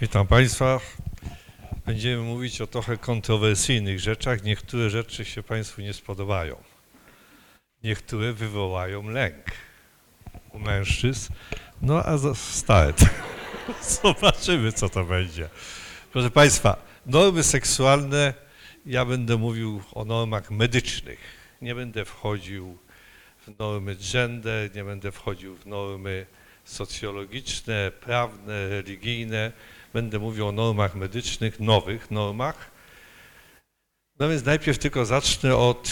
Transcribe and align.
Witam 0.00 0.26
Państwa. 0.26 0.80
Będziemy 1.86 2.22
mówić 2.22 2.60
o 2.60 2.66
trochę 2.66 2.96
kontrowersyjnych 2.96 4.00
rzeczach. 4.00 4.42
Niektóre 4.44 4.90
rzeczy 4.90 5.24
się 5.24 5.42
Państwu 5.42 5.80
nie 5.80 5.92
spodobają. 5.92 6.56
Niektóre 7.84 8.32
wywołają 8.32 9.08
lęk 9.08 9.44
u 10.52 10.58
mężczyzn. 10.58 11.32
No 11.82 12.02
a 12.04 12.34
start. 12.34 13.04
Zobaczymy, 14.02 14.72
co 14.72 14.88
to 14.88 15.04
będzie. 15.04 15.48
Proszę 16.12 16.30
Państwa, 16.30 16.76
normy 17.06 17.42
seksualne, 17.42 18.34
ja 18.86 19.04
będę 19.04 19.36
mówił 19.36 19.82
o 19.92 20.04
normach 20.04 20.50
medycznych. 20.50 21.18
Nie 21.62 21.74
będę 21.74 22.04
wchodził 22.04 22.78
w 23.46 23.58
normy 23.58 23.96
gender, 24.12 24.74
nie 24.74 24.84
będę 24.84 25.12
wchodził 25.12 25.56
w 25.56 25.66
normy 25.66 26.26
socjologiczne, 26.64 27.92
prawne, 28.00 28.68
religijne. 28.68 29.52
Będę 29.96 30.18
mówił 30.18 30.48
o 30.48 30.52
normach 30.52 30.94
medycznych, 30.94 31.60
nowych 31.60 32.10
normach. 32.10 32.70
No 34.18 34.28
więc 34.28 34.44
najpierw 34.44 34.78
tylko 34.78 35.04
zacznę 35.04 35.56
od 35.56 35.90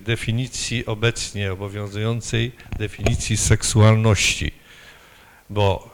definicji 0.00 0.86
obecnie 0.86 1.52
obowiązującej 1.52 2.52
definicji 2.78 3.36
seksualności, 3.36 4.52
bo 5.50 5.90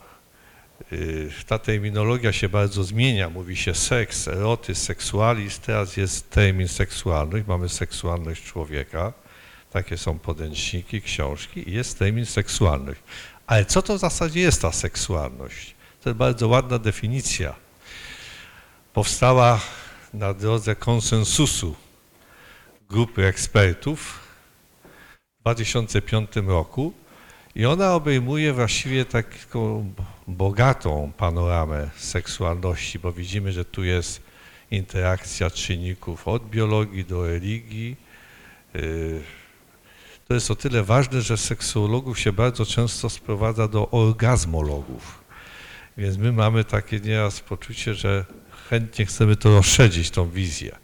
y, 0.92 1.30
ta 1.46 1.58
terminologia 1.58 2.32
się 2.32 2.48
bardzo 2.48 2.84
zmienia. 2.84 3.30
Mówi 3.30 3.56
się 3.56 3.74
seks, 3.74 4.28
erotyzm, 4.28 4.80
seksualizm. 4.80 5.60
Teraz 5.62 5.96
jest 5.96 6.30
termin 6.30 6.68
seksualność. 6.68 7.46
Mamy 7.46 7.68
seksualność 7.68 8.42
człowieka. 8.42 9.12
Takie 9.70 9.98
są 9.98 10.18
podręczniki, 10.18 11.02
książki 11.02 11.70
i 11.70 11.72
jest 11.72 11.98
termin 11.98 12.26
seksualność. 12.26 13.00
Ale 13.46 13.64
co 13.64 13.82
to 13.82 13.96
w 13.96 14.00
zasadzie 14.00 14.40
jest 14.40 14.62
ta 14.62 14.72
seksualność? 14.72 15.81
To 16.02 16.10
jest 16.10 16.18
bardzo 16.18 16.48
ładna 16.48 16.78
definicja. 16.78 17.54
Powstała 18.92 19.60
na 20.14 20.34
drodze 20.34 20.76
konsensusu 20.76 21.76
grupy 22.88 23.26
ekspertów 23.26 24.20
w 25.38 25.42
2005 25.42 26.30
roku 26.46 26.92
i 27.54 27.66
ona 27.66 27.94
obejmuje 27.94 28.52
właściwie 28.52 29.04
taką 29.04 29.92
bogatą 30.28 31.12
panoramę 31.16 31.90
seksualności, 31.96 32.98
bo 32.98 33.12
widzimy, 33.12 33.52
że 33.52 33.64
tu 33.64 33.84
jest 33.84 34.22
interakcja 34.70 35.50
czynników 35.50 36.28
od 36.28 36.50
biologii 36.50 37.04
do 37.04 37.26
religii. 37.26 37.96
Yy, 38.74 39.22
To 40.28 40.34
jest 40.34 40.50
o 40.50 40.56
tyle 40.56 40.82
ważne, 40.82 41.22
że 41.22 41.36
seksuologów 41.36 42.18
się 42.18 42.32
bardzo 42.32 42.66
często 42.66 43.10
sprowadza 43.10 43.68
do 43.68 43.90
orgazmologów. 43.90 45.21
Więc 45.96 46.16
my 46.16 46.32
mamy 46.32 46.64
takie 46.64 47.00
nieraz 47.00 47.40
poczucie, 47.40 47.94
że 47.94 48.24
chętnie 48.70 49.06
chcemy 49.06 49.36
to 49.36 49.50
rozszerzyć, 49.50 50.10
tą 50.10 50.30
wizję. 50.30 50.76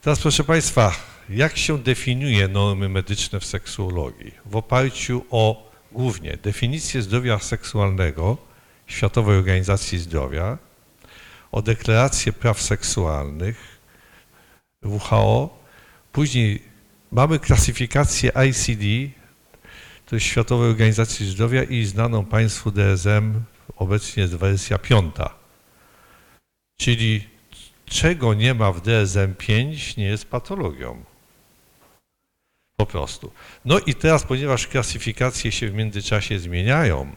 Teraz 0.00 0.20
proszę 0.20 0.44
Państwa, 0.44 0.92
jak 1.28 1.56
się 1.56 1.78
definiuje 1.78 2.48
normy 2.48 2.88
medyczne 2.88 3.40
w 3.40 3.44
seksuologii? 3.44 4.34
W 4.46 4.56
oparciu 4.56 5.24
o 5.30 5.70
głównie 5.92 6.36
definicję 6.42 7.02
zdrowia 7.02 7.38
seksualnego 7.38 8.36
Światowej 8.86 9.38
Organizacji 9.38 9.98
Zdrowia, 9.98 10.58
o 11.52 11.62
deklarację 11.62 12.32
praw 12.32 12.62
seksualnych 12.62 13.78
WHO, 14.82 15.58
później 16.12 16.62
mamy 17.12 17.38
klasyfikację 17.38 18.30
ICD, 18.30 19.12
to 20.06 20.16
jest 20.16 20.26
Światowej 20.26 20.70
Organizacji 20.70 21.30
Zdrowia 21.30 21.62
i 21.62 21.84
znaną 21.84 22.24
Państwu 22.24 22.70
DSM, 22.70 23.42
obecnie 23.76 24.22
jest 24.22 24.36
wersja 24.36 24.78
piąta. 24.78 25.34
Czyli 26.76 27.28
czego 27.86 28.34
nie 28.34 28.54
ma 28.54 28.72
w 28.72 28.82
DSM-5 28.82 29.98
nie 29.98 30.04
jest 30.04 30.26
patologią. 30.26 31.04
Po 32.76 32.86
prostu. 32.86 33.32
No 33.64 33.78
i 33.78 33.94
teraz, 33.94 34.22
ponieważ 34.22 34.66
klasyfikacje 34.66 35.52
się 35.52 35.70
w 35.70 35.74
międzyczasie 35.74 36.38
zmieniają, 36.38 37.10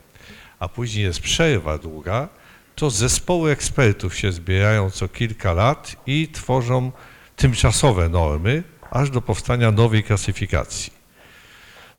a 0.59 0.67
później 0.67 1.03
jest 1.03 1.19
przerwa 1.19 1.77
długa, 1.77 2.29
to 2.75 2.89
zespoły 2.89 3.51
ekspertów 3.51 4.17
się 4.17 4.31
zbierają 4.31 4.91
co 4.91 5.07
kilka 5.07 5.53
lat 5.53 5.95
i 6.07 6.27
tworzą 6.27 6.91
tymczasowe 7.35 8.09
normy, 8.09 8.63
aż 8.91 9.09
do 9.09 9.21
powstania 9.21 9.71
nowej 9.71 10.03
klasyfikacji. 10.03 10.93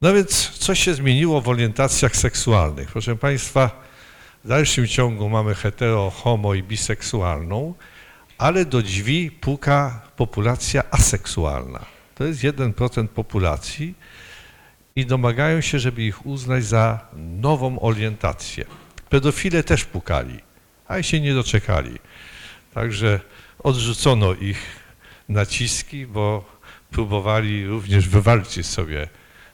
No 0.02 0.14
więc 0.14 0.50
co 0.50 0.74
się 0.74 0.94
zmieniło 0.94 1.40
w 1.40 1.48
orientacjach 1.48 2.16
seksualnych? 2.16 2.92
Proszę 2.92 3.16
Państwa, 3.16 3.87
w 4.48 4.50
dalszym 4.50 4.86
ciągu 4.86 5.28
mamy 5.28 5.54
hetero, 5.54 6.10
homo 6.10 6.54
i 6.54 6.62
biseksualną, 6.62 7.74
ale 8.38 8.64
do 8.64 8.82
drzwi 8.82 9.30
puka 9.30 10.00
populacja 10.16 10.82
aseksualna. 10.90 11.84
To 12.14 12.24
jest 12.24 12.40
1% 12.40 13.08
populacji 13.08 13.94
i 14.96 15.06
domagają 15.06 15.60
się, 15.60 15.78
żeby 15.78 16.02
ich 16.02 16.26
uznać 16.26 16.64
za 16.64 17.00
nową 17.16 17.80
orientację. 17.80 18.64
Pedofile 19.08 19.62
też 19.62 19.84
pukali, 19.84 20.40
ale 20.86 21.02
się 21.02 21.20
nie 21.20 21.34
doczekali. 21.34 21.98
Także 22.74 23.20
odrzucono 23.58 24.34
ich 24.34 24.60
naciski, 25.28 26.06
bo 26.06 26.44
próbowali 26.90 27.66
również 27.66 28.08
wywalczyć 28.08 28.66
sobie 28.66 29.08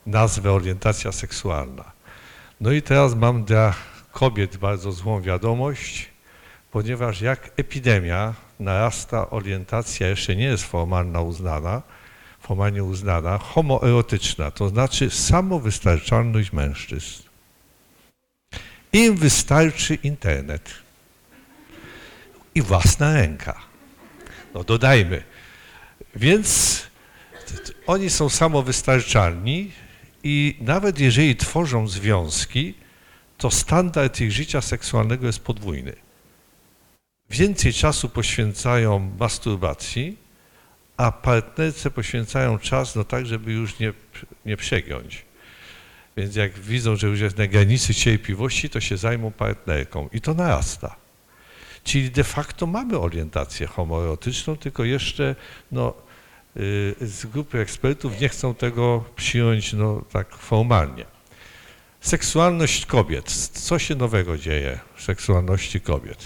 nazwę 0.06 0.52
orientacja 0.52 1.12
seksualna. 1.12 1.92
No 2.60 2.72
i 2.72 2.82
teraz 2.82 3.14
mam 3.14 3.44
dla 3.44 3.74
kobiet 4.14 4.56
bardzo 4.56 4.92
złą 4.92 5.20
wiadomość, 5.20 6.08
ponieważ 6.70 7.20
jak 7.20 7.50
epidemia 7.56 8.34
narasta 8.60 9.30
orientacja, 9.30 10.08
jeszcze 10.08 10.36
nie 10.36 10.44
jest 10.44 10.64
formalna 10.64 11.20
uznana, 11.20 11.82
formalnie 12.40 12.84
uznana, 12.84 13.38
homoerotyczna, 13.38 14.50
to 14.50 14.68
znaczy 14.68 15.10
samowystarczalność 15.10 16.52
mężczyzn. 16.52 17.22
Im 18.92 19.16
wystarczy 19.16 19.94
internet 19.94 20.70
i 22.54 22.62
własna 22.62 23.14
ręka. 23.14 23.60
No 24.54 24.64
dodajmy. 24.64 25.22
Więc 26.16 26.82
oni 27.86 28.10
są 28.10 28.28
samowystarczalni 28.28 29.72
i 30.22 30.56
nawet 30.60 30.98
jeżeli 30.98 31.36
tworzą 31.36 31.88
związki, 31.88 32.83
to 33.44 33.50
standard 33.50 34.20
ich 34.20 34.32
życia 34.32 34.60
seksualnego 34.60 35.26
jest 35.26 35.38
podwójny. 35.38 35.92
Więcej 37.30 37.72
czasu 37.72 38.08
poświęcają 38.08 39.10
masturbacji, 39.18 40.16
a 40.96 41.12
partnerce 41.12 41.90
poświęcają 41.90 42.58
czas 42.58 42.96
no 42.96 43.04
tak, 43.04 43.26
żeby 43.26 43.52
już 43.52 43.78
nie, 43.78 43.92
nie 44.46 44.56
przegiąć. 44.56 45.24
Więc 46.16 46.36
jak 46.36 46.58
widzą, 46.58 46.96
że 46.96 47.06
już 47.06 47.20
jest 47.20 47.38
na 47.38 47.46
granicy 47.46 47.94
cierpliwości, 47.94 48.70
to 48.70 48.80
się 48.80 48.96
zajmą 48.96 49.30
partnerką 49.30 50.08
i 50.12 50.20
to 50.20 50.34
narasta. 50.34 50.96
Czyli 51.84 52.10
de 52.10 52.24
facto 52.24 52.66
mamy 52.66 52.98
orientację 52.98 53.66
homoerotyczną, 53.66 54.56
tylko 54.56 54.84
jeszcze 54.84 55.36
no, 55.72 55.94
y, 56.56 56.94
z 57.00 57.26
grupy 57.26 57.58
ekspertów 57.58 58.20
nie 58.20 58.28
chcą 58.28 58.54
tego 58.54 59.04
przyjąć 59.16 59.72
no, 59.72 60.04
tak 60.12 60.36
formalnie. 60.36 61.13
Seksualność 62.04 62.86
kobiet. 62.86 63.32
Co 63.52 63.78
się 63.78 63.94
nowego 63.94 64.38
dzieje 64.38 64.78
w 64.96 65.02
seksualności 65.02 65.80
kobiet? 65.80 66.24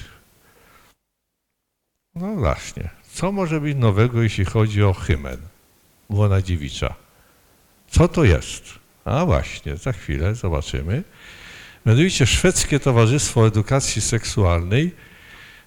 No 2.14 2.34
właśnie. 2.34 2.90
Co 3.12 3.32
może 3.32 3.60
być 3.60 3.76
nowego, 3.76 4.22
jeśli 4.22 4.44
chodzi 4.44 4.82
o 4.82 4.92
hymen, 4.92 5.36
łona 6.08 6.42
dziewicza? 6.42 6.94
Co 7.90 8.08
to 8.08 8.24
jest? 8.24 8.64
A 9.04 9.24
właśnie, 9.24 9.76
za 9.76 9.92
chwilę 9.92 10.34
zobaczymy. 10.34 11.02
Mianowicie 11.86 12.26
Szwedzkie 12.26 12.80
Towarzystwo 12.80 13.46
Edukacji 13.46 14.02
Seksualnej 14.02 14.94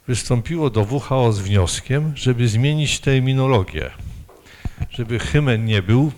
wystąpiło 0.07 0.69
do 0.69 0.81
WHO 0.81 1.33
z 1.33 1.39
wnioskiem, 1.39 2.11
żeby 2.15 2.47
zmienić 2.47 2.99
terminologię, 2.99 3.91
żeby 4.89 5.19
hymen 5.19 5.65
nie 5.65 5.81
był 5.81 6.11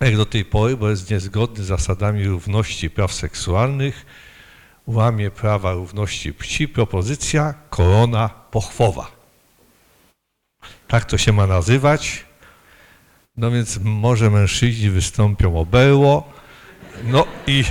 jak 0.00 0.16
do 0.16 0.26
tej 0.26 0.44
pory, 0.44 0.76
bo 0.76 0.90
jest 0.90 1.10
niezgodny 1.10 1.64
z 1.64 1.66
zasadami 1.66 2.24
równości 2.26 2.90
praw 2.90 3.12
seksualnych, 3.12 4.06
łamie 4.86 5.30
prawa 5.30 5.72
równości 5.72 6.32
płci, 6.32 6.68
propozycja 6.68 7.54
korona 7.70 8.28
pochwowa. 8.28 9.10
Tak 10.88 11.04
to 11.04 11.18
się 11.18 11.32
ma 11.32 11.46
nazywać. 11.46 12.24
No 13.36 13.50
więc 13.50 13.78
może 13.82 14.30
mężczyźni 14.30 14.90
wystąpią 14.90 15.58
o 15.58 15.66
berło. 15.66 16.32
No 17.04 17.26
i 17.46 17.64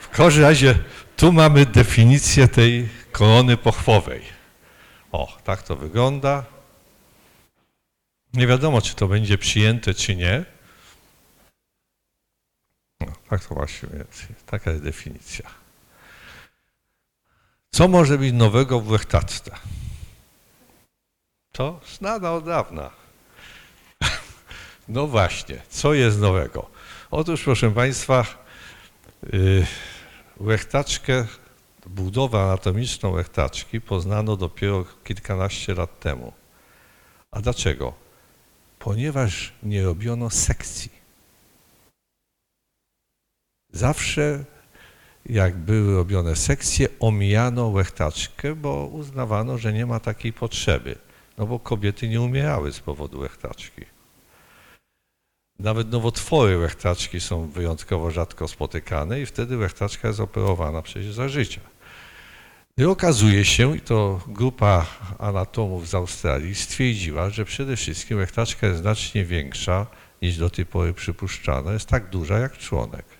w 0.00 0.08
każdym 0.08 0.42
razie 0.42 0.78
tu 1.16 1.32
mamy 1.32 1.66
definicję 1.66 2.48
tej 2.48 2.88
korony 3.12 3.56
pochwowej. 3.56 4.22
O, 5.12 5.36
tak 5.44 5.62
to 5.62 5.76
wygląda. 5.76 6.44
Nie 8.34 8.46
wiadomo, 8.46 8.82
czy 8.82 8.94
to 8.94 9.08
będzie 9.08 9.38
przyjęte, 9.38 9.94
czy 9.94 10.16
nie. 10.16 10.44
No, 13.00 13.06
tak 13.30 13.44
to 13.44 13.54
właśnie 13.54 13.88
jest. 13.98 14.46
Taka 14.46 14.70
jest 14.70 14.82
definicja. 14.82 15.50
Co 17.70 17.88
może 17.88 18.18
być 18.18 18.32
nowego 18.32 18.80
w 18.80 18.90
łechtaczce? 18.90 19.50
To 21.52 21.80
znana 21.98 22.32
od 22.32 22.44
dawna. 22.44 22.90
No 24.88 25.06
właśnie, 25.06 25.62
co 25.68 25.94
jest 25.94 26.18
nowego? 26.18 26.70
Otóż, 27.10 27.44
proszę 27.44 27.70
Państwa, 27.70 28.26
łechtaczkę, 30.40 31.26
budowę 31.86 32.42
anatomiczną 32.42 33.10
łechtaczki 33.10 33.80
poznano 33.80 34.36
dopiero 34.36 34.84
kilkanaście 35.04 35.74
lat 35.74 36.00
temu. 36.00 36.32
A 37.30 37.40
dlaczego? 37.40 37.92
Ponieważ 38.78 39.52
nie 39.62 39.82
robiono 39.82 40.30
sekcji. 40.30 40.99
Zawsze 43.72 44.44
jak 45.26 45.56
były 45.56 45.94
robione 45.96 46.36
sekcje, 46.36 46.88
omijano 47.00 47.68
łechtaczkę, 47.68 48.54
bo 48.54 48.86
uznawano, 48.86 49.58
że 49.58 49.72
nie 49.72 49.86
ma 49.86 50.00
takiej 50.00 50.32
potrzeby. 50.32 50.98
No 51.38 51.46
bo 51.46 51.58
kobiety 51.58 52.08
nie 52.08 52.20
umierały 52.20 52.72
z 52.72 52.80
powodu 52.80 53.18
łechtaczki. 53.18 53.84
Nawet 55.58 55.90
nowotwory 55.90 56.58
łechtaczki 56.58 57.20
są 57.20 57.48
wyjątkowo 57.48 58.10
rzadko 58.10 58.48
spotykane 58.48 59.20
i 59.20 59.26
wtedy 59.26 59.56
łechtaczka 59.56 60.08
jest 60.08 60.20
operowana 60.20 60.82
przecież 60.82 61.14
za 61.14 61.28
życia. 61.28 61.60
I 62.76 62.84
okazuje 62.84 63.44
się, 63.44 63.76
i 63.76 63.80
to 63.80 64.20
grupa 64.26 64.86
anatomów 65.18 65.88
z 65.88 65.94
Australii 65.94 66.54
stwierdziła, 66.54 67.30
że 67.30 67.44
przede 67.44 67.76
wszystkim 67.76 68.18
łechtaczka 68.18 68.66
jest 68.66 68.80
znacznie 68.80 69.24
większa 69.24 69.86
niż 70.22 70.36
do 70.36 70.50
tej 70.50 70.66
pory 70.66 70.94
przypuszczano. 70.94 71.72
Jest 71.72 71.88
tak 71.88 72.10
duża 72.10 72.38
jak 72.38 72.58
członek. 72.58 73.19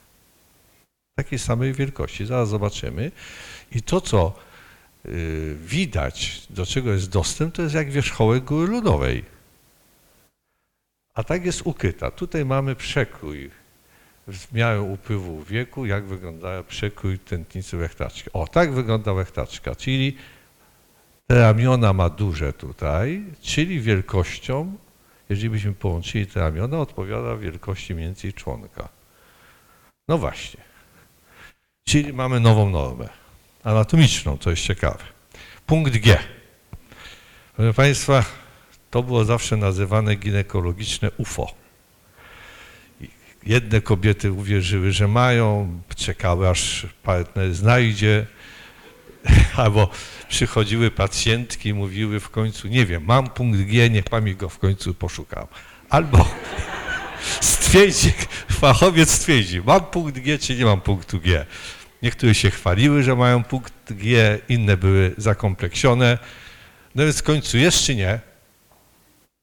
Takiej 1.31 1.39
samej 1.39 1.73
wielkości. 1.73 2.27
Zaraz 2.27 2.49
zobaczymy. 2.49 3.11
I 3.73 3.83
to, 3.83 4.01
co 4.01 4.33
y, 5.07 5.57
widać, 5.65 6.43
do 6.51 6.67
czego 6.67 6.93
jest 6.93 7.11
dostęp, 7.11 7.55
to 7.55 7.63
jest 7.63 7.75
jak 7.75 7.91
wierzchołek 7.91 8.45
góry 8.45 8.67
ludowej. 8.67 9.25
A 11.15 11.25
tak 11.25 11.45
jest 11.45 11.63
ukryta. 11.65 12.11
Tutaj 12.11 12.45
mamy 12.45 12.77
przekrój 12.77 13.51
w 14.29 14.53
miarę 14.53 14.81
upływu 14.81 15.43
wieku, 15.43 15.87
jak 15.87 16.05
wygląda 16.05 16.63
przekrój 16.63 17.19
tętnicy 17.19 17.77
łechtaczki. 17.77 18.31
O, 18.33 18.47
tak 18.47 18.73
wygląda 18.73 19.13
łechtaczka, 19.13 19.75
czyli 19.75 20.17
te 21.27 21.41
ramiona 21.41 21.93
ma 21.93 22.09
duże 22.09 22.53
tutaj, 22.53 23.25
czyli 23.41 23.81
wielkością, 23.81 24.77
jeżeli 25.29 25.51
byśmy 25.51 25.73
połączyli 25.73 26.27
te 26.27 26.41
ramiona, 26.41 26.79
odpowiada 26.79 27.37
wielkości 27.37 27.95
mniej 27.95 28.07
więcej 28.07 28.33
członka. 28.33 28.89
No 30.09 30.19
właśnie. 30.19 30.70
Czyli 31.91 32.13
mamy 32.13 32.41
nową 32.41 32.71
normę 32.71 33.09
anatomiczną, 33.65 34.39
to 34.39 34.51
jest 34.51 34.63
ciekawe. 34.63 34.99
Punkt 35.67 35.97
G. 35.97 36.19
Proszę 37.57 37.75
Państwa, 37.75 38.25
to 38.91 39.03
było 39.03 39.25
zawsze 39.25 39.57
nazywane 39.57 40.17
ginekologiczne 40.17 41.11
UFO. 41.17 41.55
Jedne 43.47 43.81
kobiety 43.81 44.33
uwierzyły, 44.33 44.93
że 44.93 45.09
mają, 45.09 45.81
czekały 45.97 46.49
aż 46.49 46.87
partner 47.03 47.55
znajdzie, 47.55 48.27
albo 49.57 49.91
przychodziły 50.29 50.91
pacjentki 50.91 51.69
i 51.69 51.75
mówiły 51.75 52.21
w 52.21 52.31
końcu, 52.31 52.69
nie 52.69 52.87
wiem, 52.87 53.05
mam 53.07 53.31
punkt 53.31 53.61
G, 53.61 53.91
niech 53.91 54.05
pan 54.05 54.25
mi 54.25 54.35
go 54.37 54.49
w 54.49 54.59
końcu 54.59 54.95
poszukał. 54.95 55.49
Albo 55.89 56.29
stwierdzi, 57.41 58.13
fachowiec 58.51 59.11
stwierdzi, 59.11 59.63
mam 59.67 59.81
punkt 59.81 60.19
G, 60.19 60.39
czy 60.39 60.57
nie 60.57 60.65
mam 60.65 60.81
punktu 60.81 61.21
G. 61.21 61.47
Niektóre 62.03 62.35
się 62.35 62.51
chwaliły, 62.51 63.03
że 63.03 63.17
mają 63.17 63.45
punkt 63.45 63.93
G, 63.93 64.39
inne 64.49 64.77
były 64.77 65.15
zakompleksione. 65.19 66.19
No 66.95 67.05
więc 67.05 67.19
w 67.19 67.23
końcu 67.23 67.59
jest 67.59 67.83
czy 67.83 67.95
nie? 67.95 68.21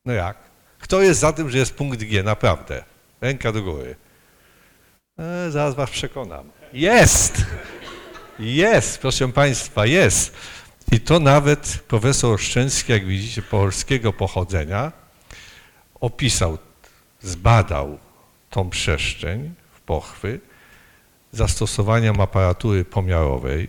No 0.06 0.14
jak? 0.14 0.38
Kto 0.80 1.02
jest 1.02 1.20
za 1.20 1.34
tym, 1.34 1.50
że 1.50 1.58
jest 1.58 1.76
punkt 1.76 2.04
G? 2.04 2.24
Naprawdę. 2.24 2.84
Ręka 3.22 3.52
do 3.52 3.64
góry. 3.64 3.96
E, 5.20 5.52
zaraz 5.52 5.76
was 5.76 5.90
przekonam. 5.90 6.52
Jest! 6.74 7.46
Jest, 8.40 9.00
proszę 9.00 9.28
Państwa, 9.28 9.86
jest. 9.86 10.36
I 10.92 11.00
to 11.00 11.20
nawet 11.20 11.80
profesor 11.88 12.34
Oszczęski, 12.34 12.92
jak 12.92 13.06
widzicie, 13.06 13.42
polskiego 13.42 14.14
pochodzenia, 14.14 14.92
opisał, 16.00 16.58
zbadał 17.22 17.98
tą 18.50 18.70
przestrzeń 18.70 19.54
w 19.72 19.82
pochwy 19.82 20.40
zastosowaniem 21.32 22.22
aparatury 22.22 22.86
pomiarowej, 22.86 23.68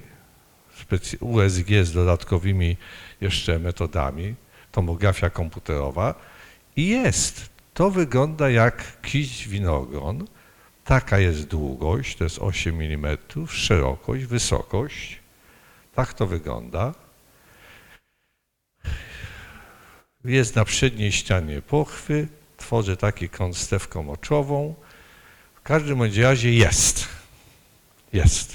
USG 1.20 1.68
z 1.82 1.92
dodatkowymi 1.92 2.76
jeszcze 3.20 3.58
metodami, 3.58 4.34
tomografia 4.72 5.30
komputerowa 5.30 6.14
i 6.76 6.86
jest. 6.86 7.48
To 7.74 7.90
wygląda 7.90 8.50
jak 8.50 9.00
kiść 9.02 9.48
winogron. 9.48 10.26
Taka 10.84 11.18
jest 11.18 11.46
długość, 11.46 12.16
to 12.16 12.24
jest 12.24 12.38
8 12.38 12.80
mm, 12.80 13.16
szerokość, 13.48 14.24
wysokość. 14.24 15.20
Tak 15.94 16.14
to 16.14 16.26
wygląda. 16.26 16.94
Jest 20.24 20.56
na 20.56 20.64
przedniej 20.64 21.12
ścianie 21.12 21.62
pochwy, 21.62 22.28
tworzy 22.56 22.96
taki 22.96 23.28
kąt 23.28 23.56
stewką 23.56 24.02
moczową. 24.02 24.74
W 25.54 25.62
każdym 25.62 26.02
razie 26.02 26.52
jest. 26.52 27.17
Jest. 28.12 28.54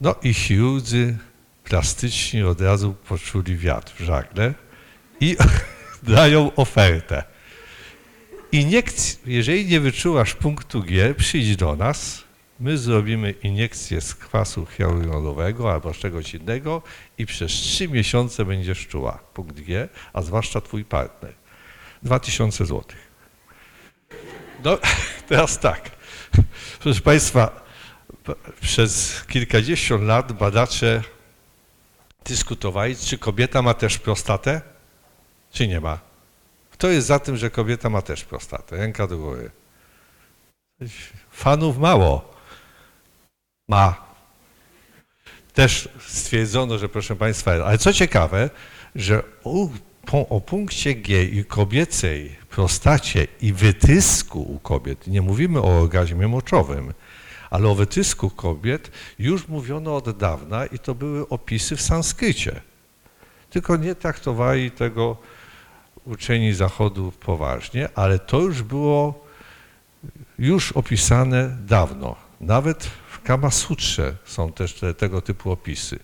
No 0.00 0.14
i 0.22 0.34
chirurdzy 0.34 1.16
plastyczni 1.64 2.42
od 2.42 2.60
razu 2.60 2.94
poczuli 3.08 3.56
wiatr 3.56 3.92
w 3.98 4.00
żagle 4.00 4.54
i 5.20 5.36
dają 6.02 6.54
ofertę. 6.54 7.24
Iniekcj, 8.52 9.16
jeżeli 9.26 9.66
nie 9.66 9.80
wyczułaś 9.80 10.34
punktu 10.34 10.82
G, 10.82 11.14
przyjdź 11.14 11.56
do 11.56 11.76
nas, 11.76 12.24
my 12.60 12.78
zrobimy 12.78 13.34
iniekcję 13.42 14.00
z 14.00 14.14
kwasu 14.14 14.66
hialuronowego 14.66 15.72
albo 15.72 15.94
z 15.94 15.96
czegoś 15.96 16.34
innego 16.34 16.82
i 17.18 17.26
przez 17.26 17.52
trzy 17.52 17.88
miesiące 17.88 18.44
będziesz 18.44 18.86
czuła 18.86 19.18
punkt 19.34 19.60
G, 19.60 19.88
a 20.12 20.22
zwłaszcza 20.22 20.60
twój 20.60 20.84
partner. 20.84 21.34
2000 22.02 22.66
złotych. 22.66 23.12
No, 24.64 24.78
teraz 25.28 25.58
tak. 25.58 25.90
Proszę 26.80 27.00
Państwa, 27.00 27.64
przez 28.60 29.24
kilkadziesiąt 29.28 30.04
lat 30.04 30.32
badacze 30.32 31.02
dyskutowali, 32.24 32.96
czy 32.96 33.18
kobieta 33.18 33.62
ma 33.62 33.74
też 33.74 33.98
prostatę, 33.98 34.60
czy 35.52 35.68
nie 35.68 35.80
ma. 35.80 35.98
Kto 36.70 36.88
jest 36.88 37.06
za 37.06 37.18
tym, 37.18 37.36
że 37.36 37.50
kobieta 37.50 37.90
ma 37.90 38.02
też 38.02 38.24
prostatę? 38.24 38.76
Ręka 38.76 39.06
do 39.06 39.18
góry. 39.18 39.50
Fanów 41.30 41.78
mało. 41.78 42.34
Ma. 43.68 44.12
Też 45.54 45.88
stwierdzono, 46.08 46.78
że 46.78 46.88
proszę 46.88 47.16
Państwa, 47.16 47.50
ale 47.52 47.78
co 47.78 47.92
ciekawe, 47.92 48.50
że 48.94 49.22
u, 49.44 49.68
po, 50.06 50.28
o 50.28 50.40
punkcie 50.40 50.94
G 50.94 51.24
i 51.24 51.44
kobiecej 51.44 52.36
prostacie 52.50 53.26
i 53.40 53.52
wytysku 53.52 54.42
u 54.42 54.58
kobiet, 54.58 55.06
nie 55.06 55.22
mówimy 55.22 55.60
o 55.60 55.80
orgazmie 55.80 56.28
moczowym, 56.28 56.92
ale 57.52 57.68
o 57.68 57.74
wytysku 57.74 58.30
kobiet 58.30 58.90
już 59.18 59.48
mówiono 59.48 59.96
od 59.96 60.16
dawna 60.16 60.66
i 60.66 60.78
to 60.78 60.94
były 60.94 61.28
opisy 61.28 61.76
w 61.76 61.82
sanskrycie. 61.82 62.60
Tylko 63.50 63.76
nie 63.76 63.94
traktowali 63.94 64.70
tego 64.70 65.16
uczeni 66.04 66.52
Zachodu 66.52 67.12
poważnie, 67.20 67.88
ale 67.94 68.18
to 68.18 68.40
już 68.40 68.62
było 68.62 69.24
już 70.38 70.72
opisane 70.72 71.56
dawno. 71.66 72.16
Nawet 72.40 72.84
w 73.10 73.22
Kama 73.22 73.50
Sutrze 73.50 74.16
są 74.24 74.52
też 74.52 74.74
te, 74.74 74.94
tego 74.94 75.20
typu 75.20 75.50
opisy. 75.50 75.98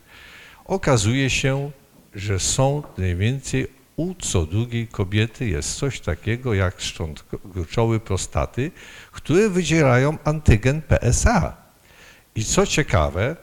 Okazuje 0.65 1.31
się, 1.31 1.71
że 2.15 2.39
są 2.39 2.83
mniej 2.99 3.17
więcej 3.17 3.67
u 3.99 4.15
co 4.15 4.47
drugiej 4.47 4.89
kobiety 4.89 5.49
jest 5.49 5.75
coś 5.75 6.01
takiego 6.01 6.55
jak 6.55 6.81
szczątkowe 6.81 8.01
prostaty, 8.01 8.71
które 9.13 9.51
wydzielają 9.51 10.19
antygen 10.25 10.83
PSA. 10.83 11.57
I 12.35 12.45
co 12.45 12.67
ciekawe, 12.67 13.37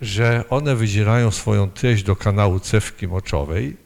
że 0.00 0.44
one 0.50 0.76
wydzielają 0.76 1.30
swoją 1.30 1.70
treść 1.70 2.02
do 2.02 2.16
kanału 2.16 2.60
cewki 2.60 3.08
moczowej 3.08 3.76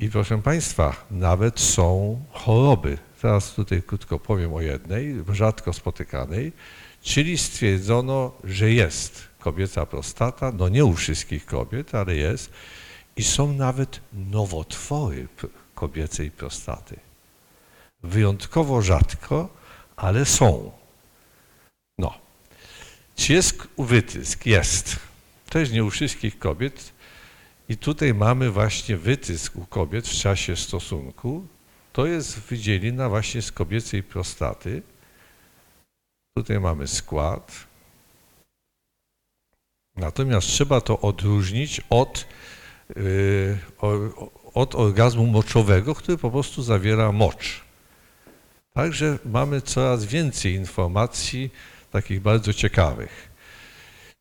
i 0.00 0.08
proszę 0.08 0.42
Państwa, 0.42 1.06
nawet 1.10 1.60
są 1.60 2.22
choroby. 2.30 2.98
Teraz 3.22 3.52
tutaj 3.52 3.82
krótko 3.82 4.18
powiem 4.18 4.54
o 4.54 4.60
jednej, 4.60 5.14
rzadko 5.32 5.72
spotykanej, 5.72 6.52
czyli 7.02 7.38
stwierdzono, 7.38 8.32
że 8.44 8.70
jest 8.70 9.28
kobieca 9.38 9.86
prostata, 9.86 10.52
no 10.58 10.68
nie 10.68 10.84
u 10.84 10.92
wszystkich 10.92 11.46
kobiet, 11.46 11.94
ale 11.94 12.16
jest, 12.16 12.52
i 13.16 13.22
są 13.22 13.52
nawet 13.52 14.00
nowotwory 14.12 15.28
kobiecej 15.74 16.30
prostaty. 16.30 16.96
Wyjątkowo 18.02 18.82
rzadko, 18.82 19.48
ale 19.96 20.24
są. 20.24 20.72
No. 21.98 22.14
Czy 23.16 23.32
jest 23.32 23.68
wytysk? 23.78 24.46
Jest. 24.46 24.96
też 25.50 25.70
nie 25.70 25.84
u 25.84 25.90
wszystkich 25.90 26.38
kobiet. 26.38 26.92
I 27.68 27.76
tutaj 27.76 28.14
mamy 28.14 28.50
właśnie 28.50 28.96
wytysk 28.96 29.56
u 29.56 29.66
kobiet 29.66 30.08
w 30.08 30.20
czasie 30.20 30.56
stosunku. 30.56 31.46
To 31.92 32.06
jest 32.06 32.38
wydzielina 32.38 33.08
właśnie 33.08 33.42
z 33.42 33.52
kobiecej 33.52 34.02
prostaty. 34.02 34.82
Tutaj 36.36 36.60
mamy 36.60 36.88
skład. 36.88 37.66
Natomiast 39.96 40.46
trzeba 40.46 40.80
to 40.80 41.00
odróżnić 41.00 41.80
od, 41.90 42.26
od 44.54 44.74
orgazmu 44.74 45.26
moczowego, 45.26 45.94
który 45.94 46.18
po 46.18 46.30
prostu 46.30 46.62
zawiera 46.62 47.12
mocz. 47.12 47.60
Także 48.74 49.18
mamy 49.24 49.60
coraz 49.60 50.04
więcej 50.04 50.54
informacji 50.54 51.50
takich 51.90 52.20
bardzo 52.20 52.52
ciekawych. 52.52 53.32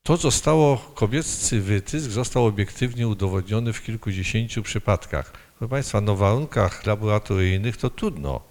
To 0.03 0.17
zostało, 0.17 0.77
kobiecy 0.77 1.61
wytysk 1.61 2.09
został 2.09 2.45
obiektywnie 2.45 3.07
udowodniony 3.07 3.73
w 3.73 3.83
kilkudziesięciu 3.83 4.63
przypadkach. 4.63 5.33
Proszę 5.57 5.69
Państwa, 5.69 6.01
no 6.01 6.15
w 6.15 6.19
warunkach 6.19 6.85
laboratoryjnych 6.85 7.77
to 7.77 7.89
trudno 7.89 8.41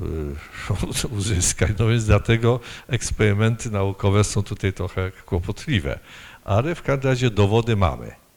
y, 0.00 1.08
uzyskać, 1.18 1.70
no 1.78 1.88
więc 1.88 2.04
dlatego 2.04 2.60
eksperymenty 2.88 3.70
naukowe 3.70 4.24
są 4.24 4.42
tutaj 4.42 4.72
trochę 4.72 5.12
kłopotliwe. 5.26 5.98
Ale 6.44 6.74
w 6.74 6.82
każdym 6.82 7.10
razie 7.10 7.30
dowody 7.30 7.76
mamy. 7.76 8.27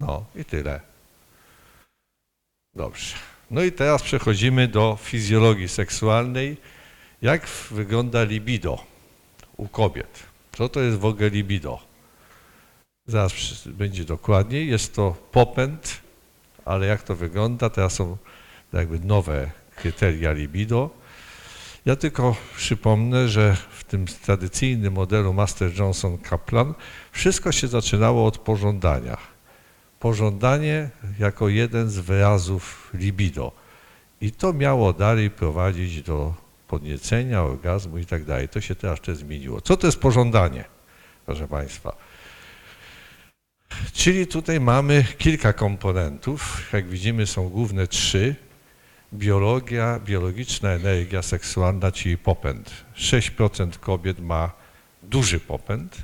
No 0.00 0.24
i 0.36 0.44
tyle. 0.44 0.80
Dobrze. 2.74 3.16
No 3.50 3.62
i 3.62 3.72
teraz 3.72 4.02
przechodzimy 4.02 4.68
do 4.68 4.98
fizjologii 5.02 5.68
seksualnej. 5.68 6.56
Jak 7.22 7.46
wygląda 7.70 8.22
libido 8.22 8.84
u 9.56 9.68
kobiet? 9.68 10.22
Co 10.52 10.68
to 10.68 10.80
jest 10.80 10.98
w 10.98 11.04
ogóle 11.04 11.30
libido? 11.30 11.80
Zaraz 13.06 13.32
będzie 13.66 14.04
dokładniej. 14.04 14.68
Jest 14.68 14.94
to 14.94 15.16
popęd, 15.32 16.00
ale 16.64 16.86
jak 16.86 17.02
to 17.02 17.16
wygląda? 17.16 17.70
Teraz 17.70 17.92
są 17.92 18.16
jakby 18.72 19.00
nowe 19.00 19.50
kryteria 19.76 20.32
libido. 20.32 20.90
Ja 21.86 21.96
tylko 21.96 22.36
przypomnę, 22.56 23.28
że 23.28 23.56
w 23.70 23.84
tym 23.84 24.06
tradycyjnym 24.06 24.92
modelu 24.92 25.32
Master 25.32 25.78
Johnson 25.78 26.18
Kaplan 26.18 26.74
wszystko 27.12 27.52
się 27.52 27.68
zaczynało 27.68 28.26
od 28.26 28.38
pożądania. 28.38 29.16
Pożądanie 30.00 30.90
jako 31.18 31.48
jeden 31.48 31.90
z 31.90 31.98
wyrazów 31.98 32.90
libido. 32.94 33.52
I 34.20 34.32
to 34.32 34.52
miało 34.52 34.92
dalej 34.92 35.30
prowadzić 35.30 36.02
do 36.02 36.34
podniecenia, 36.68 37.42
orgazmu 37.42 37.98
i 37.98 38.06
tak 38.06 38.24
dalej. 38.24 38.48
To 38.48 38.60
się 38.60 38.74
teraz 38.74 38.98
jeszcze 38.98 39.16
zmieniło. 39.16 39.60
Co 39.60 39.76
to 39.76 39.86
jest 39.86 40.00
pożądanie, 40.00 40.64
proszę 41.26 41.48
Państwa? 41.48 41.96
Czyli 43.92 44.26
tutaj 44.26 44.60
mamy 44.60 45.04
kilka 45.18 45.52
komponentów. 45.52 46.72
Jak 46.72 46.88
widzimy, 46.88 47.26
są 47.26 47.48
główne 47.48 47.86
trzy. 47.86 48.34
Biologia, 49.12 50.00
biologiczna 50.04 50.70
energia 50.70 51.22
seksualna, 51.22 51.92
czyli 51.92 52.18
popęd. 52.18 52.70
6% 52.96 53.78
kobiet 53.78 54.20
ma 54.20 54.50
duży 55.02 55.40
popęd, 55.40 55.96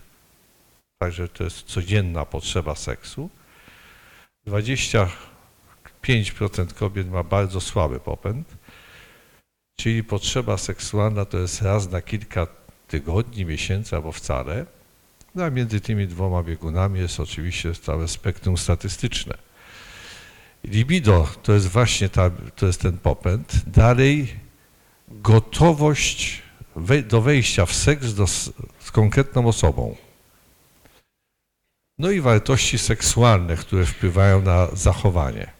także 0.98 1.28
to 1.28 1.44
jest 1.44 1.62
codzienna 1.62 2.24
potrzeba 2.24 2.74
seksu. 2.74 3.30
25% 4.48 5.08
kobiet 6.74 7.10
ma 7.10 7.22
bardzo 7.22 7.60
słaby 7.60 8.00
popęd, 8.00 8.56
czyli 9.76 10.04
potrzeba 10.04 10.58
seksualna 10.58 11.24
to 11.24 11.38
jest 11.38 11.62
raz 11.62 11.90
na 11.90 12.02
kilka 12.02 12.46
tygodni, 12.88 13.44
miesięcy 13.44 13.96
albo 13.96 14.12
wcale. 14.12 14.66
No 15.34 15.44
a 15.44 15.50
między 15.50 15.80
tymi 15.80 16.06
dwoma 16.06 16.42
biegunami 16.42 17.00
jest 17.00 17.20
oczywiście 17.20 17.74
całe 17.74 18.08
spektrum 18.08 18.56
statystyczne. 18.56 19.34
Libido 20.64 21.28
to 21.42 21.52
jest 21.52 21.68
właśnie 21.68 22.08
ta, 22.08 22.30
to 22.56 22.66
jest 22.66 22.80
ten 22.80 22.98
popęd. 22.98 23.62
Dalej 23.66 24.34
gotowość 25.08 26.42
do 27.08 27.22
wejścia 27.22 27.66
w 27.66 27.74
seks 27.74 28.14
do, 28.14 28.26
z 28.26 28.90
konkretną 28.92 29.46
osobą. 29.46 29.96
No 31.98 32.10
i 32.10 32.20
wartości 32.20 32.78
seksualne, 32.78 33.56
które 33.56 33.86
wpływają 33.86 34.42
na 34.42 34.68
zachowanie. 34.72 35.50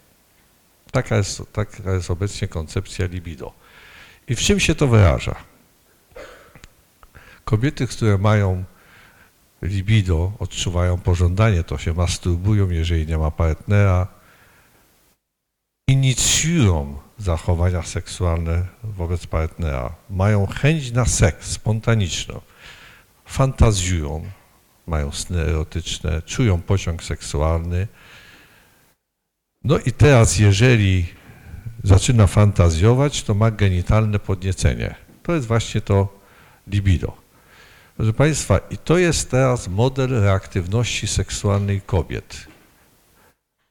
Taka 0.90 1.16
jest, 1.16 1.42
taka 1.52 1.92
jest 1.92 2.10
obecnie 2.10 2.48
koncepcja 2.48 3.06
libido. 3.06 3.52
I 4.28 4.36
w 4.36 4.40
czym 4.40 4.60
się 4.60 4.74
to 4.74 4.88
wyraża? 4.88 5.34
Kobiety, 7.44 7.86
które 7.86 8.18
mają 8.18 8.64
libido, 9.62 10.32
odczuwają 10.38 10.98
pożądanie, 10.98 11.64
to 11.64 11.78
się 11.78 11.92
masturbują, 11.92 12.70
jeżeli 12.70 13.06
nie 13.06 13.18
ma 13.18 13.30
partnera, 13.30 14.06
inicjują 15.88 16.98
zachowania 17.18 17.82
seksualne 17.82 18.66
wobec 18.84 19.26
partnera, 19.26 19.94
mają 20.10 20.46
chęć 20.46 20.92
na 20.92 21.04
seks 21.04 21.50
spontaniczną, 21.50 22.40
fantazjują, 23.24 24.24
mają 24.86 25.12
sny 25.12 25.40
erotyczne, 25.40 26.22
czują 26.22 26.62
pociąg 26.62 27.02
seksualny. 27.02 27.88
No 29.64 29.78
i 29.78 29.92
teraz, 29.92 30.38
jeżeli 30.38 31.06
zaczyna 31.84 32.26
fantazjować, 32.26 33.22
to 33.22 33.34
ma 33.34 33.50
genitalne 33.50 34.18
podniecenie. 34.18 34.94
To 35.22 35.34
jest 35.34 35.46
właśnie 35.46 35.80
to 35.80 36.18
libido. 36.66 37.16
Proszę 37.96 38.12
Państwa, 38.12 38.58
i 38.70 38.78
to 38.78 38.98
jest 38.98 39.30
teraz 39.30 39.68
model 39.68 40.10
reaktywności 40.10 41.06
seksualnej 41.06 41.80
kobiet. 41.80 42.46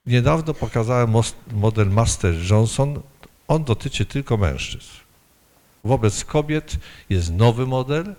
Niedawno 0.05 0.53
pokazałem 0.53 1.13
model 1.51 1.89
Master 1.89 2.33
Johnson. 2.49 3.01
On 3.47 3.63
dotyczy 3.63 4.05
tylko 4.05 4.37
mężczyzn. 4.37 4.91
Wobec 5.83 6.25
kobiet 6.25 6.77
jest 7.09 7.33
nowy 7.33 7.65
model. 7.65 8.15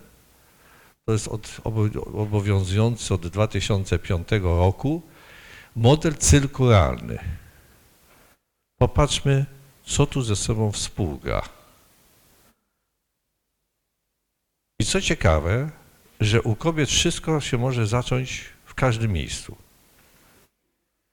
To 1.06 1.12
jest 1.12 1.28
od, 1.28 1.60
obo- 1.64 2.20
obowiązujący 2.22 3.14
od 3.14 3.26
2005 3.26 4.28
roku. 4.42 5.02
Model 5.76 6.14
cyrkularny. 6.14 7.18
Popatrzmy, 8.78 9.46
co 9.84 10.06
tu 10.06 10.22
ze 10.22 10.36
sobą 10.36 10.72
współgra. 10.72 11.42
I 14.80 14.84
co 14.84 15.00
ciekawe, 15.00 15.70
że 16.20 16.42
u 16.42 16.56
kobiet 16.56 16.88
wszystko 16.88 17.40
się 17.40 17.58
może 17.58 17.86
zacząć 17.86 18.44
w 18.64 18.74
każdym 18.74 19.12
miejscu. 19.12 19.56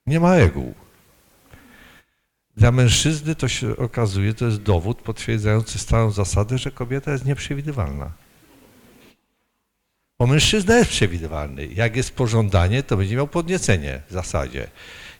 Nie 0.05 0.19
ma 0.19 0.35
reguł. 0.37 0.73
Dla 2.57 2.71
mężczyzny 2.71 3.35
to 3.35 3.47
się 3.47 3.77
okazuje, 3.77 4.33
to 4.33 4.45
jest 4.45 4.61
dowód 4.61 5.01
potwierdzający 5.01 5.79
starą 5.79 6.11
zasadę, 6.11 6.57
że 6.57 6.71
kobieta 6.71 7.11
jest 7.11 7.25
nieprzewidywalna. 7.25 8.22
Bo 10.19 10.27
mężczyzna 10.27 10.77
jest 10.77 10.89
przewidywalny. 10.89 11.67
Jak 11.67 11.95
jest 11.95 12.15
pożądanie, 12.15 12.83
to 12.83 12.97
będzie 12.97 13.15
miał 13.15 13.27
podniecenie 13.27 14.01
w 14.09 14.13
zasadzie. 14.13 14.67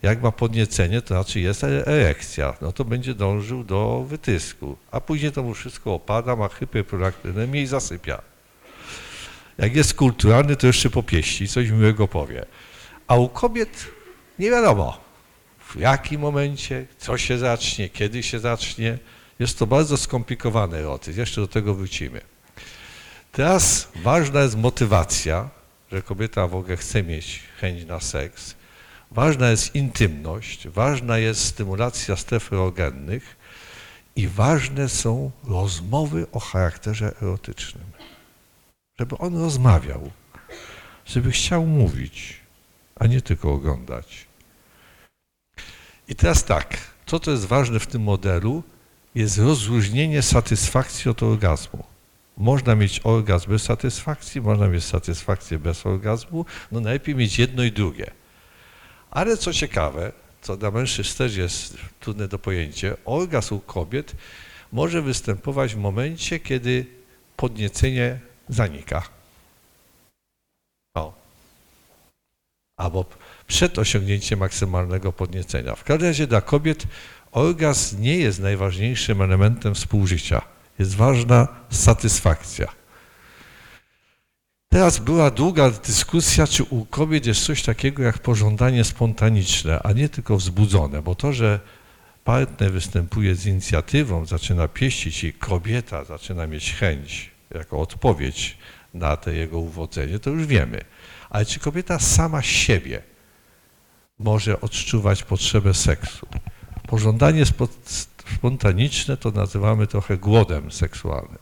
Jak 0.02 0.22
ma 0.22 0.32
podniecenie, 0.32 1.02
to 1.02 1.08
znaczy 1.08 1.40
jest 1.40 1.64
e- 1.64 1.88
erekcja, 1.88 2.54
no 2.62 2.72
to 2.72 2.86
będzie 2.86 3.14
dążył 3.14 3.64
do 3.64 4.06
wytysku. 4.08 4.78
A 4.92 5.02
później 5.02 5.32
to 5.32 5.44
mu 5.44 5.54
wszystko 5.54 5.94
opada, 5.94 6.36
ma 6.36 6.50
hyperprodaktynemię 6.50 7.62
i 7.62 7.68
zasypia. 7.68 8.22
Jak 9.58 9.76
jest 9.76 9.94
kulturalny, 9.94 10.56
to 10.56 10.68
jeszcze 10.68 10.90
popieści, 10.90 11.48
coś 11.48 11.70
miłego 11.70 12.08
powie. 12.08 12.46
A 13.08 13.16
u 13.16 13.30
kobiet 13.30 13.88
nie 14.40 14.50
wiadomo, 14.52 14.98
w 15.60 15.76
jakim 15.76 16.22
momencie, 16.22 16.86
co 16.98 17.18
się 17.18 17.38
zacznie, 17.38 17.90
kiedy 17.90 18.24
się 18.24 18.40
zacznie. 18.40 18.98
Jest 19.40 19.60
to 19.60 19.68
bardzo 19.68 19.98
skomplikowany 19.98 20.78
erotyzm. 20.78 21.20
Jeszcze 21.20 21.42
do 21.42 21.48
tego 21.48 21.74
wrócimy. 21.74 22.33
Teraz 23.34 23.88
ważna 23.96 24.42
jest 24.42 24.58
motywacja, 24.58 25.50
że 25.92 26.02
kobieta 26.02 26.48
w 26.48 26.56
ogóle 26.56 26.78
chce 26.78 27.04
mieć 27.04 27.40
chęć 27.58 27.86
na 27.86 28.00
seks. 28.00 28.56
Ważna 29.12 29.50
jest 29.50 29.76
intymność, 29.76 30.68
ważna 30.68 31.18
jest 31.18 31.46
stymulacja 31.46 32.16
stref 32.16 32.54
erogennych 32.54 33.36
i 34.16 34.28
ważne 34.28 34.90
są 34.90 35.32
rozmowy 35.44 36.26
o 36.32 36.40
charakterze 36.40 37.14
erotycznym. 37.22 37.84
Żeby 39.00 39.18
on 39.18 39.42
rozmawiał, 39.42 40.12
żeby 41.06 41.32
chciał 41.32 41.66
mówić, 41.66 42.40
a 42.96 43.08
nie 43.08 43.22
tylko 43.22 43.54
oglądać. 43.54 44.26
I 46.08 46.16
teraz 46.16 46.44
tak, 46.44 46.78
co 47.06 47.20
to 47.20 47.32
jest 47.32 47.46
ważne 47.46 47.80
w 47.80 47.88
tym 47.88 48.02
modelu, 48.02 48.64
jest 49.16 49.38
rozróżnienie 49.38 50.22
satysfakcji 50.22 51.12
od 51.12 51.24
orgazmu. 51.24 51.93
Można 52.38 52.76
mieć 52.76 53.02
orgazm 53.04 53.50
bez 53.50 53.64
satysfakcji, 53.64 54.42
można 54.42 54.68
mieć 54.68 54.84
satysfakcję 54.84 55.60
bez 55.60 55.86
orgazmu, 55.86 56.46
no 56.72 56.80
najlepiej 56.80 57.16
mieć 57.16 57.40
jedno 57.40 57.64
i 57.64 57.72
drugie. 57.72 58.12
Ale 59.12 59.38
co 59.38 59.54
ciekawe, 59.54 60.12
co 60.42 60.58
dla 60.58 60.72
mężczyzn 60.72 61.18
też 61.18 61.36
jest 61.36 61.78
trudne 62.00 62.28
do 62.28 62.40
pojęcia, 62.40 62.96
orgazm 63.06 63.56
u 63.56 63.60
kobiet 63.60 64.16
może 64.72 65.02
występować 65.02 65.76
w 65.76 65.78
momencie, 65.78 66.40
kiedy 66.40 66.86
podniecenie 67.36 68.20
zanika. 68.50 69.04
O. 70.96 71.14
albo 72.78 73.06
przed 73.48 73.80
osiągnięciem 73.80 74.40
maksymalnego 74.40 75.14
podniecenia. 75.14 75.76
W 75.76 75.84
każdym 75.84 76.08
razie 76.08 76.28
dla 76.28 76.42
kobiet 76.42 76.88
orgazm 77.32 78.02
nie 78.02 78.18
jest 78.18 78.40
najważniejszym 78.40 79.22
elementem 79.22 79.76
współżycia. 79.76 80.53
Jest 80.80 80.96
ważna 80.96 81.48
satysfakcja. 81.70 82.68
Teraz 84.70 85.00
była 85.00 85.32
długa 85.32 85.72
dyskusja, 85.72 86.48
czy 86.48 86.64
u 86.64 86.86
kobiet 86.86 87.26
jest 87.26 87.46
coś 87.46 87.64
takiego 87.64 88.04
jak 88.04 88.20
pożądanie 88.20 88.84
spontaniczne, 88.84 89.80
a 89.84 89.92
nie 89.92 90.10
tylko 90.10 90.38
wzbudzone, 90.38 91.02
bo 91.02 91.16
to, 91.16 91.34
że 91.34 91.60
partner 92.24 92.72
występuje 92.72 93.36
z 93.36 93.46
inicjatywą, 93.46 94.26
zaczyna 94.26 94.68
pieścić 94.68 95.24
i 95.24 95.34
kobieta 95.34 96.04
zaczyna 96.04 96.48
mieć 96.48 96.74
chęć 96.74 97.32
jako 97.56 97.80
odpowiedź 97.80 98.58
na 98.94 99.18
to 99.18 99.32
jego 99.32 99.60
uwodzenie, 99.60 100.20
to 100.20 100.30
już 100.30 100.46
wiemy. 100.46 100.82
Ale 101.30 101.46
czy 101.46 101.60
kobieta 101.60 102.00
sama 102.00 102.42
siebie 102.42 103.02
może 104.20 104.62
odczuwać 104.62 105.24
potrzebę 105.24 105.74
seksu? 105.74 106.28
Pożądanie 106.88 107.46
spontaniczne 108.36 109.18
to 109.18 109.32
nazywamy 109.32 109.88
trochę 109.88 110.18
głodem 110.18 110.72
seksualnym. 110.72 111.38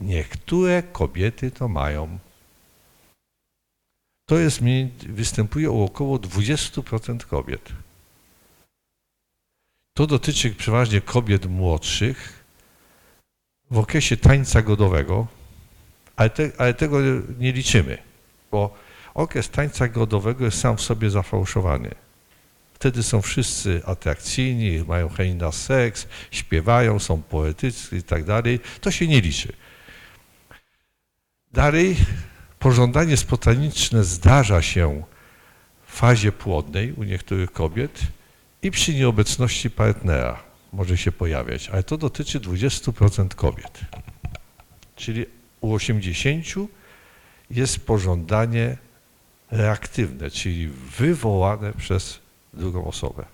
Niektóre 0.00 0.82
kobiety 0.82 1.50
to 1.50 1.68
mają. 1.68 2.18
To 4.26 4.38
jest, 4.38 4.60
występuje 5.08 5.70
u 5.70 5.82
około 5.82 6.16
20% 6.18 7.24
kobiet. 7.24 7.72
To 9.94 10.06
dotyczy 10.06 10.50
przeważnie 10.50 11.00
kobiet 11.00 11.46
młodszych 11.46 12.44
w 13.70 13.78
okresie 13.78 14.16
tańca 14.16 14.62
godowego, 14.62 15.26
ale, 16.16 16.30
te, 16.30 16.50
ale 16.58 16.74
tego 16.74 17.00
nie 17.38 17.52
liczymy, 17.52 17.98
bo 18.50 18.74
okres 19.14 19.50
tańca 19.50 19.88
godowego 19.88 20.44
jest 20.44 20.60
sam 20.60 20.76
w 20.76 20.80
sobie 20.80 21.10
zafałszowany. 21.10 21.94
Wtedy 22.82 23.02
są 23.02 23.22
wszyscy 23.22 23.82
atrakcyjni, 23.86 24.84
mają 24.86 25.08
chęć 25.08 25.40
na 25.40 25.52
seks, 25.52 26.06
śpiewają, 26.30 26.98
są 26.98 27.22
poetyccy 27.22 27.96
i 27.96 28.02
tak 28.02 28.24
dalej. 28.24 28.60
To 28.80 28.90
się 28.90 29.06
nie 29.06 29.20
liczy. 29.20 29.52
Dalej, 31.52 31.96
pożądanie 32.58 33.16
spontaniczne 33.16 34.04
zdarza 34.04 34.62
się 34.62 35.02
w 35.86 35.96
fazie 35.96 36.32
płodnej 36.32 36.92
u 36.92 37.02
niektórych 37.02 37.52
kobiet 37.52 38.00
i 38.62 38.70
przy 38.70 38.94
nieobecności 38.94 39.70
partnera 39.70 40.42
może 40.72 40.96
się 40.96 41.12
pojawiać, 41.12 41.68
ale 41.68 41.82
to 41.82 41.96
dotyczy 41.96 42.40
20% 42.40 43.34
kobiet. 43.34 43.80
Czyli 44.96 45.26
u 45.60 45.76
80% 45.76 46.66
jest 47.50 47.86
pożądanie 47.86 48.76
reaktywne, 49.50 50.30
czyli 50.30 50.68
wywołane 50.98 51.72
przez 51.72 52.21
drugą 52.54 52.84
osobę. 52.84 53.24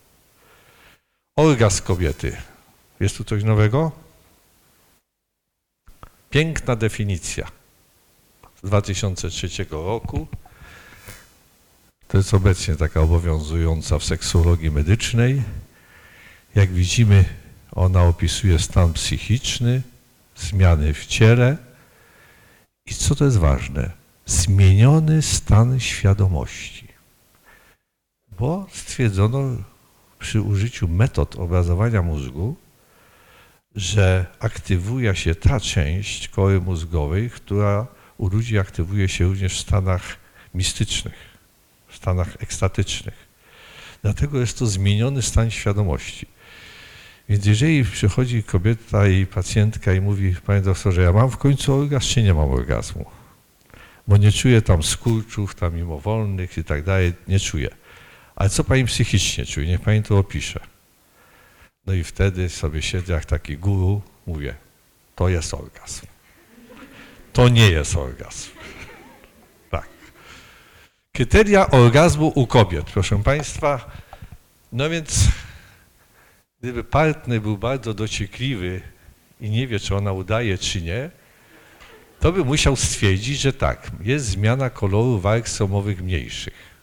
Orgazm 1.36 1.84
kobiety. 1.84 2.36
Jest 3.00 3.16
tu 3.16 3.24
coś 3.24 3.44
nowego? 3.44 3.92
Piękna 6.30 6.76
definicja 6.76 7.48
z 8.62 8.66
2003 8.66 9.66
roku. 9.70 10.26
To 12.08 12.18
jest 12.18 12.34
obecnie 12.34 12.76
taka 12.76 13.00
obowiązująca 13.00 13.98
w 13.98 14.04
seksologii 14.04 14.70
medycznej. 14.70 15.42
Jak 16.54 16.72
widzimy, 16.72 17.24
ona 17.72 18.02
opisuje 18.02 18.58
stan 18.58 18.92
psychiczny, 18.92 19.82
zmiany 20.36 20.94
w 20.94 21.06
ciele 21.06 21.56
i 22.86 22.94
co 22.94 23.14
to 23.14 23.24
jest 23.24 23.36
ważne, 23.36 23.90
zmieniony 24.26 25.22
stan 25.22 25.80
świadomości. 25.80 26.87
Bo 28.38 28.66
stwierdzono 28.72 29.56
przy 30.18 30.40
użyciu 30.40 30.88
metod 30.88 31.36
obrazowania 31.36 32.02
mózgu, 32.02 32.56
że 33.74 34.26
aktywuje 34.40 35.16
się 35.16 35.34
ta 35.34 35.60
część 35.60 36.28
kory 36.28 36.60
mózgowej, 36.60 37.30
która 37.30 37.86
u 38.18 38.28
ludzi 38.28 38.58
aktywuje 38.58 39.08
się 39.08 39.24
również 39.24 39.58
w 39.58 39.60
stanach 39.60 40.16
mistycznych 40.54 41.38
w 41.88 41.96
stanach 41.96 42.36
ekstatycznych. 42.40 43.28
Dlatego 44.02 44.40
jest 44.40 44.58
to 44.58 44.66
zmieniony 44.66 45.22
stan 45.22 45.50
świadomości. 45.50 46.26
Więc 47.28 47.46
jeżeli 47.46 47.84
przychodzi 47.84 48.42
kobieta 48.42 49.08
i 49.08 49.26
pacjentka 49.26 49.92
i 49.92 50.00
mówi, 50.00 50.36
panie 50.46 50.60
doktorze, 50.60 51.02
ja 51.02 51.12
mam 51.12 51.30
w 51.30 51.36
końcu 51.36 51.74
orgazm, 51.74 52.06
czy 52.06 52.22
nie 52.22 52.34
mam 52.34 52.50
orgazmu? 52.50 53.04
Bo 54.08 54.16
nie 54.16 54.32
czuję 54.32 54.62
tam 54.62 54.82
skurczów, 54.82 55.54
tam 55.54 55.74
mimowolnych 55.74 56.58
i 56.58 56.64
tak 56.64 56.84
dalej, 56.84 57.12
nie 57.28 57.40
czuję. 57.40 57.68
Ale 58.38 58.50
co 58.50 58.64
pani 58.64 58.84
psychicznie 58.84 59.46
czuje? 59.46 59.66
Niech 59.66 59.80
pani 59.80 60.02
to 60.02 60.18
opisze. 60.18 60.60
No 61.86 61.94
i 61.94 62.04
wtedy 62.04 62.48
sobie 62.48 62.82
siedzę 62.82 63.12
jak 63.12 63.24
taki 63.24 63.56
guru, 63.56 64.02
mówię, 64.26 64.54
to 65.14 65.28
jest 65.28 65.54
orgazm. 65.54 66.06
To 67.32 67.48
nie 67.48 67.70
jest 67.70 67.96
orgazm. 67.96 68.50
Kryteria 71.12 71.70
orgazmu 71.70 72.32
u 72.34 72.46
kobiet, 72.46 72.90
proszę 72.90 73.22
Państwa. 73.22 73.90
No 74.72 74.90
więc, 74.90 75.28
gdyby 76.60 76.84
partner 76.84 77.40
był 77.40 77.58
bardzo 77.58 77.94
dociekliwy 77.94 78.80
i 79.40 79.50
nie 79.50 79.66
wie, 79.66 79.80
czy 79.80 79.96
ona 79.96 80.12
udaje, 80.12 80.58
czy 80.58 80.82
nie, 80.82 81.10
to 82.20 82.32
by 82.32 82.44
musiał 82.44 82.76
stwierdzić, 82.76 83.40
że 83.40 83.52
tak, 83.52 83.90
jest 84.00 84.26
zmiana 84.26 84.70
koloru 84.70 85.20
warg 85.20 85.48
somowych 85.48 86.02
mniejszych. 86.02 86.77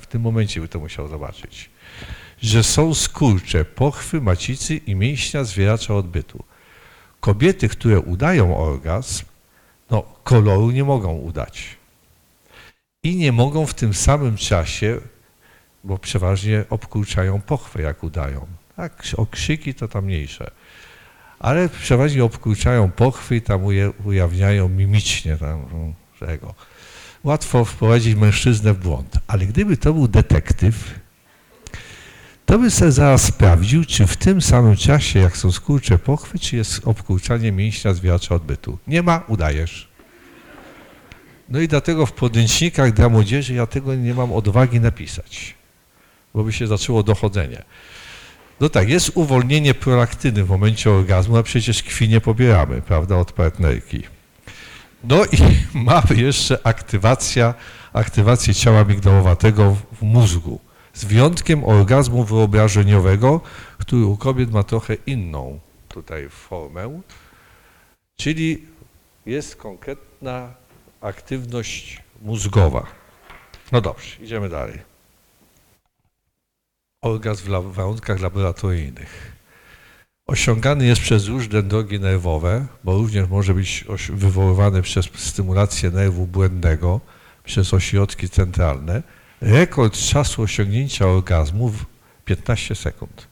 W 0.00 0.06
tym 0.06 0.22
momencie 0.22 0.60
by 0.60 0.68
to 0.68 0.78
musiał 0.78 1.08
zobaczyć. 1.08 1.70
Że 2.42 2.62
są 2.62 2.94
skurcze, 2.94 3.64
pochwy, 3.64 4.20
macicy 4.20 4.76
i 4.76 4.94
mięśnia 4.94 5.44
zwieracza 5.44 5.94
odbytu. 5.94 6.44
Kobiety, 7.20 7.68
które 7.68 8.00
udają 8.00 8.58
orgazm, 8.58 9.24
no, 9.90 10.02
koloru 10.24 10.70
nie 10.70 10.84
mogą 10.84 11.14
udać 11.14 11.76
i 13.02 13.16
nie 13.16 13.32
mogą 13.32 13.66
w 13.66 13.74
tym 13.74 13.94
samym 13.94 14.36
czasie, 14.36 15.00
bo 15.84 15.98
przeważnie 15.98 16.64
obkurczają 16.70 17.40
pochwę, 17.40 17.82
jak 17.82 18.04
udają. 18.04 18.46
Tak, 18.76 19.02
okrzyki 19.16 19.74
to 19.74 19.88
tam 19.88 20.04
mniejsze. 20.04 20.50
Ale 21.38 21.68
przeważnie 21.68 22.24
obkurczają 22.24 22.90
pochwy 22.90 23.36
i 23.36 23.42
tam 23.42 23.64
ujawniają 24.04 24.68
mimicznie 24.68 25.36
tam 25.36 25.66
tego. 26.20 26.54
Łatwo 27.26 27.64
wprowadzić 27.64 28.14
mężczyznę 28.14 28.74
w 28.74 28.78
błąd. 28.78 29.18
Ale 29.26 29.46
gdyby 29.46 29.76
to 29.76 29.92
był 29.92 30.08
detektyw, 30.08 31.00
to 32.46 32.58
by 32.58 32.70
sobie 32.70 32.92
zaraz 32.92 33.22
sprawdził, 33.22 33.84
czy 33.84 34.06
w 34.06 34.16
tym 34.16 34.42
samym 34.42 34.76
czasie, 34.76 35.18
jak 35.18 35.36
są 35.36 35.52
skurcze 35.52 35.98
pochwy, 35.98 36.38
czy 36.38 36.56
jest 36.56 36.88
obkurczanie 36.88 37.52
mięśnia 37.52 37.94
zwiacza 37.94 38.34
odbytu. 38.34 38.78
Nie 38.86 39.02
ma, 39.02 39.22
udajesz. 39.28 39.88
No 41.48 41.60
i 41.60 41.68
dlatego 41.68 42.06
w 42.06 42.12
podręcznikach 42.12 42.92
dla 42.92 43.08
młodzieży 43.08 43.54
ja 43.54 43.66
tego 43.66 43.94
nie 43.94 44.14
mam 44.14 44.32
odwagi 44.32 44.80
napisać, 44.80 45.54
bo 46.34 46.44
by 46.44 46.52
się 46.52 46.66
zaczęło 46.66 47.02
dochodzenie. 47.02 47.62
No 48.60 48.68
tak, 48.68 48.88
jest 48.88 49.10
uwolnienie 49.14 49.74
prolaktyny 49.74 50.44
w 50.44 50.48
momencie 50.48 50.90
orgazmu, 50.90 51.36
a 51.36 51.42
przecież 51.42 51.82
krwi 51.82 52.08
nie 52.08 52.20
pobieramy, 52.20 52.82
prawda, 52.82 53.16
od 53.16 53.32
partnerki. 53.32 54.15
No 55.04 55.24
i 55.24 55.38
mamy 55.88 56.22
jeszcze 56.22 56.66
aktywacja, 56.66 57.54
aktywację 57.92 58.54
ciała 58.54 58.84
migdałowatego 58.84 59.76
w 59.92 60.02
mózgu, 60.02 60.60
z 60.94 61.04
wyjątkiem 61.04 61.64
orgazmu 61.64 62.24
wyobrażeniowego, 62.24 63.40
który 63.78 64.04
u 64.04 64.16
kobiet 64.16 64.52
ma 64.52 64.62
trochę 64.62 64.94
inną 65.06 65.58
tutaj 65.88 66.28
formę, 66.28 67.00
czyli 68.16 68.66
jest 69.26 69.56
konkretna 69.56 70.54
aktywność 71.00 72.02
mózgowa. 72.22 72.86
No 73.72 73.80
dobrze, 73.80 74.16
idziemy 74.22 74.48
dalej. 74.48 74.78
Orgazm 77.02 77.62
w 77.62 77.74
warunkach 77.74 78.20
laboratoryjnych. 78.20 79.35
Osiągany 80.26 80.86
jest 80.86 81.00
przez 81.00 81.26
różne 81.26 81.62
drogi 81.62 82.00
nerwowe, 82.00 82.66
bo 82.84 82.98
również 82.98 83.28
może 83.28 83.54
być 83.54 83.84
wywoływany 84.12 84.82
przez 84.82 85.08
stymulację 85.14 85.90
nerwu 85.90 86.26
błędnego, 86.26 87.00
przez 87.44 87.74
ośrodki 87.74 88.28
centralne. 88.28 89.02
Rekord 89.40 89.98
czasu 89.98 90.42
osiągnięcia 90.42 91.06
orgazmu 91.06 91.72
15 92.24 92.74
sekund. 92.74 93.28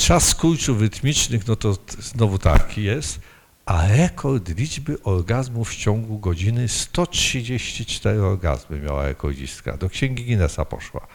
Czas 0.00 0.28
skurczów 0.28 0.80
rytmicznych, 0.80 1.46
no 1.46 1.56
to 1.56 1.78
znowu 1.98 2.38
taki 2.38 2.82
jest 2.82 3.20
a 3.66 3.88
rekord 3.88 4.48
liczby 4.48 5.02
orgazmów 5.02 5.70
w 5.70 5.76
ciągu 5.76 6.18
godziny 6.18 6.68
134 6.68 8.22
orgazmy 8.22 8.80
miała 8.80 9.04
rekordzistka. 9.04 9.76
Do 9.76 9.88
księgi 9.88 10.24
Guinnessa 10.24 10.64
poszła. 10.64 11.06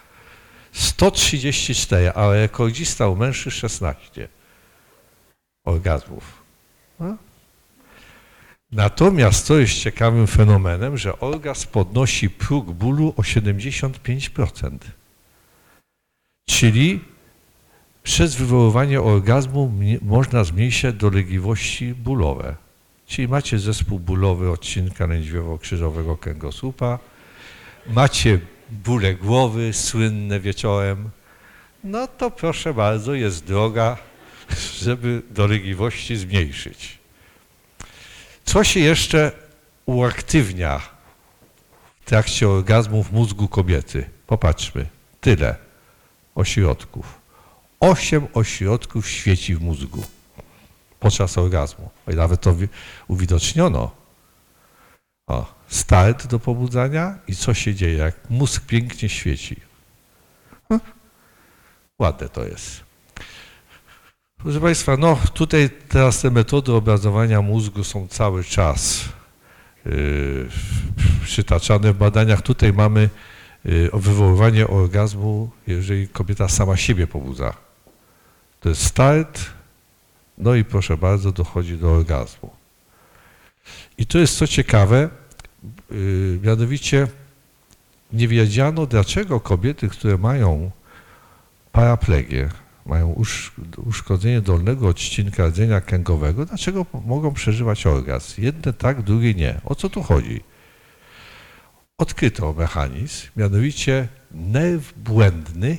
134, 0.71 2.11
a 2.15 2.31
rekordzista 2.31 3.07
u 3.07 3.15
mężczyzn 3.15 3.55
16 3.55 4.27
orgazmów. 5.65 6.43
No. 6.99 7.17
Natomiast 8.71 9.47
to 9.47 9.57
jest 9.59 9.73
ciekawym 9.73 10.27
fenomenem, 10.27 10.97
że 10.97 11.19
orgazm 11.19 11.67
podnosi 11.67 12.29
próg 12.29 12.71
bólu 12.71 13.13
o 13.17 13.21
75%. 13.21 14.77
Czyli 16.49 16.99
przez 18.03 18.35
wywoływanie 18.35 19.01
orgazmu 19.01 19.73
można 20.01 20.43
zmniejszyć 20.43 20.95
dolegliwości 20.95 21.93
bólowe. 21.93 22.55
Czyli 23.07 23.27
macie 23.27 23.59
zespół 23.59 23.99
bólowy 23.99 24.51
odcinka 24.51 25.07
lędźwiowo-krzyżowego 25.07 26.17
kręgosłupa, 26.17 26.99
macie 27.87 28.39
bóle 28.71 29.15
głowy 29.15 29.73
słynne 29.73 30.39
wieczorem, 30.39 31.09
no 31.83 32.07
to 32.07 32.31
proszę 32.31 32.73
bardzo, 32.73 33.13
jest 33.13 33.45
droga, 33.45 33.97
żeby 34.79 35.21
dolegliwości 35.29 36.17
zmniejszyć. 36.17 36.97
Co 38.45 38.63
się 38.63 38.79
jeszcze 38.79 39.31
uaktywnia 39.85 40.81
w 42.01 42.05
trakcie 42.05 42.49
orgazmu 42.49 43.03
w 43.03 43.11
mózgu 43.11 43.47
kobiety? 43.47 44.09
Popatrzmy, 44.27 44.85
tyle 45.21 45.55
ośrodków. 46.35 47.21
Osiem 47.79 48.27
ośrodków 48.33 49.09
świeci 49.09 49.55
w 49.55 49.61
mózgu 49.61 50.03
podczas 50.99 51.37
orgazmu. 51.37 51.89
I 52.13 52.15
nawet 52.15 52.41
to 52.41 52.55
wi- 52.55 52.67
uwidoczniono. 53.07 54.00
O, 55.31 55.45
start 55.67 56.27
do 56.27 56.39
pobudzania 56.39 57.15
i 57.27 57.35
co 57.35 57.53
się 57.53 57.75
dzieje, 57.75 57.97
jak 57.97 58.15
mózg 58.29 58.65
pięknie 58.65 59.09
świeci. 59.09 59.55
Hm, 60.69 60.81
Ładne 61.99 62.29
to 62.29 62.45
jest. 62.45 62.83
Proszę 64.37 64.59
Państwa, 64.59 64.97
no 64.97 65.17
tutaj 65.33 65.69
teraz 65.89 66.21
te 66.21 66.31
metody 66.31 66.73
obrazowania 66.73 67.41
mózgu 67.41 67.83
są 67.83 68.07
cały 68.07 68.43
czas 68.43 69.05
yy, 69.85 70.49
przytaczane 71.23 71.93
w 71.93 71.97
badaniach. 71.97 72.41
Tutaj 72.41 72.73
mamy 72.73 73.09
yy, 73.65 73.89
wywoływanie 73.93 74.67
orgazmu, 74.67 75.49
jeżeli 75.67 76.07
kobieta 76.07 76.47
sama 76.49 76.77
siebie 76.77 77.07
pobudza. 77.07 77.53
To 78.59 78.69
jest 78.69 78.83
start, 78.83 79.45
no 80.37 80.55
i 80.55 80.63
proszę 80.63 80.97
bardzo, 80.97 81.31
dochodzi 81.31 81.77
do 81.77 81.91
orgazmu. 81.91 82.49
I 83.97 84.05
to 84.05 84.17
jest 84.17 84.37
co 84.37 84.47
ciekawe, 84.47 85.20
mianowicie 86.43 87.07
nie 88.13 88.27
wiedziano, 88.27 88.85
dlaczego 88.85 89.39
kobiety, 89.39 89.89
które 89.89 90.17
mają 90.17 90.71
paraplegię, 91.71 92.49
mają 92.85 93.11
usz, 93.11 93.51
uszkodzenie 93.85 94.41
dolnego 94.41 94.87
odcinka 94.87 95.47
rdzenia 95.47 95.81
kręgowego, 95.81 96.45
dlaczego 96.45 96.85
mogą 97.05 97.33
przeżywać 97.33 97.85
orgazm? 97.85 98.41
Jedne 98.41 98.73
tak, 98.73 99.01
drugie 99.01 99.33
nie. 99.33 99.61
O 99.65 99.75
co 99.75 99.89
tu 99.89 100.03
chodzi? 100.03 100.43
Odkryto 101.97 102.53
mechanizm, 102.53 103.27
mianowicie 103.35 104.07
nerw 104.31 104.93
błędny 104.97 105.77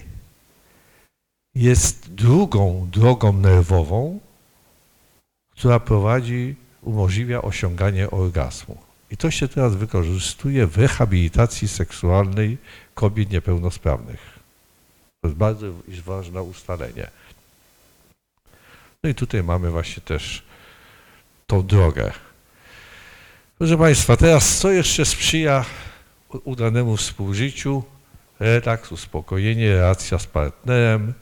jest 1.55 2.15
drugą 2.15 2.89
drogą 2.93 3.33
nerwową, 3.33 4.21
która 5.51 5.81
prowadzi, 5.81 6.57
umożliwia 6.83 7.43
osiąganie 7.43 8.11
orgazmu. 8.11 8.92
I 9.13 9.17
to 9.17 9.31
się 9.31 9.49
teraz 9.49 9.75
wykorzystuje 9.75 10.67
w 10.67 10.79
rehabilitacji 10.79 11.69
seksualnej 11.69 12.59
kobiet 12.95 13.31
niepełnosprawnych. 13.31 14.39
To 15.21 15.29
jest 15.29 15.39
bardzo 15.39 15.67
ważne 16.05 16.43
ustalenie. 16.43 17.11
No 19.05 19.11
i 19.11 19.15
tutaj 19.15 19.43
mamy 19.43 19.71
właśnie 19.71 20.03
też 20.03 20.43
tą 21.47 21.67
drogę. 21.67 22.13
Proszę 23.59 23.79
Państwa, 23.79 24.17
teraz 24.17 24.59
co 24.59 24.71
jeszcze 24.71 25.05
sprzyja 25.05 25.65
udanemu 26.45 26.97
współżyciu? 26.97 27.85
Relaks, 28.41 28.93
uspokojenie, 28.93 29.75
relacja 29.75 30.19
z 30.19 30.27
partnerem. 30.27 31.15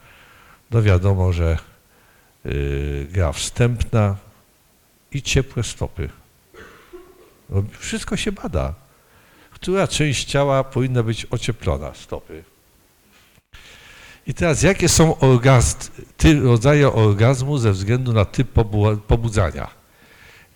No 0.70 0.83
wiadomo, 0.83 1.33
że 1.33 1.59
yy, 2.44 3.07
gra 3.11 3.33
wstępna 3.33 4.16
i 5.12 5.22
ciepłe 5.22 5.62
stopy. 5.62 6.19
No, 7.50 7.62
wszystko 7.78 8.16
się 8.16 8.32
bada. 8.32 8.74
Która 9.50 9.88
część 9.88 10.24
ciała 10.24 10.64
powinna 10.64 11.02
być 11.02 11.26
ocieplona? 11.30 11.94
Stopy. 11.94 12.44
I 14.26 14.34
teraz, 14.34 14.62
jakie 14.62 14.88
są 14.88 15.16
rodzaje 16.42 16.92
orgazmu 16.92 17.58
ze 17.58 17.72
względu 17.72 18.12
na 18.12 18.24
typ 18.24 18.52
pobu- 18.54 18.96
pobudzania? 18.96 19.70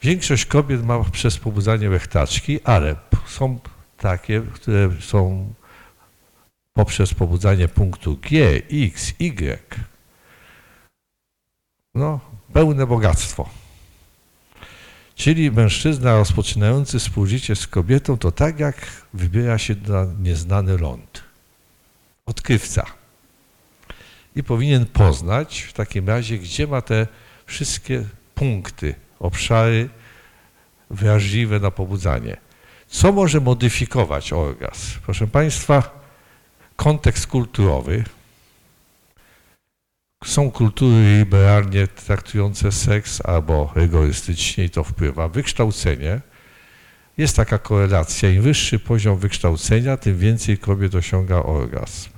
Większość 0.02 0.46
kobiet 0.46 0.84
ma 0.84 1.04
przez 1.04 1.38
pobudzanie 1.38 1.90
łechtaczki, 1.90 2.60
ale 2.64 2.96
są 3.26 3.58
takie, 3.98 4.42
które 4.54 4.90
są 5.00 5.52
poprzez 6.72 7.14
pobudzanie 7.14 7.68
punktu 7.68 8.16
G, 8.16 8.62
X, 8.72 9.12
Y. 9.18 9.58
No, 11.94 12.20
pełne 12.52 12.86
bogactwo. 12.86 13.48
Czyli 15.16 15.50
mężczyzna 15.50 16.16
rozpoczynający 16.16 16.98
współżycie 16.98 17.56
z 17.56 17.66
kobietą 17.66 18.18
to 18.18 18.32
tak 18.32 18.60
jak 18.60 18.76
wybiera 19.14 19.58
się 19.58 19.74
na 19.88 20.06
nieznany 20.22 20.78
ląd. 20.78 21.22
Odkrywca 22.26 22.86
i 24.36 24.42
powinien 24.42 24.86
poznać 24.86 25.60
w 25.60 25.72
takim 25.72 26.08
razie, 26.08 26.38
gdzie 26.38 26.66
ma 26.66 26.80
te 26.82 27.06
wszystkie 27.46 28.04
punkty, 28.34 28.94
obszary 29.20 29.88
wrażliwe 30.90 31.60
na 31.60 31.70
pobudzanie. 31.70 32.36
Co 32.88 33.12
może 33.12 33.40
modyfikować 33.40 34.32
orgazm? 34.32 35.00
Proszę 35.04 35.26
Państwa, 35.26 36.00
kontekst 36.76 37.26
kulturowy. 37.26 38.04
Są 40.24 40.50
kultury 40.50 41.18
liberalnie 41.18 41.86
traktujące 41.88 42.72
seks 42.72 43.20
albo 43.24 43.72
rygorystycznie 43.74 44.64
i 44.64 44.70
to 44.70 44.84
wpływa. 44.84 45.28
Wykształcenie. 45.28 46.20
Jest 47.18 47.36
taka 47.36 47.58
korelacja. 47.58 48.30
Im 48.30 48.42
wyższy 48.42 48.78
poziom 48.78 49.18
wykształcenia, 49.18 49.96
tym 49.96 50.18
więcej 50.18 50.58
kobiet 50.58 50.94
osiąga 50.94 51.36
orgazm. 51.36 52.10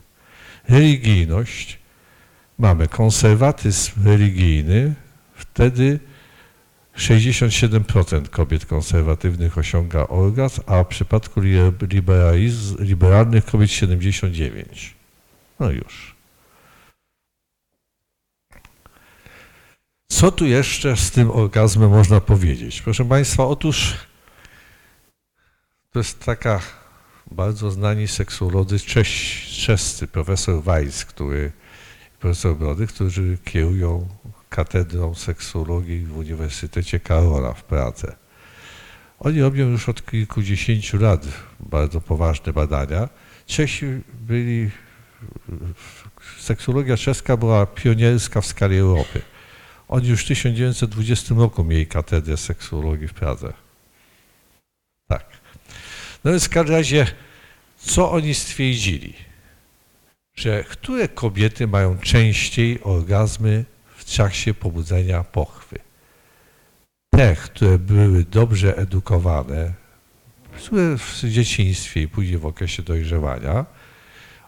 Religijność 0.68 1.78
mamy 2.58 2.88
konserwatyzm 2.88 3.92
religijny, 4.04 4.94
wtedy 5.34 5.98
67% 6.96 8.28
kobiet 8.28 8.66
konserwatywnych 8.66 9.58
osiąga 9.58 10.06
orgazm, 10.06 10.60
a 10.66 10.84
w 10.84 10.86
przypadku 10.86 11.40
liberalnych 12.78 13.44
kobiet 13.44 13.70
79%. 13.70 14.64
No 15.60 15.70
już. 15.70 16.15
Co 20.08 20.32
tu 20.32 20.46
jeszcze 20.46 20.96
z 20.96 21.10
tym 21.10 21.30
orgazmem 21.30 21.90
można 21.90 22.20
powiedzieć? 22.20 22.82
Proszę 22.82 23.04
Państwa, 23.04 23.46
otóż 23.46 23.94
to 25.92 25.98
jest 25.98 26.24
taka 26.24 26.60
bardzo 27.30 27.70
znani 27.70 28.08
seksuolodzy 28.08 28.78
czes- 28.78 29.64
czescy, 29.66 30.06
profesor 30.06 30.62
Weiss, 30.62 31.04
który 31.04 31.52
profesor 32.20 32.56
Brody, 32.56 32.86
którzy 32.86 33.38
kierują 33.44 34.08
katedrą 34.50 35.14
seksuologii 35.14 36.04
w 36.04 36.16
Uniwersytecie 36.16 37.00
Karola 37.00 37.52
w 37.52 37.64
Pradze. 37.64 38.16
Oni 39.18 39.40
robią 39.40 39.68
już 39.68 39.88
od 39.88 40.06
kilkudziesięciu 40.10 40.98
lat 40.98 41.26
bardzo 41.60 42.00
poważne 42.00 42.52
badania. 42.52 43.08
Czesi 43.46 43.86
byli, 44.20 44.70
seksuologia 46.38 46.96
czeska 46.96 47.36
była 47.36 47.66
pionierska 47.66 48.40
w 48.40 48.46
skali 48.46 48.76
Europy. 48.78 49.22
Oni 49.88 50.08
już 50.08 50.24
w 50.24 50.28
1920 50.28 51.34
roku 51.34 51.64
mieli 51.64 51.86
katedrę 51.86 52.36
seksuologii 52.36 53.08
w 53.08 53.14
Pradze. 53.14 53.52
Tak. 55.08 55.24
No 56.24 56.30
więc 56.30 56.44
w 56.44 56.48
każdym 56.48 56.74
razie, 56.74 57.06
co 57.76 58.10
oni 58.10 58.34
stwierdzili? 58.34 59.26
że 60.36 60.64
które 60.64 61.08
kobiety 61.08 61.66
mają 61.66 61.98
częściej 61.98 62.82
orgazmy 62.82 63.64
w 63.96 64.04
trakcie 64.04 64.54
pobudzenia 64.54 65.24
pochwy? 65.24 65.78
Te, 67.10 67.36
które 67.36 67.78
były 67.78 68.24
dobrze 68.24 68.76
edukowane, 68.76 69.72
które 70.56 70.98
w 70.98 71.20
dzieciństwie 71.24 72.02
i 72.02 72.08
później 72.08 72.38
w 72.38 72.46
okresie 72.46 72.82
dojrzewania, 72.82 73.66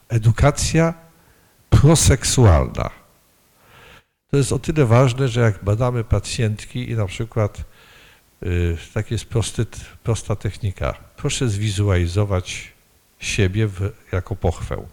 edukacja 0.09 0.93
proseksualna. 1.69 2.98
To 4.31 4.37
jest 4.37 4.53
o 4.53 4.59
tyle 4.59 4.85
ważne, 4.85 5.27
że 5.27 5.41
jak 5.41 5.63
badamy 5.63 6.03
pacjentki 6.03 6.89
i 6.89 6.95
na 6.95 7.05
przykład 7.05 7.63
y, 8.43 8.77
tak 8.93 9.11
jest 9.11 9.25
prosty, 9.25 9.65
prosta 10.03 10.35
technika. 10.35 10.93
Proszę 11.17 11.49
zwizualizować 11.49 12.73
siebie 13.19 13.67
w, 13.67 13.91
jako 14.11 14.35
pochwę. 14.35 14.85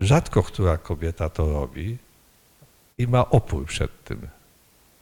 Rzadko 0.00 0.42
która 0.42 0.76
kobieta 0.76 1.28
to 1.28 1.52
robi 1.52 1.98
i 2.98 3.06
ma 3.06 3.30
opór 3.30 3.66
przed 3.66 4.04
tym. 4.04 4.28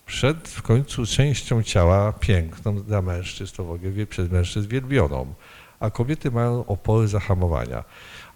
przed 0.06 0.48
w 0.48 0.62
końcu 0.62 1.06
częścią 1.06 1.62
ciała 1.62 2.12
piękną 2.12 2.82
dla 2.82 3.02
mężczyzn, 3.02 3.56
to 3.56 3.64
w 3.64 3.70
ogóle 3.70 4.06
przez 4.06 4.30
mężczyzn 4.30 4.68
wielbioną, 4.68 5.34
a 5.80 5.90
kobiety 5.90 6.30
mają 6.30 6.66
opory 6.66 7.08
zahamowania. 7.08 7.84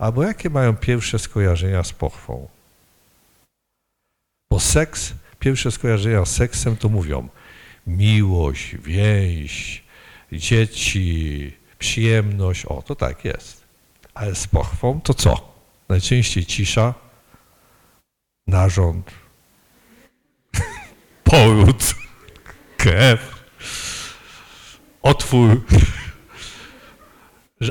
Albo 0.00 0.22
jakie 0.22 0.50
mają 0.50 0.76
pierwsze 0.76 1.18
skojarzenia 1.18 1.84
z 1.84 1.92
pochwą? 1.92 2.48
Bo 4.50 4.60
seks, 4.60 5.12
pierwsze 5.38 5.70
skojarzenia 5.70 6.24
z 6.24 6.36
seksem 6.36 6.76
to 6.76 6.88
mówią 6.88 7.28
miłość, 7.86 8.76
więź, 8.76 9.84
dzieci, 10.32 11.52
przyjemność. 11.78 12.66
O, 12.66 12.82
to 12.82 12.94
tak 12.94 13.24
jest. 13.24 13.64
Ale 14.14 14.34
z 14.34 14.46
pochwą 14.46 15.00
to 15.00 15.14
co? 15.14 15.54
Najczęściej 15.88 16.46
cisza, 16.46 16.94
narząd, 18.46 19.10
poród, 21.24 21.94
krew, 22.76 23.44
otwór. 25.02 25.60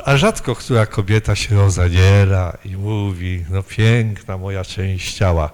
A 0.05 0.17
rzadko 0.17 0.55
która 0.55 0.85
kobieta 0.85 1.35
się 1.35 1.55
rozaniera 1.55 2.57
i 2.65 2.75
mówi, 2.75 3.45
no 3.49 3.63
piękna 3.63 4.37
moja 4.37 4.65
część 4.65 5.13
ciała. 5.13 5.51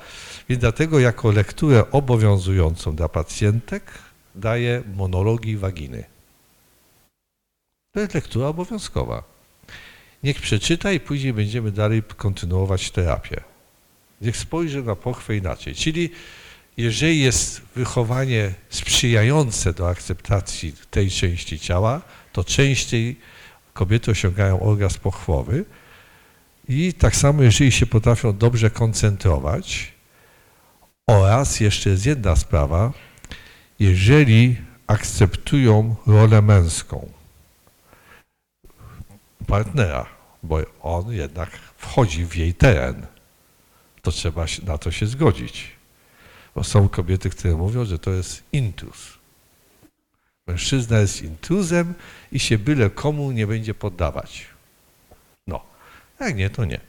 Więc 0.49 0.61
dlatego 0.61 0.99
jako 0.99 1.31
lekturę 1.31 1.91
obowiązującą 1.91 2.95
dla 2.95 3.09
pacjentek 3.09 3.83
daję 4.35 4.83
monologii 4.95 5.57
waginy. 5.57 6.03
To 7.93 7.99
jest 7.99 8.13
lektura 8.13 8.47
obowiązkowa. 8.47 9.23
Niech 10.23 10.41
przeczyta 10.41 10.91
i 10.91 10.99
później 10.99 11.33
będziemy 11.33 11.71
dalej 11.71 12.03
kontynuować 12.17 12.91
terapię. 12.91 13.41
Niech 14.21 14.37
spojrzy 14.37 14.83
na 14.83 14.95
pochwę 14.95 15.37
inaczej. 15.37 15.75
Czyli 15.75 16.09
jeżeli 16.77 17.19
jest 17.19 17.61
wychowanie 17.75 18.53
sprzyjające 18.69 19.73
do 19.73 19.89
akceptacji 19.89 20.73
tej 20.91 21.11
części 21.11 21.59
ciała, 21.59 22.01
to 22.33 22.43
częściej 22.43 23.15
kobiety 23.75 24.11
osiągają 24.11 24.59
orgazm 24.59 24.99
pochwowy 24.99 25.65
i 26.67 26.93
tak 26.93 27.15
samo 27.15 27.43
jeżeli 27.43 27.71
się 27.71 27.85
potrafią 27.85 28.37
dobrze 28.37 28.69
koncentrować 28.69 29.93
oraz 31.07 31.59
jeszcze 31.59 31.89
jest 31.89 32.05
jedna 32.05 32.35
sprawa, 32.35 32.93
jeżeli 33.79 34.57
akceptują 34.87 35.95
rolę 36.07 36.41
męską 36.41 37.09
partnera, 39.47 40.05
bo 40.43 40.59
on 40.81 41.11
jednak 41.11 41.49
wchodzi 41.77 42.25
w 42.25 42.35
jej 42.35 42.53
teren, 42.53 43.05
to 44.01 44.11
trzeba 44.11 44.45
na 44.63 44.77
to 44.77 44.91
się 44.91 45.07
zgodzić. 45.07 45.71
Bo 46.55 46.63
są 46.63 46.89
kobiety, 46.89 47.29
które 47.29 47.55
mówią, 47.55 47.85
że 47.85 47.99
to 47.99 48.11
jest 48.11 48.43
intruz. 48.51 49.14
Mężczyzna 50.47 50.99
jest 50.99 51.21
intruzem 51.21 51.93
i 52.31 52.39
się 52.39 52.57
byle 52.57 52.89
komu 52.89 53.31
nie 53.31 53.47
będzie 53.47 53.73
poddawać. 53.73 54.45
No, 55.47 55.63
jak 56.19 56.35
nie, 56.35 56.49
to 56.49 56.65
nie. 56.65 56.79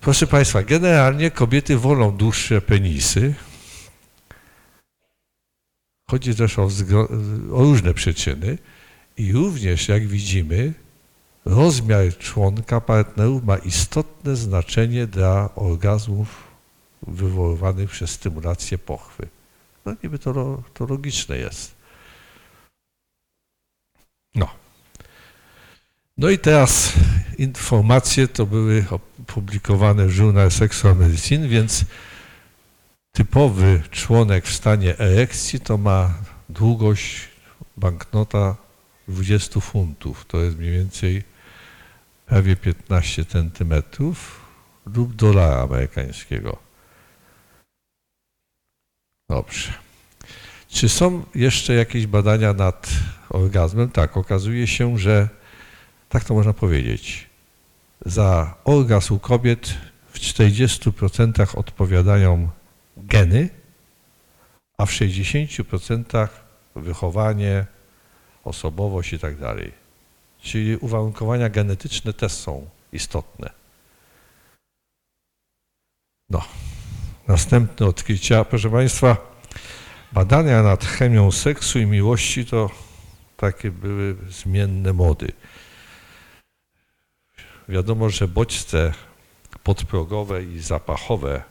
Proszę 0.00 0.26
Państwa, 0.26 0.62
generalnie 0.62 1.30
kobiety 1.30 1.78
wolą 1.78 2.16
dłuższe 2.16 2.60
penisy. 2.60 3.34
Chodzi 6.10 6.34
też 6.34 6.58
o, 6.58 6.68
różne 7.48 7.94
przyczyny 7.94 8.58
i 9.16 9.32
również, 9.32 9.88
jak 9.88 10.06
widzimy, 10.06 10.72
rozmiar 11.44 12.18
członka 12.18 12.80
partnerów 12.80 13.44
ma 13.44 13.56
istotne 13.56 14.36
znaczenie 14.36 15.06
dla 15.06 15.54
orgazmów 15.54 16.44
wywoływanych 17.06 17.90
przez 17.90 18.10
stymulację 18.10 18.78
pochwy. 18.78 19.28
No 19.84 19.94
niby 20.02 20.18
to, 20.18 20.62
to 20.74 20.86
logiczne 20.86 21.38
jest. 21.38 21.79
No. 24.34 24.48
No 26.18 26.30
i 26.30 26.38
teraz 26.38 26.92
informacje 27.38 28.28
to 28.28 28.46
były 28.46 28.84
opublikowane 28.90 30.06
w 30.06 30.16
Journal 30.16 30.50
Sexual 30.50 30.96
Medicine, 30.96 31.48
więc 31.48 31.84
typowy 33.12 33.82
członek 33.90 34.46
w 34.46 34.54
stanie 34.54 34.98
erekcji 34.98 35.60
to 35.60 35.78
ma 35.78 36.14
długość 36.48 37.28
banknota 37.76 38.56
20 39.08 39.60
funtów. 39.60 40.24
To 40.24 40.38
jest 40.38 40.58
mniej 40.58 40.72
więcej 40.72 41.22
prawie 42.26 42.56
15 42.56 43.24
centymetrów 43.24 44.40
lub 44.94 45.14
dolara 45.14 45.62
amerykańskiego. 45.62 46.56
Dobrze. 49.28 49.72
Czy 50.68 50.88
są 50.88 51.24
jeszcze 51.34 51.74
jakieś 51.74 52.06
badania 52.06 52.52
nad 52.52 52.90
orgazmem? 53.30 53.90
Tak, 53.90 54.16
okazuje 54.16 54.66
się, 54.66 54.98
że 54.98 55.28
tak 56.08 56.24
to 56.24 56.34
można 56.34 56.52
powiedzieć. 56.52 57.26
Za 58.06 58.54
orgazm 58.64 59.14
u 59.14 59.18
kobiet 59.18 59.74
w 60.12 60.18
40% 60.18 61.58
odpowiadają 61.58 62.48
geny, 62.96 63.48
a 64.78 64.86
w 64.86 64.90
60% 64.90 66.28
wychowanie, 66.76 67.66
osobowość 68.44 69.12
i 69.12 69.18
tak 69.18 69.38
dalej. 69.38 69.72
Czyli 70.42 70.76
uwarunkowania 70.76 71.48
genetyczne 71.48 72.12
też 72.12 72.32
są 72.32 72.66
istotne. 72.92 73.50
No, 76.30 76.42
następne 77.28 77.86
odkrycia. 77.86 78.44
Proszę 78.44 78.70
Państwa, 78.70 79.16
badania 80.12 80.62
nad 80.62 80.84
chemią 80.84 81.32
seksu 81.32 81.78
i 81.78 81.86
miłości 81.86 82.46
to 82.46 82.70
takie 83.40 83.70
były 83.70 84.16
zmienne 84.28 84.92
mody. 84.92 85.32
Wiadomo, 87.68 88.10
że 88.10 88.28
bodźce 88.28 88.92
podprogowe 89.62 90.44
i 90.44 90.60
zapachowe, 90.60 91.42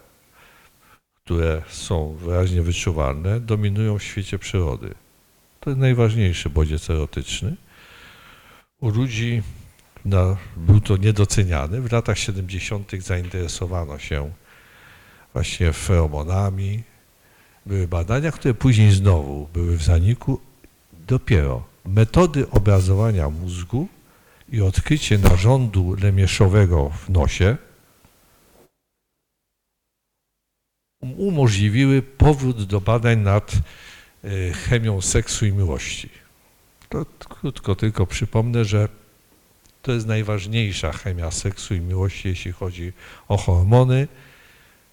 które 1.15 1.61
są 1.69 2.13
wyraźnie 2.13 2.61
wyczuwalne, 2.61 3.39
dominują 3.39 3.97
w 3.97 4.03
świecie 4.03 4.39
przyrody. 4.39 4.93
To 5.59 5.69
jest 5.69 5.79
najważniejszy 5.79 6.49
bodziec 6.49 6.89
erotyczny. 6.89 7.55
U 8.81 8.89
ludzi 8.89 9.41
był 10.57 10.79
to 10.81 10.97
niedoceniany. 10.97 11.81
W 11.81 11.91
latach 11.91 12.19
70. 12.19 12.91
zainteresowano 12.99 13.99
się 13.99 14.31
właśnie 15.33 15.73
feromonami. 15.73 16.83
Były 17.65 17.87
badania, 17.87 18.31
które 18.31 18.53
później 18.53 18.91
znowu 18.91 19.47
były 19.53 19.77
w 19.77 19.83
zaniku. 19.83 20.41
Dopiero 21.07 21.63
metody 21.89 22.49
obrazowania 22.49 23.29
mózgu 23.29 23.87
i 24.49 24.61
odkrycie 24.61 25.17
narządu 25.17 25.95
lemieszowego 26.01 26.89
w 26.89 27.09
nosie 27.09 27.57
umożliwiły 31.01 32.01
powrót 32.01 32.63
do 32.63 32.81
badań 32.81 33.19
nad 33.19 33.53
y, 34.23 34.53
chemią 34.53 35.01
seksu 35.01 35.45
i 35.45 35.51
miłości. 35.51 36.09
To 36.89 37.05
krótko 37.29 37.75
tylko 37.75 38.05
przypomnę, 38.05 38.65
że 38.65 38.89
to 39.81 39.91
jest 39.91 40.07
najważniejsza 40.07 40.91
chemia 40.91 41.31
seksu 41.31 41.73
i 41.75 41.79
miłości, 41.79 42.27
jeśli 42.27 42.51
chodzi 42.51 42.93
o 43.27 43.37
hormony, 43.37 44.07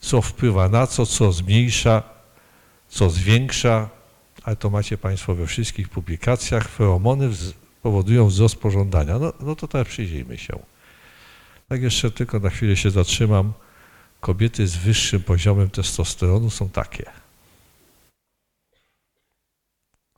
co 0.00 0.22
wpływa 0.22 0.68
na 0.68 0.86
co, 0.86 1.06
co 1.06 1.32
zmniejsza, 1.32 2.02
co 2.88 3.10
zwiększa, 3.10 3.88
ale 4.46 4.56
to 4.56 4.70
macie 4.70 4.98
Państwo 4.98 5.34
we 5.34 5.46
wszystkich 5.46 5.88
publikacjach. 5.88 6.68
Feromony 6.68 7.30
powodują 7.82 8.26
wzrost 8.26 8.56
pożądania. 8.56 9.18
No, 9.18 9.32
no 9.40 9.56
to 9.56 9.68
teraz 9.68 9.88
przyjrzyjmy 9.88 10.38
się. 10.38 10.58
Tak 11.68 11.82
jeszcze 11.82 12.10
tylko 12.10 12.38
na 12.38 12.50
chwilę 12.50 12.76
się 12.76 12.90
zatrzymam. 12.90 13.52
Kobiety 14.20 14.66
z 14.66 14.76
wyższym 14.76 15.22
poziomem 15.22 15.70
testosteronu 15.70 16.50
są 16.50 16.68
takie. 16.68 17.04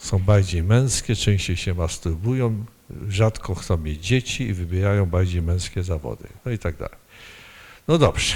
Są 0.00 0.18
bardziej 0.18 0.62
męskie, 0.62 1.16
częściej 1.16 1.56
się 1.56 1.74
masturbują, 1.74 2.64
rzadko 3.08 3.54
chcą 3.54 3.76
mieć 3.76 4.06
dzieci 4.06 4.44
i 4.44 4.54
wybierają 4.54 5.06
bardziej 5.06 5.42
męskie 5.42 5.82
zawody. 5.82 6.28
No 6.44 6.52
i 6.52 6.58
tak 6.58 6.76
dalej. 6.76 6.98
No 7.88 7.98
dobrze. 7.98 8.34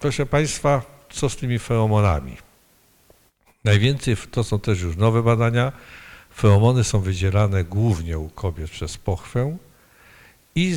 Proszę 0.00 0.26
Państwa, 0.26 0.82
co 1.10 1.28
z 1.28 1.36
tymi 1.36 1.58
feromonami? 1.58 2.36
Najwięcej, 3.64 4.16
to 4.30 4.44
są 4.44 4.60
też 4.60 4.80
już 4.80 4.96
nowe 4.96 5.22
badania, 5.22 5.72
feromony 6.34 6.84
są 6.84 7.00
wydzielane 7.00 7.64
głównie 7.64 8.18
u 8.18 8.28
kobiet 8.28 8.70
przez 8.70 8.98
pochwę 8.98 9.56
i 10.54 10.74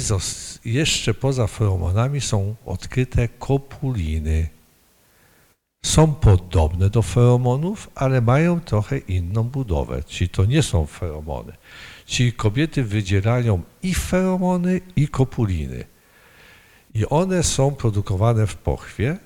jeszcze 0.65 1.13
poza 1.13 1.47
feromonami 1.47 2.21
są 2.21 2.55
odkryte 2.65 3.27
kopuliny. 3.27 4.49
Są 5.85 6.13
podobne 6.13 6.89
do 6.89 7.01
feromonów, 7.01 7.89
ale 7.95 8.21
mają 8.21 8.59
trochę 8.59 8.97
inną 8.97 9.43
budowę, 9.43 10.03
czyli 10.03 10.29
to 10.29 10.45
nie 10.45 10.63
są 10.63 10.85
feromony. 10.85 11.53
Czyli 12.05 12.33
kobiety 12.33 12.83
wydzielają 12.83 13.61
i 13.83 13.93
feromony, 13.93 14.81
i 14.95 15.07
kopuliny. 15.07 15.85
I 16.93 17.05
one 17.05 17.43
są 17.43 17.75
produkowane 17.75 18.47
w 18.47 18.55
pochwie, 18.55 19.17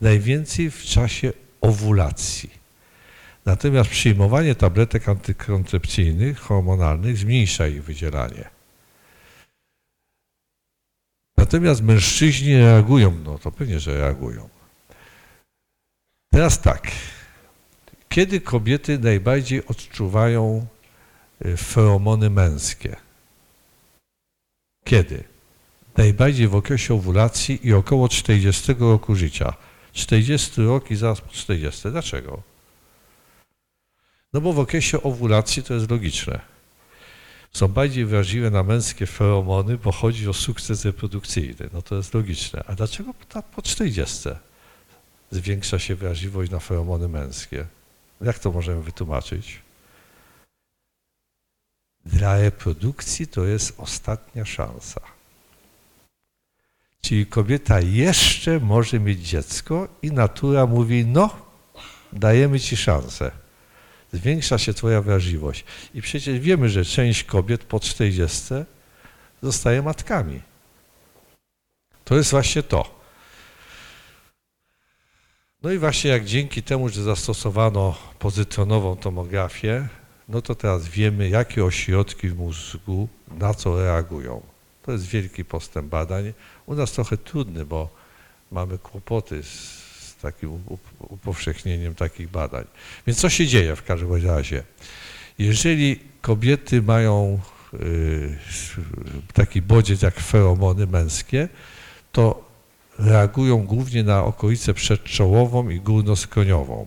najwięcej 0.00 0.70
w 0.70 0.82
czasie 0.82 1.32
owulacji. 1.60 2.63
Natomiast 3.44 3.90
przyjmowanie 3.90 4.54
tabletek 4.54 5.08
antykoncepcyjnych, 5.08 6.38
hormonalnych 6.38 7.18
zmniejsza 7.18 7.66
ich 7.66 7.84
wydzielanie. 7.84 8.50
Natomiast 11.36 11.82
mężczyźni 11.82 12.56
reagują, 12.56 13.18
no 13.24 13.38
to 13.38 13.52
pewnie, 13.52 13.80
że 13.80 13.98
reagują. 13.98 14.48
Teraz 16.30 16.60
tak. 16.60 16.90
Kiedy 18.08 18.40
kobiety 18.40 18.98
najbardziej 18.98 19.66
odczuwają 19.66 20.66
y, 21.46 21.56
feromony 21.56 22.30
męskie? 22.30 22.96
Kiedy? 24.84 25.24
Najbardziej 25.96 26.48
w 26.48 26.54
okresie 26.54 26.94
owulacji 26.94 27.68
i 27.68 27.72
około 27.72 28.08
40 28.08 28.74
roku 28.78 29.14
życia. 29.14 29.54
40 29.92 30.62
rok 30.62 30.90
i 30.90 30.96
zaraz 30.96 31.20
po 31.20 31.28
40. 31.28 31.90
Dlaczego? 31.90 32.53
No 34.34 34.40
bo 34.40 34.52
w 34.52 34.58
okresie 34.58 35.02
owulacji 35.02 35.62
to 35.62 35.74
jest 35.74 35.90
logiczne. 35.90 36.40
Są 37.52 37.68
bardziej 37.68 38.06
wrażliwe 38.06 38.50
na 38.50 38.62
męskie 38.62 39.06
feromony, 39.06 39.78
bo 39.78 39.92
chodzi 39.92 40.28
o 40.28 40.32
sukces 40.32 40.84
reprodukcyjny. 40.84 41.68
No 41.72 41.82
to 41.82 41.94
jest 41.94 42.14
logiczne. 42.14 42.64
A 42.66 42.74
dlaczego 42.74 43.14
po- 43.14 43.42
po 43.42 43.62
40 43.62 44.28
zwiększa 45.30 45.78
się 45.78 45.94
wrażliwość 45.94 46.50
na 46.50 46.60
feromony 46.60 47.08
męskie? 47.08 47.66
Jak 48.20 48.38
to 48.38 48.52
możemy 48.52 48.82
wytłumaczyć? 48.82 49.62
Dla 52.06 52.38
reprodukcji 52.38 53.26
to 53.26 53.44
jest 53.44 53.74
ostatnia 53.78 54.44
szansa. 54.44 55.00
Czyli 57.00 57.26
kobieta 57.26 57.80
jeszcze 57.80 58.60
może 58.60 59.00
mieć 59.00 59.28
dziecko 59.28 59.88
i 60.02 60.12
natura 60.12 60.66
mówi, 60.66 61.06
no, 61.06 61.36
dajemy 62.12 62.60
ci 62.60 62.76
szansę. 62.76 63.43
Zwiększa 64.14 64.58
się 64.58 64.74
twoja 64.74 65.02
wrażliwość. 65.02 65.64
I 65.94 66.02
przecież 66.02 66.38
wiemy, 66.38 66.68
że 66.68 66.84
część 66.84 67.24
kobiet 67.24 67.64
po 67.64 67.80
40 67.80 68.54
zostaje 69.42 69.82
matkami. 69.82 70.40
To 72.04 72.16
jest 72.16 72.30
właśnie 72.30 72.62
to. 72.62 73.00
No 75.62 75.72
i 75.72 75.78
właśnie 75.78 76.10
jak 76.10 76.24
dzięki 76.24 76.62
temu, 76.62 76.88
że 76.88 77.02
zastosowano 77.02 77.94
pozytronową 78.18 78.96
tomografię, 78.96 79.88
no 80.28 80.42
to 80.42 80.54
teraz 80.54 80.88
wiemy, 80.88 81.28
jakie 81.28 81.64
ośrodki 81.64 82.28
w 82.28 82.36
mózgu 82.36 83.08
na 83.28 83.54
co 83.54 83.82
reagują. 83.82 84.42
To 84.82 84.92
jest 84.92 85.06
wielki 85.06 85.44
postęp 85.44 85.88
badań. 85.88 86.32
U 86.66 86.74
nas 86.74 86.92
trochę 86.92 87.16
trudny, 87.16 87.64
bo 87.66 87.88
mamy 88.50 88.78
kłopoty 88.78 89.42
z, 89.42 89.83
takim 90.24 90.50
up- 90.66 90.78
upowszechnieniem 90.98 91.94
takich 91.94 92.28
badań. 92.30 92.64
Więc 93.06 93.20
co 93.20 93.28
się 93.30 93.46
dzieje 93.46 93.76
w 93.76 93.82
każdym 93.82 94.26
razie? 94.26 94.62
Jeżeli 95.38 96.00
kobiety 96.20 96.82
mają 96.82 97.40
y, 97.74 98.38
taki 99.32 99.62
bodziec 99.62 100.02
jak 100.02 100.20
feromony 100.20 100.86
męskie, 100.86 101.48
to 102.12 102.44
reagują 102.98 103.66
głównie 103.66 104.02
na 104.02 104.24
okolicę 104.24 104.74
przedczołową 104.74 105.70
i 105.70 105.80
górnoskroniową. 105.80 106.86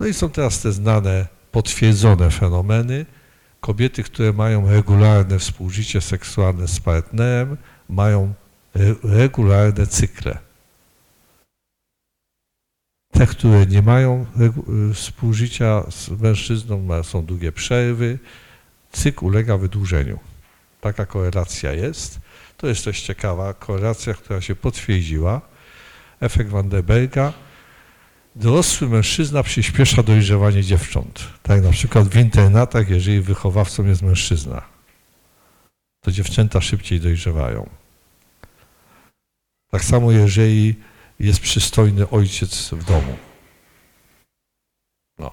No 0.00 0.06
i 0.06 0.14
są 0.14 0.30
teraz 0.30 0.60
te 0.60 0.72
znane, 0.72 1.26
potwierdzone 1.52 2.30
fenomeny. 2.30 3.06
Kobiety, 3.60 4.02
które 4.02 4.32
mają 4.32 4.70
regularne 4.70 5.38
współżycie 5.38 6.00
seksualne 6.00 6.68
z 6.68 6.80
partnerem, 6.80 7.56
mają 7.88 8.34
regularne 9.04 9.86
cykle. 9.86 10.38
Te, 13.12 13.26
które 13.26 13.66
nie 13.66 13.82
mają 13.82 14.26
współżycia 14.94 15.84
z 15.90 16.08
mężczyzną, 16.08 17.02
są 17.02 17.26
długie 17.26 17.52
przerwy, 17.52 18.18
cykl 18.92 19.24
ulega 19.24 19.56
wydłużeniu. 19.56 20.18
Taka 20.80 21.06
korelacja 21.06 21.72
jest. 21.72 22.20
To 22.56 22.66
jest 22.66 22.84
też 22.84 23.02
ciekawa 23.02 23.54
korelacja, 23.54 24.14
która 24.14 24.40
się 24.40 24.54
potwierdziła. 24.54 25.40
Efekt 26.20 26.50
Vandenberga. 26.50 27.32
Dorosły 28.36 28.88
mężczyzna 28.88 29.42
przyspiesza 29.42 30.02
dojrzewanie 30.02 30.62
dziewcząt. 30.62 31.28
Tak 31.42 31.62
na 31.62 31.70
przykład 31.70 32.08
w 32.08 32.16
internatach, 32.16 32.90
jeżeli 32.90 33.20
wychowawcą 33.20 33.86
jest 33.86 34.02
mężczyzna, 34.02 34.62
to 36.00 36.10
dziewczęta 36.10 36.60
szybciej 36.60 37.00
dojrzewają. 37.00 37.81
Tak 39.72 39.84
samo 39.84 40.12
jeżeli 40.12 40.74
jest 41.20 41.40
przystojny 41.40 42.10
ojciec 42.10 42.70
w 42.70 42.84
domu. 42.84 43.16
No. 45.18 45.32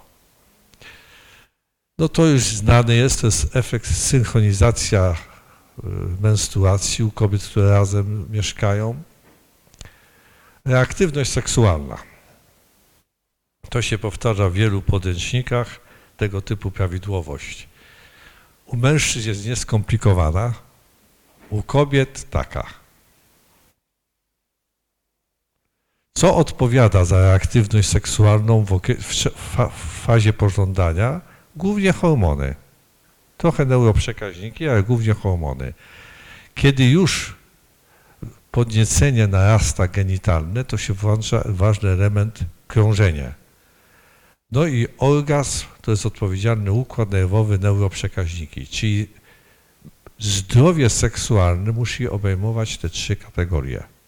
No 1.97 2.10
to 2.10 2.25
już 2.25 2.43
znany 2.43 2.95
jest, 2.95 3.21
to 3.21 3.28
jest 3.28 3.56
efekt 3.56 3.95
synchronizacja 3.95 5.15
y, 5.80 5.82
menstruacji 6.21 7.04
u 7.04 7.12
kobiet, 7.12 7.43
które 7.43 7.69
razem 7.69 8.32
mieszkają. 8.32 9.04
Reaktywność 10.65 11.32
seksualna. 11.32 11.97
To 13.69 13.82
się 13.82 13.97
powtarza 13.97 14.49
w 14.49 14.54
wielu 14.54 14.82
podręcznikach, 14.82 15.80
tego 16.17 16.41
typu 16.41 16.71
prawidłowość. 16.71 17.67
U 18.65 18.78
mężczyzn 18.78 19.28
jest 19.28 19.45
nieskomplikowana, 19.45 20.54
u 21.49 21.63
kobiet 21.63 22.30
taka. 22.30 22.79
Co 26.20 26.36
odpowiada 26.36 27.06
za 27.06 27.22
reaktywność 27.22 27.90
seksualną 27.90 28.66
w, 28.66 28.80
w 29.00 30.04
fazie 30.06 30.34
pożądania? 30.34 31.22
Głównie 31.56 31.94
hormony. 31.94 32.56
Trochę 33.38 33.66
neuroprzekaźniki, 33.66 34.68
ale 34.68 34.84
głównie 34.84 35.14
hormony. 35.14 35.74
Kiedy 36.56 36.86
już 36.86 37.36
podniecenie 38.52 39.28
narasta 39.28 39.88
genitalne, 39.88 40.64
to 40.66 40.78
się 40.78 40.94
włącza 40.94 41.44
ważny 41.46 41.90
element 41.90 42.40
krążenie. 42.68 43.34
No 44.52 44.68
i 44.68 44.88
orgazm 44.98 45.66
to 45.82 45.92
jest 45.92 46.06
odpowiedzialny 46.06 46.72
układ 46.72 47.12
nerwowy, 47.12 47.60
neuroprzekaźniki, 47.60 48.68
czyli 48.68 49.08
zdrowie 50.20 50.90
seksualne 50.90 51.72
musi 51.72 52.10
obejmować 52.10 52.78
te 52.78 52.90
trzy 52.90 53.16
kategorie. 53.16 53.99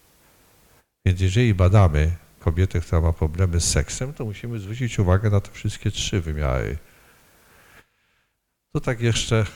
Więc 1.06 1.20
jeżeli 1.20 1.54
badamy 1.54 2.16
kobietę, 2.38 2.80
która 2.80 3.00
ma 3.00 3.12
problemy 3.12 3.60
z 3.60 3.70
seksem, 3.70 4.12
to 4.12 4.24
musimy 4.24 4.58
zwrócić 4.58 4.98
uwagę 4.98 5.30
na 5.30 5.40
te 5.40 5.50
wszystkie 5.52 5.90
trzy 5.90 6.20
wymiary. 6.20 6.78
To 8.72 8.80
tak 8.80 9.00
jeszcze 9.00 9.46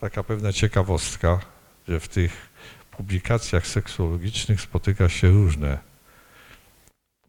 taka 0.00 0.22
pewna 0.22 0.52
ciekawostka, 0.52 1.40
że 1.88 2.00
w 2.00 2.08
tych 2.08 2.48
publikacjach 2.90 3.66
seksuologicznych 3.66 4.60
spotyka 4.60 5.08
się 5.08 5.28
różne 5.28 5.78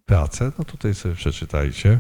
prace. 0.06 0.52
No 0.58 0.66
tutaj 0.66 0.96
sobie 0.96 1.16
przeczytajcie. 1.16 2.00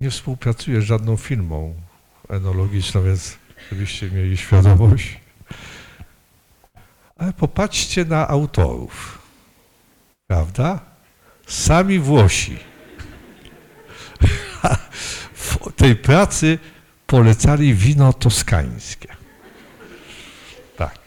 Nie 0.00 0.10
współpracuję 0.10 0.80
z 0.80 0.84
żadną 0.84 1.16
firmą 1.16 1.74
enologiczną, 2.28 3.02
więc 3.02 3.38
żebyście 3.70 4.10
mieli 4.10 4.36
świadomość. 4.36 5.25
Ale 7.16 7.32
popatrzcie 7.32 8.04
na 8.04 8.28
autorów. 8.28 9.18
Prawda? 10.26 10.80
Sami 11.46 11.98
Włosi. 11.98 12.58
W 15.34 15.72
tej 15.72 15.96
pracy 15.96 16.58
polecali 17.06 17.74
wino 17.74 18.12
toskańskie. 18.12 19.08
Tak. 20.76 20.98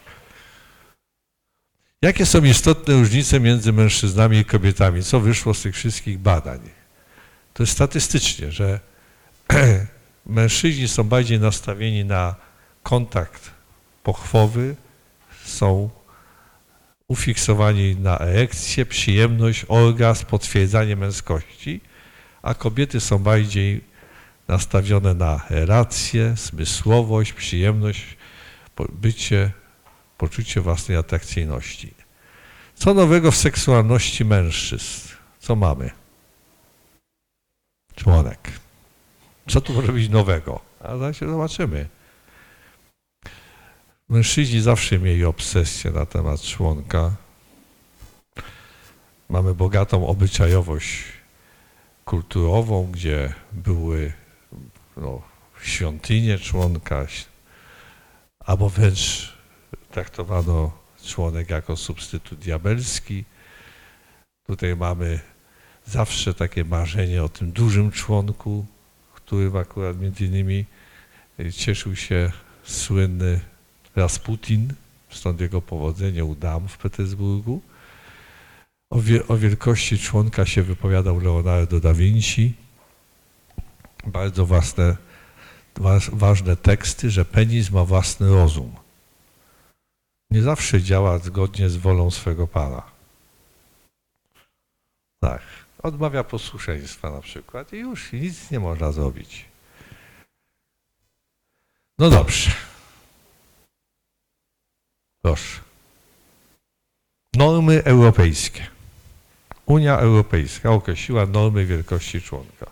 Jakie 2.02 2.26
są 2.26 2.44
istotne 2.44 2.94
różnice 2.94 3.40
między 3.40 3.72
mężczyznami 3.72 4.38
i 4.38 4.44
kobietami? 4.44 5.02
Co 5.02 5.20
wyszło 5.20 5.54
z 5.54 5.62
tych 5.62 5.74
wszystkich 5.74 6.18
badań? 6.18 6.60
To 7.54 7.62
jest 7.62 7.72
statystycznie, 7.72 8.52
że 8.52 8.80
mężczyźni 10.26 10.88
są 10.88 11.04
bardziej 11.04 11.40
nastawieni 11.40 12.04
na 12.04 12.34
kontakt 12.82 13.50
pochwowy, 14.02 14.76
są 15.44 15.90
ufiksowani 17.10 17.96
na 17.96 18.18
erekcję, 18.18 18.86
przyjemność, 18.86 19.64
orgazm, 19.68 20.26
potwierdzanie 20.26 20.96
męskości, 20.96 21.80
a 22.42 22.54
kobiety 22.54 23.00
są 23.00 23.18
bardziej 23.18 23.84
nastawione 24.48 25.14
na 25.14 25.40
relacje, 25.50 26.34
zmysłowość, 26.36 27.32
przyjemność, 27.32 28.16
bycie, 28.92 29.50
poczucie 30.18 30.60
własnej 30.60 30.98
atrakcyjności. 30.98 31.94
Co 32.74 32.94
nowego 32.94 33.30
w 33.30 33.36
seksualności 33.36 34.24
mężczyzn? 34.24 35.08
Co 35.38 35.56
mamy? 35.56 35.90
Członek. 37.96 38.52
Co 39.48 39.60
tu 39.60 39.72
może 39.72 39.92
być 39.92 40.08
nowego? 40.08 40.60
A 40.80 40.96
zaraz 40.96 41.16
się 41.16 41.28
zobaczymy. 41.28 41.88
Mężczyźni 44.10 44.60
zawsze 44.60 44.98
mieli 44.98 45.24
obsesję 45.24 45.90
na 45.90 46.06
temat 46.06 46.42
członka. 46.42 47.16
Mamy 49.28 49.54
bogatą 49.54 50.06
obyczajowość 50.06 51.02
kulturową, 52.04 52.90
gdzie 52.92 53.34
były 53.52 54.12
no, 54.96 55.22
świątynie 55.62 56.38
członka, 56.38 57.06
albo 58.40 58.68
wręcz 58.68 59.32
traktowano 59.90 60.72
członek 61.04 61.50
jako 61.50 61.76
substytut 61.76 62.38
diabelski. 62.38 63.24
Tutaj 64.46 64.76
mamy 64.76 65.20
zawsze 65.86 66.34
takie 66.34 66.64
marzenie 66.64 67.22
o 67.22 67.28
tym 67.28 67.52
dużym 67.52 67.90
członku, 67.90 68.66
którym 69.14 69.56
akurat 69.56 70.00
między 70.00 70.24
innymi 70.24 70.64
cieszył 71.52 71.96
się 71.96 72.32
słynny 72.64 73.40
Rasputin, 73.96 74.74
stąd 75.10 75.40
jego 75.40 75.62
powodzenie 75.62 76.24
u 76.24 76.34
dam 76.34 76.68
w 76.68 76.78
Petersburgu. 76.78 77.60
O, 78.90 79.00
wie, 79.00 79.28
o 79.28 79.36
wielkości 79.36 79.98
członka 79.98 80.46
się 80.46 80.62
wypowiadał 80.62 81.20
Leonardo 81.20 81.80
da 81.80 81.94
Vinci. 81.94 82.54
Bardzo 84.06 84.46
waż, 84.46 86.10
ważne 86.12 86.56
teksty, 86.56 87.10
że 87.10 87.24
penis 87.24 87.70
ma 87.70 87.84
własny 87.84 88.28
rozum. 88.28 88.74
Nie 90.30 90.42
zawsze 90.42 90.82
działa 90.82 91.18
zgodnie 91.18 91.68
z 91.68 91.76
wolą 91.76 92.10
swego 92.10 92.46
pana. 92.46 92.82
Tak. 95.20 95.42
Odmawia 95.82 96.24
posłuszeństwa 96.24 97.10
na 97.10 97.20
przykład 97.20 97.72
i 97.72 97.76
już 97.76 98.12
nic 98.12 98.50
nie 98.50 98.60
można 98.60 98.92
zrobić. 98.92 99.44
No 101.98 102.10
dobrze. 102.10 102.50
Proszę. 105.22 105.60
Normy 107.34 107.84
europejskie. 107.84 108.66
Unia 109.66 109.98
Europejska 109.98 110.70
określiła 110.70 111.26
normy 111.26 111.66
wielkości 111.66 112.20
członka. 112.20 112.66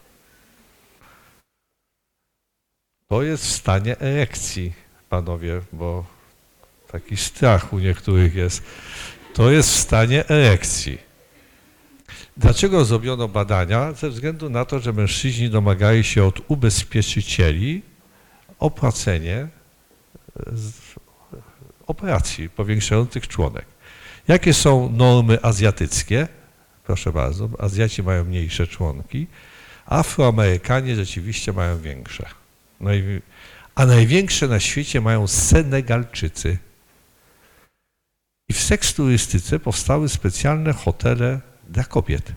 To 3.09 3.22
jest 3.22 3.44
w 3.44 3.53
stanie 3.53 4.01
erekcji, 4.01 4.72
panowie, 5.09 5.61
bo 5.72 6.05
taki 6.92 7.16
strach 7.16 7.72
u 7.72 7.78
niektórych 7.78 8.34
jest. 8.34 8.62
To 9.34 9.51
jest 9.51 9.70
w 9.70 9.78
stanie 9.78 10.28
erekcji. 10.28 10.99
Dlaczego 12.36 12.84
zrobiono 12.84 13.28
badania? 13.28 13.92
Ze 13.92 14.11
względu 14.11 14.51
na 14.51 14.64
to, 14.64 14.80
że 14.80 14.92
mężczyźni 14.92 15.51
domagali 15.51 16.05
się 16.05 16.24
od 16.24 16.40
ubezpieczycieli 16.49 17.82
opłacenie 18.59 19.49
operacji 21.89 22.51
powiększających 22.51 23.28
członek. 23.28 23.64
Jakie 24.28 24.55
są 24.55 24.93
normy 24.93 25.39
azjatyckie? 25.43 26.28
Proszę 26.84 27.12
bardzo, 27.12 27.49
Azjaci 27.59 28.03
mają 28.03 28.24
mniejsze 28.24 28.66
członki, 28.66 29.26
Afroamerykanie 29.86 30.97
rzeczywiście 30.97 31.53
mają 31.53 31.80
większe. 31.80 32.28
No 32.80 32.95
i, 32.95 33.20
a 33.74 33.86
największe 33.86 34.49
na 34.49 34.61
świecie 34.61 35.01
mają 35.01 35.26
Senegalczycy. 35.26 36.59
I 38.49 38.53
w 38.53 38.61
seks 38.61 38.95
turystyce 38.95 39.59
powstały 39.59 40.09
specjalne 40.09 40.72
hotele 40.72 41.41
dla 41.68 41.84
kobiet. 41.84 42.32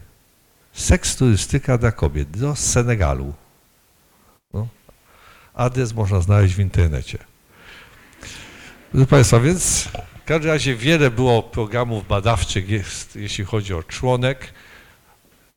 Seks 0.73 1.15
turystyka 1.15 1.77
dla 1.77 1.91
kobiet 1.91 2.37
do 2.37 2.55
Senegalu. 2.55 3.33
No. 4.53 4.67
Adres 5.53 5.93
można 5.93 6.21
znaleźć 6.21 6.55
w 6.55 6.59
internecie. 6.59 7.30
Proszę 8.91 9.07
Państwa, 9.07 9.39
więc 9.39 9.89
w 10.21 10.25
każdym 10.25 10.51
razie 10.51 10.75
wiele 10.75 11.11
było 11.11 11.43
programów 11.43 12.07
badawczych, 12.07 12.69
jest, 12.69 13.15
jeśli 13.15 13.45
chodzi 13.45 13.73
o 13.73 13.83
członek. 13.83 14.53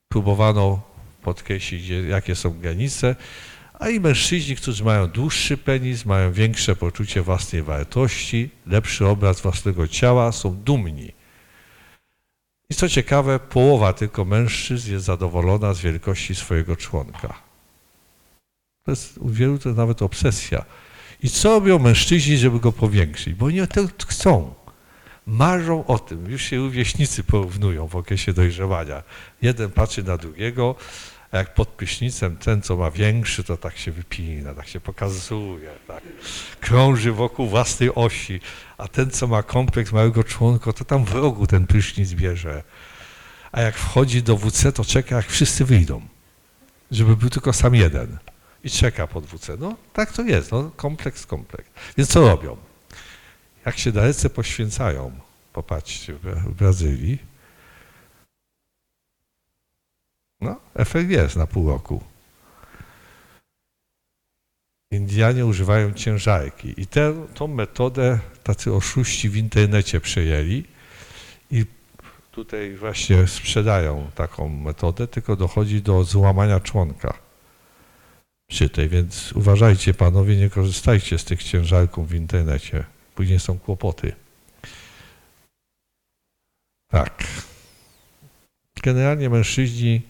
Próbowano 0.09 0.83
podkreślić, 1.23 1.89
jakie 1.89 2.35
są 2.35 2.51
granice, 2.51 3.17
a 3.79 3.89
i 3.89 4.01
mężczyźni, 4.01 4.57
którzy 4.57 4.85
mają 4.85 5.07
dłuższy 5.07 5.57
penis, 5.57 6.05
mają 6.05 6.33
większe 6.33 6.77
poczucie 6.77 7.23
własnej 7.23 7.63
wartości, 7.63 8.51
lepszy 8.67 9.07
obraz 9.07 9.41
własnego 9.41 9.89
ciała, 9.89 10.33
są 10.33 10.55
dumni. 10.55 11.13
I 12.71 12.75
co 12.75 12.89
ciekawe, 12.89 13.39
połowa 13.39 13.93
tylko 13.93 14.25
mężczyzn 14.25 14.93
jest 14.93 15.05
zadowolona 15.05 15.75
z 15.75 15.81
wielkości 15.81 16.35
swojego 16.35 16.77
członka. 16.77 17.35
To 18.85 18.93
jest 18.93 19.19
u 19.19 19.29
wielu 19.29 19.59
to 19.59 19.73
nawet 19.73 20.03
obsesja. 20.03 20.65
I 21.25 21.31
co 21.31 21.51
robią 21.51 21.79
mężczyźni, 21.79 22.37
żeby 22.39 22.61
go 22.61 22.73
powiększyć? 22.73 23.35
Bo 23.35 23.47
oni 23.47 23.69
to 23.69 24.07
chcą. 24.07 24.55
Marzą 25.27 25.87
o 25.87 25.99
tym. 25.99 26.31
Już 26.31 26.43
się 26.43 26.57
rówieśnicy 26.57 27.25
porównują 27.25 27.87
w 27.87 27.97
okresie 27.97 28.33
dojrzewania. 28.33 29.03
Jeden 29.43 29.71
patrzy 29.71 30.03
na 30.03 30.17
drugiego, 30.17 30.75
a 31.33 31.37
jak 31.37 31.55
pod 31.55 31.69
prysznicem 31.69 32.37
ten, 32.37 32.63
co 32.63 32.77
ma 32.77 32.91
większy, 32.91 33.45
to 33.45 33.57
tak 33.57 33.77
się 33.77 33.93
wypina, 33.93 34.55
tak 34.55 34.69
się 34.69 34.81
pokazuje, 34.81 35.71
tak. 35.89 36.03
krąży 36.61 37.13
wokół 37.13 37.47
własnej 37.47 37.95
osi, 37.95 38.41
a 38.79 38.89
ten, 38.89 39.11
co 39.11 39.27
ma 39.27 39.43
kompleks 39.43 39.93
małego 39.93 40.25
członka, 40.25 40.73
to 40.73 40.85
tam 40.85 41.05
w 41.05 41.13
rogu 41.13 41.47
ten 41.47 41.67
prysznic 41.67 42.13
bierze. 42.13 42.63
A 43.53 43.61
jak 43.61 43.77
wchodzi 43.77 44.23
do 44.23 44.37
WC, 44.37 44.73
to 44.73 44.85
czeka, 44.85 45.17
jak 45.17 45.27
wszyscy 45.27 45.65
wyjdą, 45.65 46.01
żeby 46.91 47.17
był 47.17 47.31
tylko 47.31 47.53
sam 47.53 47.75
jeden 47.75 48.19
i 48.65 48.71
czeka 48.71 49.07
pod 49.07 49.27
WC. 49.27 49.57
No 49.59 49.77
tak 49.93 50.13
to 50.13 50.23
jest, 50.23 50.53
no, 50.53 50.71
kompleks, 50.77 51.27
kompleks. 51.27 51.71
Więc 51.97 52.11
co 52.11 52.29
robią? 52.29 52.57
Jak 53.67 53.79
się 53.79 53.93
dalece 53.93 54.31
poświęcają, 54.31 55.11
popatrzcie, 55.53 56.15
w 56.15 56.55
Brazylii, 56.55 57.19
no, 60.41 60.57
efekt 60.75 61.11
jest 61.11 61.37
na 61.37 61.47
pół 61.47 61.69
roku. 61.69 62.05
Indianie 64.91 65.47
używają 65.47 65.93
ciężarki 65.93 66.75
i 66.81 66.87
tę, 66.87 67.27
metodę 67.49 68.19
tacy 68.43 68.75
oszuści 68.75 69.29
w 69.29 69.37
internecie 69.37 70.01
przejęli 70.01 70.65
i 71.51 71.67
tutaj 72.31 72.77
właśnie 72.77 73.27
sprzedają 73.27 74.11
taką 74.15 74.49
metodę, 74.49 75.09
tylko 75.09 75.37
dochodzi 75.37 75.83
do 75.83 76.05
złamania 76.05 76.61
członka 76.61 77.24
przy 78.47 78.69
tej, 78.69 78.89
więc 78.89 79.33
uważajcie 79.33 79.95
panowie, 79.95 80.37
nie 80.37 80.51
korzystajcie 80.51 81.19
z 81.19 81.25
tych 81.25 81.43
ciężarków 81.43 82.09
w 82.09 82.15
internecie. 82.15 82.85
Później 83.15 83.41
są 83.41 83.59
kłopoty. 83.59 84.13
Tak. 86.89 87.25
Generalnie 88.83 89.31
mężczyźni 89.31 90.03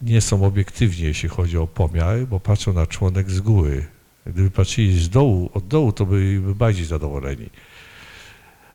nie 0.00 0.20
są 0.20 0.44
obiektywni, 0.44 1.04
jeśli 1.04 1.28
chodzi 1.28 1.58
o 1.58 1.66
pomiar, 1.66 2.26
bo 2.26 2.40
patrzą 2.40 2.72
na 2.72 2.86
członek 2.86 3.30
z 3.30 3.40
góry. 3.40 3.86
Gdyby 4.26 4.50
patrzyli 4.50 5.00
z 5.00 5.08
dołu, 5.08 5.50
od 5.54 5.66
dołu, 5.66 5.92
to 5.92 6.06
byliby 6.06 6.54
bardziej 6.54 6.84
zadowoleni. 6.84 7.50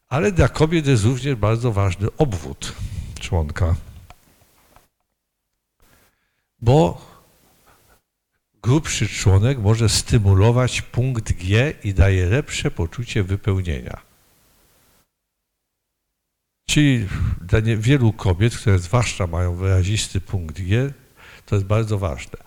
Ale 0.10 0.32
dla 0.32 0.48
kobiet 0.48 0.88
jest 0.88 1.04
również 1.04 1.36
bardzo 1.36 1.72
ważny 1.72 2.08
obwód 2.18 2.74
członka, 3.20 3.76
bo 6.62 7.02
grubszy 8.66 9.08
członek 9.08 9.60
może 9.60 9.90
stymulować 9.90 10.82
punkt 10.82 11.34
G 11.34 11.74
i 11.84 11.94
daje 11.94 12.26
lepsze 12.26 12.72
poczucie 12.72 13.24
wypełnienia. 13.24 14.02
Czyli 16.70 17.08
dla 17.42 17.62
wielu 17.62 18.14
kobiet, 18.14 18.58
które 18.58 18.80
zwłaszcza 18.80 19.28
mają 19.28 19.56
wyrazisty 19.56 20.22
punkt 20.22 20.62
G, 20.62 20.94
to 21.46 21.56
jest 21.56 21.68
bardzo 21.68 22.00
ważne. 22.00 22.40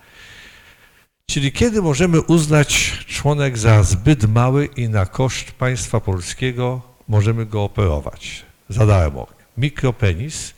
Czyli 1.25 1.51
kiedy 1.51 1.81
możemy 1.81 2.21
uznać 2.21 3.03
członek 3.07 3.57
za 3.57 3.83
zbyt 3.83 4.29
mały 4.29 4.65
i 4.65 4.89
na 4.89 5.05
koszt 5.05 5.51
państwa 5.51 5.99
polskiego 5.99 6.81
możemy 7.07 7.45
go 7.45 7.63
operować 7.63 8.45
za 8.69 8.85
darmo. 8.85 9.27
Mikropenis, 9.57 10.53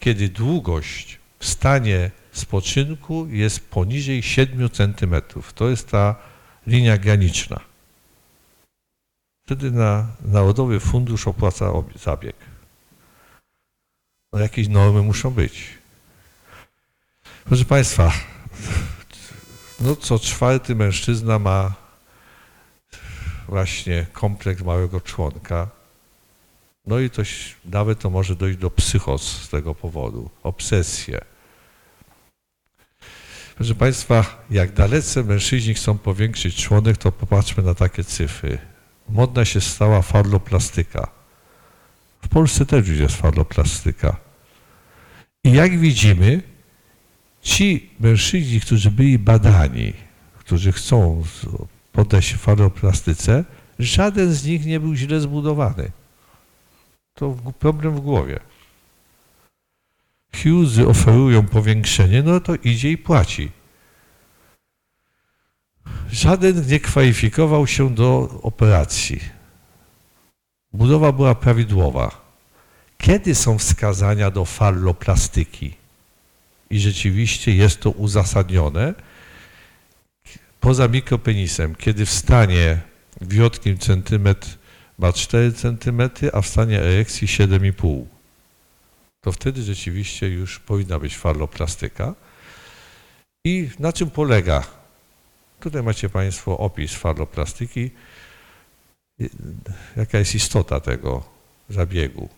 kiedy 0.00 0.28
długość 0.28 1.18
w 1.38 1.46
stanie 1.46 2.10
spoczynku 2.38 3.26
jest 3.30 3.70
poniżej 3.70 4.22
7 4.22 4.70
cm. 4.70 5.14
To 5.54 5.68
jest 5.68 5.90
ta 5.90 6.14
linia 6.66 6.98
graniczna. 6.98 7.60
Wtedy 9.44 9.70
na 9.70 10.06
Narodowy 10.24 10.80
Fundusz 10.80 11.28
opłaca 11.28 11.72
zabieg. 12.02 12.36
No 14.32 14.38
jakieś 14.38 14.68
normy 14.68 15.02
muszą 15.02 15.30
być. 15.30 15.68
Proszę 17.44 17.64
Państwa, 17.64 18.12
no 19.80 19.96
co 19.96 20.18
czwarty 20.18 20.74
mężczyzna 20.74 21.38
ma 21.38 21.74
właśnie 23.48 24.06
kompleks 24.12 24.62
małego 24.62 25.00
członka. 25.00 25.68
No 26.86 26.98
i 26.98 27.10
to, 27.10 27.22
nawet 27.64 27.98
to 27.98 28.10
może 28.10 28.36
dojść 28.36 28.58
do 28.58 28.70
psychos 28.70 29.22
z 29.42 29.48
tego 29.48 29.74
powodu, 29.74 30.30
obsesję. 30.42 31.33
Proszę 33.56 33.74
Państwa, 33.74 34.44
jak 34.50 34.72
dalece 34.72 35.24
mężczyźni 35.24 35.74
chcą 35.74 35.98
powiększyć 35.98 36.56
członek, 36.56 36.96
to 36.96 37.12
popatrzmy 37.12 37.62
na 37.62 37.74
takie 37.74 38.04
cyfry. 38.04 38.58
Modna 39.08 39.44
się 39.44 39.60
stała 39.60 40.02
farloplastyka. 40.02 41.10
W 42.22 42.28
Polsce 42.28 42.66
też 42.66 42.88
już 42.88 42.98
jest 42.98 43.16
farloplastyka. 43.16 44.16
I 45.44 45.52
jak 45.52 45.78
widzimy, 45.78 46.42
ci 47.42 47.90
mężczyźni, 48.00 48.60
którzy 48.60 48.90
byli 48.90 49.18
badani, 49.18 49.92
którzy 50.38 50.72
chcą 50.72 51.24
poddać 51.92 52.24
się 52.24 52.36
faroplastyce, 52.36 53.44
żaden 53.78 54.32
z 54.32 54.44
nich 54.44 54.66
nie 54.66 54.80
był 54.80 54.94
źle 54.94 55.20
zbudowany. 55.20 55.90
To 57.14 57.36
problem 57.58 57.96
w 57.96 58.00
głowie. 58.00 58.40
Hughesy 60.42 60.88
oferują 60.88 61.46
powiększenie, 61.46 62.22
no 62.22 62.40
to 62.40 62.54
idzie 62.54 62.90
i 62.90 62.98
płaci. 62.98 63.50
Żaden 66.12 66.66
nie 66.66 66.80
kwalifikował 66.80 67.66
się 67.66 67.94
do 67.94 68.40
operacji. 68.42 69.20
Budowa 70.72 71.12
była 71.12 71.34
prawidłowa. 71.34 72.24
Kiedy 72.98 73.34
są 73.34 73.58
wskazania 73.58 74.30
do 74.30 74.44
falloplastyki? 74.44 75.74
I 76.70 76.80
rzeczywiście 76.80 77.54
jest 77.54 77.80
to 77.80 77.90
uzasadnione. 77.90 78.94
Poza 80.60 80.88
mikropenisem, 80.88 81.74
kiedy 81.74 82.06
w 82.06 82.10
stanie 82.10 82.80
wiotkim 83.20 83.78
centymetr 83.78 84.48
ma 84.98 85.12
4 85.12 85.52
cm, 85.52 86.02
a 86.32 86.40
w 86.40 86.46
stanie 86.46 86.80
erekcji 86.80 87.28
7,5 87.28 88.04
to 89.24 89.32
wtedy 89.32 89.62
rzeczywiście 89.62 90.28
już 90.28 90.58
powinna 90.58 90.98
być 90.98 91.16
falloplastyka. 91.16 92.14
I 93.44 93.70
na 93.78 93.92
czym 93.92 94.10
polega? 94.10 94.66
Tutaj 95.60 95.82
macie 95.82 96.08
Państwo 96.08 96.58
opis 96.58 96.94
falloplastyki. 96.94 97.90
I- 99.18 99.30
Jaka 99.96 100.18
jest 100.18 100.34
istota 100.34 100.80
tego 100.80 101.24
zabiegu? 101.68 102.28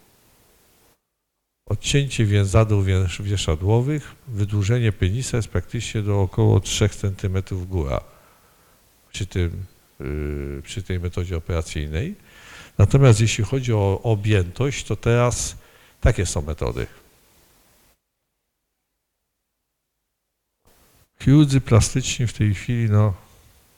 Odcięcie 1.69 2.25
więzadł 2.25 2.83
wiesz- 2.83 3.23
wieszadłowych, 3.23 4.15
wydłużenie 4.29 4.93
penisa 4.93 5.37
jest 5.37 5.49
praktycznie 5.49 6.03
do 6.03 6.23
około 6.23 6.61
3 6.61 6.89
cm 6.89 7.43
góra 7.67 8.01
przy, 9.13 9.27
tym, 9.27 9.65
yy, 10.01 10.63
przy 10.63 10.83
tej 10.83 11.01
metodzie 11.01 11.37
operacyjnej. 11.37 12.15
Natomiast 12.79 13.21
jeśli 13.21 13.45
chodzi 13.45 13.73
o 13.73 14.01
objętość, 14.03 14.85
to 14.85 14.97
teraz 14.97 15.57
takie 16.01 16.27
są 16.27 16.43
metody. 16.43 16.87
Chirurdzy 21.21 21.61
plastyczni 21.61 22.27
w 22.27 22.33
tej 22.33 22.55
chwili, 22.55 22.91
no, 22.91 23.15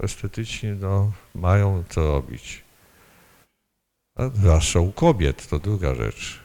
estetyczni, 0.00 0.70
no, 0.70 1.12
mają 1.34 1.84
co 1.88 2.00
robić. 2.00 2.64
A 4.16 4.28
zwłaszcza 4.28 4.80
u 4.80 4.92
kobiet, 4.92 5.48
to 5.48 5.58
druga 5.58 5.94
rzecz. 5.94 6.40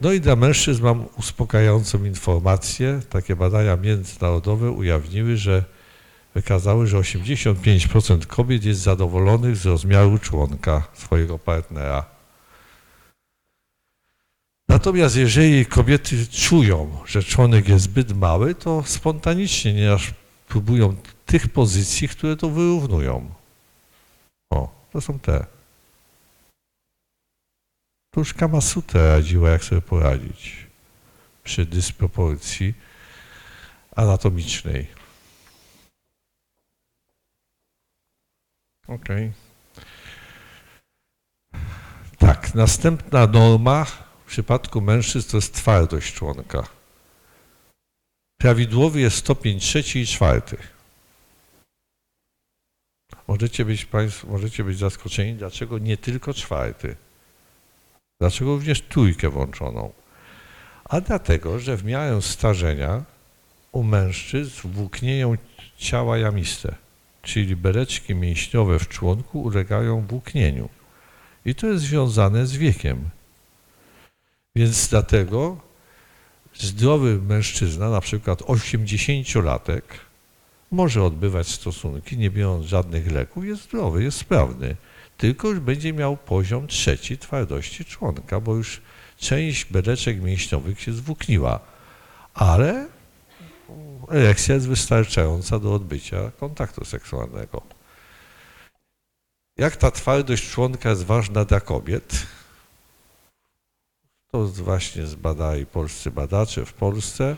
No 0.00 0.12
i 0.12 0.20
dla 0.20 0.36
mężczyzn 0.36 0.82
mam 0.82 1.06
uspokajającą 1.16 2.04
informację. 2.04 3.00
Takie 3.10 3.36
badania 3.36 3.76
międzynarodowe 3.76 4.70
ujawniły, 4.70 5.36
że 5.36 5.64
wykazały, 6.34 6.86
że 6.86 6.96
85% 6.96 8.26
kobiet 8.26 8.64
jest 8.64 8.80
zadowolonych 8.80 9.56
z 9.56 9.66
rozmiaru 9.66 10.18
członka 10.18 10.82
swojego 10.94 11.38
partnera. 11.38 12.17
Natomiast 14.68 15.16
jeżeli 15.16 15.66
kobiety 15.66 16.26
czują, 16.26 16.98
że 17.06 17.22
członek 17.22 17.68
jest 17.68 17.84
zbyt 17.84 18.16
mały, 18.16 18.54
to 18.54 18.82
spontanicznie 18.86 19.74
nieraz 19.74 20.02
próbują 20.48 20.96
tych 21.26 21.48
pozycji, 21.48 22.08
które 22.08 22.36
to 22.36 22.50
wyrównują. 22.50 23.30
O, 24.50 24.86
to 24.92 25.00
są 25.00 25.18
te. 25.18 25.46
To 28.10 28.20
już 28.20 28.34
Kama 28.34 28.58
radziła, 28.94 29.50
jak 29.50 29.64
sobie 29.64 29.80
poradzić 29.80 30.66
przy 31.44 31.66
dysproporcji 31.66 32.74
anatomicznej. 33.96 34.86
Okej. 38.88 39.32
Tak, 42.18 42.54
następna 42.54 43.26
norma 43.26 43.86
w 44.28 44.30
przypadku 44.30 44.80
mężczyzn 44.80 45.30
to 45.30 45.36
jest 45.36 45.54
twardość 45.54 46.14
członka. 46.14 46.68
Prawidłowy 48.40 49.00
jest 49.00 49.16
stopień 49.16 49.60
trzeci 49.60 49.98
i 49.98 50.06
czwarty. 50.06 50.56
Możecie 53.28 53.64
być 53.64 53.84
Państwo, 53.84 54.26
możecie 54.26 54.64
być 54.64 54.78
zaskoczeni, 54.78 55.34
dlaczego 55.34 55.78
nie 55.78 55.96
tylko 55.96 56.34
czwarty. 56.34 56.96
Dlaczego 58.20 58.50
również 58.50 58.82
trójkę 58.82 59.28
włączoną? 59.28 59.92
A 60.84 61.00
dlatego, 61.00 61.58
że 61.58 61.76
w 61.76 61.84
miarę 61.84 62.22
starzenia 62.22 63.04
u 63.72 63.82
mężczyzn 63.82 64.68
włóknieją 64.68 65.36
ciała 65.76 66.18
jamiste, 66.18 66.74
czyli 67.22 67.56
bereczki 67.56 68.14
mięśniowe 68.14 68.78
w 68.78 68.88
członku 68.88 69.42
ulegają 69.42 70.06
włóknieniu. 70.06 70.68
I 71.44 71.54
to 71.54 71.66
jest 71.66 71.84
związane 71.84 72.46
z 72.46 72.56
wiekiem. 72.56 73.10
Więc 74.58 74.88
dlatego 74.88 75.56
zdrowy 76.54 77.18
mężczyzna, 77.22 77.90
na 77.90 78.00
przykład 78.00 78.42
80-latek, 78.42 79.82
może 80.70 81.02
odbywać 81.02 81.48
stosunki, 81.48 82.18
nie 82.18 82.30
biorąc 82.30 82.66
żadnych 82.66 83.12
leków, 83.12 83.44
jest 83.44 83.62
zdrowy, 83.62 84.02
jest 84.02 84.18
sprawny. 84.18 84.76
Tylko 85.16 85.48
już 85.48 85.60
będzie 85.60 85.92
miał 85.92 86.16
poziom 86.16 86.66
trzeci 86.66 87.18
twardości 87.18 87.84
członka, 87.84 88.40
bo 88.40 88.54
już 88.54 88.80
część 89.18 89.64
bereczek 89.64 90.22
mięśniowych 90.22 90.80
się 90.80 90.92
zwłókniła. 90.92 91.60
Ale 92.34 92.88
erekcja 94.10 94.54
jest 94.54 94.68
wystarczająca 94.68 95.58
do 95.58 95.74
odbycia 95.74 96.30
kontaktu 96.40 96.84
seksualnego. 96.84 97.62
Jak 99.56 99.76
ta 99.76 99.90
twardość 99.90 100.50
członka 100.50 100.90
jest 100.90 101.04
ważna 101.04 101.44
dla 101.44 101.60
kobiet? 101.60 102.26
To 104.32 104.46
właśnie 104.46 105.06
zbadali 105.06 105.66
polscy 105.66 106.10
badacze 106.10 106.64
w 106.64 106.72
Polsce 106.72 107.36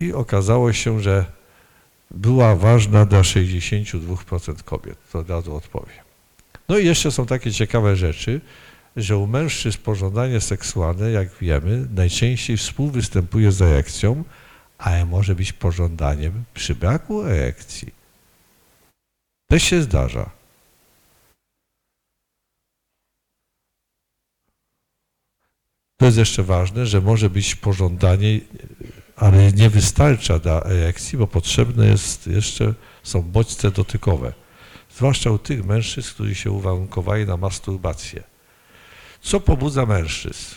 i 0.00 0.12
okazało 0.12 0.72
się, 0.72 1.00
że 1.00 1.24
była 2.10 2.56
ważna 2.56 3.06
dla 3.06 3.20
62% 3.20 4.62
kobiet. 4.62 4.98
To 5.12 5.18
od 5.18 5.30
razu 5.30 5.56
odpowiem. 5.56 6.04
No 6.68 6.78
i 6.78 6.86
jeszcze 6.86 7.10
są 7.10 7.26
takie 7.26 7.52
ciekawe 7.52 7.96
rzeczy, 7.96 8.40
że 8.96 9.16
u 9.16 9.26
mężczyzn 9.26 9.78
pożądanie 9.78 10.40
seksualne, 10.40 11.10
jak 11.10 11.28
wiemy, 11.40 11.88
najczęściej 11.94 12.56
współwystępuje 12.56 13.52
z 13.52 13.62
erekcją, 13.62 14.24
ale 14.78 15.06
może 15.06 15.34
być 15.34 15.52
pożądaniem 15.52 16.44
przy 16.54 16.74
braku 16.74 17.22
erekcji. 17.22 17.94
Też 19.50 19.62
się 19.62 19.82
zdarza. 19.82 20.30
To 25.96 26.06
jest 26.06 26.18
jeszcze 26.18 26.42
ważne, 26.42 26.86
że 26.86 27.00
może 27.00 27.30
być 27.30 27.54
pożądanie, 27.54 28.40
ale 29.16 29.52
nie 29.52 29.70
wystarcza 29.70 30.38
dla 30.38 30.62
erekcji, 30.62 31.18
bo 31.18 31.26
potrzebne 31.26 31.86
jest 31.86 32.26
jeszcze, 32.26 32.74
są 33.02 33.22
bodźce 33.22 33.70
dotykowe. 33.70 34.32
Zwłaszcza 34.90 35.30
u 35.30 35.38
tych 35.38 35.64
mężczyzn, 35.64 36.10
którzy 36.14 36.34
się 36.34 36.50
uwarunkowali 36.50 37.26
na 37.26 37.36
masturbację. 37.36 38.22
Co 39.20 39.40
pobudza 39.40 39.86
mężczyzn? 39.86 40.54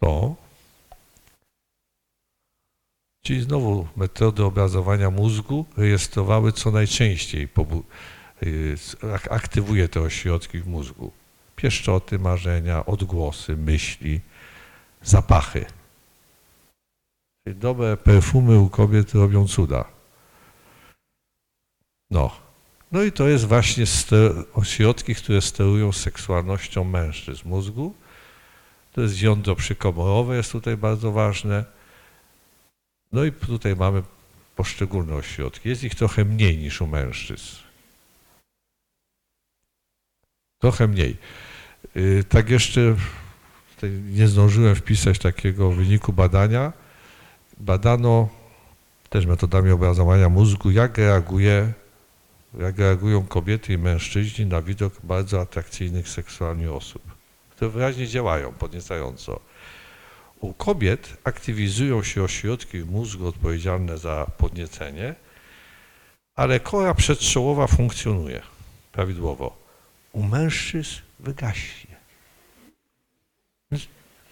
To, 0.00 0.36
czyli 3.24 3.42
znowu 3.42 3.88
metody 3.96 4.44
obrazowania 4.44 5.10
mózgu 5.10 5.66
rejestrowały 5.76 6.52
co 6.52 6.70
najczęściej, 6.70 7.48
y, 8.42 8.76
ak- 9.14 9.32
aktywuje 9.32 9.88
te 9.88 10.00
ośrodki 10.00 10.60
w 10.60 10.66
mózgu. 10.66 11.12
Pieszczoty, 11.56 12.18
marzenia, 12.18 12.86
odgłosy, 12.86 13.56
myśli, 13.56 14.20
zapachy. 15.02 15.66
Dobre 17.46 17.96
perfumy 17.96 18.58
u 18.58 18.68
kobiet 18.68 19.14
robią 19.14 19.48
cuda. 19.48 19.84
No. 22.10 22.30
No 22.92 23.02
i 23.02 23.12
to 23.12 23.28
jest 23.28 23.44
właśnie 23.44 23.84
ośrodki, 24.54 25.14
które 25.14 25.40
sterują 25.40 25.92
seksualnością 25.92 26.84
mężczyzn 26.84 27.48
mózgu. 27.48 27.94
To 28.92 29.00
jest 29.00 29.22
jądro 29.22 29.56
przykomorowe, 29.56 30.36
jest 30.36 30.52
tutaj 30.52 30.76
bardzo 30.76 31.12
ważne. 31.12 31.64
No 33.12 33.24
i 33.24 33.32
tutaj 33.32 33.76
mamy 33.76 34.02
poszczególne 34.56 35.14
ośrodki. 35.14 35.68
Jest 35.68 35.84
ich 35.84 35.94
trochę 35.94 36.24
mniej 36.24 36.58
niż 36.58 36.80
u 36.80 36.86
mężczyzn. 36.86 37.56
Trochę 40.58 40.88
mniej. 40.88 41.16
Yy, 41.94 42.24
Tak 42.24 42.50
jeszcze 42.50 42.96
nie 44.12 44.28
zdążyłem 44.28 44.74
wpisać 44.74 45.18
takiego 45.18 45.70
wyniku 45.70 46.12
badania. 46.12 46.72
Badano 47.60 48.28
też 49.10 49.26
metodami 49.26 49.70
obrazowania 49.70 50.28
mózgu, 50.28 50.70
jak 50.70 50.98
reaguje 50.98 51.72
jak 52.60 52.78
reagują 52.78 53.26
kobiety 53.26 53.72
i 53.72 53.78
mężczyźni 53.78 54.46
na 54.46 54.62
widok 54.62 54.92
bardzo 55.02 55.40
atrakcyjnych 55.40 56.08
seksualnie 56.08 56.72
osób, 56.72 57.02
które 57.50 57.70
wyraźnie 57.70 58.06
działają 58.06 58.52
podniecająco. 58.52 59.40
U 60.40 60.52
kobiet 60.52 61.16
aktywizują 61.24 62.02
się 62.02 62.22
ośrodki 62.22 62.80
w 62.80 62.90
mózgu 62.90 63.26
odpowiedzialne 63.26 63.98
za 63.98 64.26
podniecenie, 64.38 65.14
ale 66.34 66.60
kora 66.60 66.94
przedczołowa 66.94 67.66
funkcjonuje 67.66 68.42
prawidłowo. 68.92 69.65
U 70.12 70.22
mężczyzn 70.22 71.00
wygaśnie. 71.20 71.96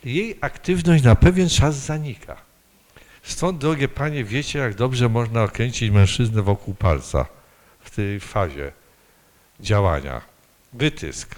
Jej 0.05 0.39
aktywność 0.41 1.05
na 1.05 1.14
pewien 1.14 1.49
czas 1.49 1.77
zanika. 1.77 2.37
Stąd, 3.22 3.59
drogie 3.59 3.89
panie, 3.89 4.25
wiecie, 4.25 4.59
jak 4.59 4.75
dobrze 4.75 5.09
można 5.09 5.43
okręcić 5.43 5.91
mężczyznę 5.91 6.43
wokół 6.43 6.75
palca 6.75 7.27
w 7.81 7.91
tej 7.91 8.20
fazie 8.20 8.72
działania. 9.61 10.20
Wytysk. 10.72 11.35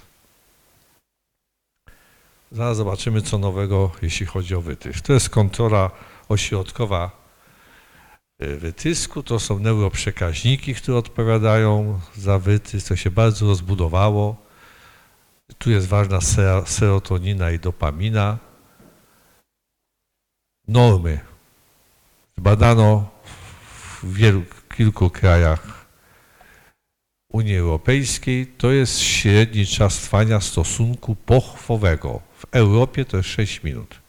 Zaraz 2.53 2.77
zobaczymy, 2.77 3.23
co 3.23 3.39
nowego, 3.39 3.93
jeśli 4.03 4.27
chodzi 4.27 4.55
o 4.55 4.61
wytysk. 4.61 5.07
To 5.07 5.13
jest 5.13 5.31
kontrola 5.31 5.91
ośrodkowa 6.29 7.26
wytysku. 8.39 9.23
To 9.23 9.39
są 9.39 9.59
neuroprzekaźniki, 9.59 10.75
które 10.75 10.99
odpowiadają 10.99 12.01
za 12.17 12.39
wytysk. 12.39 12.89
To 12.89 12.97
się 12.97 13.11
bardzo 13.11 13.47
rozbudowało. 13.47 14.37
Tu 15.59 15.71
jest 15.71 15.87
ważna 15.87 16.21
serotonina 16.67 17.51
i 17.51 17.59
dopamina. 17.59 18.39
Normy. 20.69 21.21
Badano 22.39 23.09
w 24.03 24.13
wielu, 24.13 24.43
kilku 24.77 25.11
krajach 25.11 25.87
Unii 27.33 27.57
Europejskiej. 27.57 28.47
To 28.47 28.71
jest 28.71 29.01
średni 29.01 29.67
czas 29.67 29.99
trwania 29.99 30.41
stosunku 30.41 31.15
pochwowego. 31.15 32.21
W 32.39 32.45
Europie 32.53 33.05
to 33.05 33.17
jest 33.17 33.29
6 33.29 33.63
minut. 33.63 34.06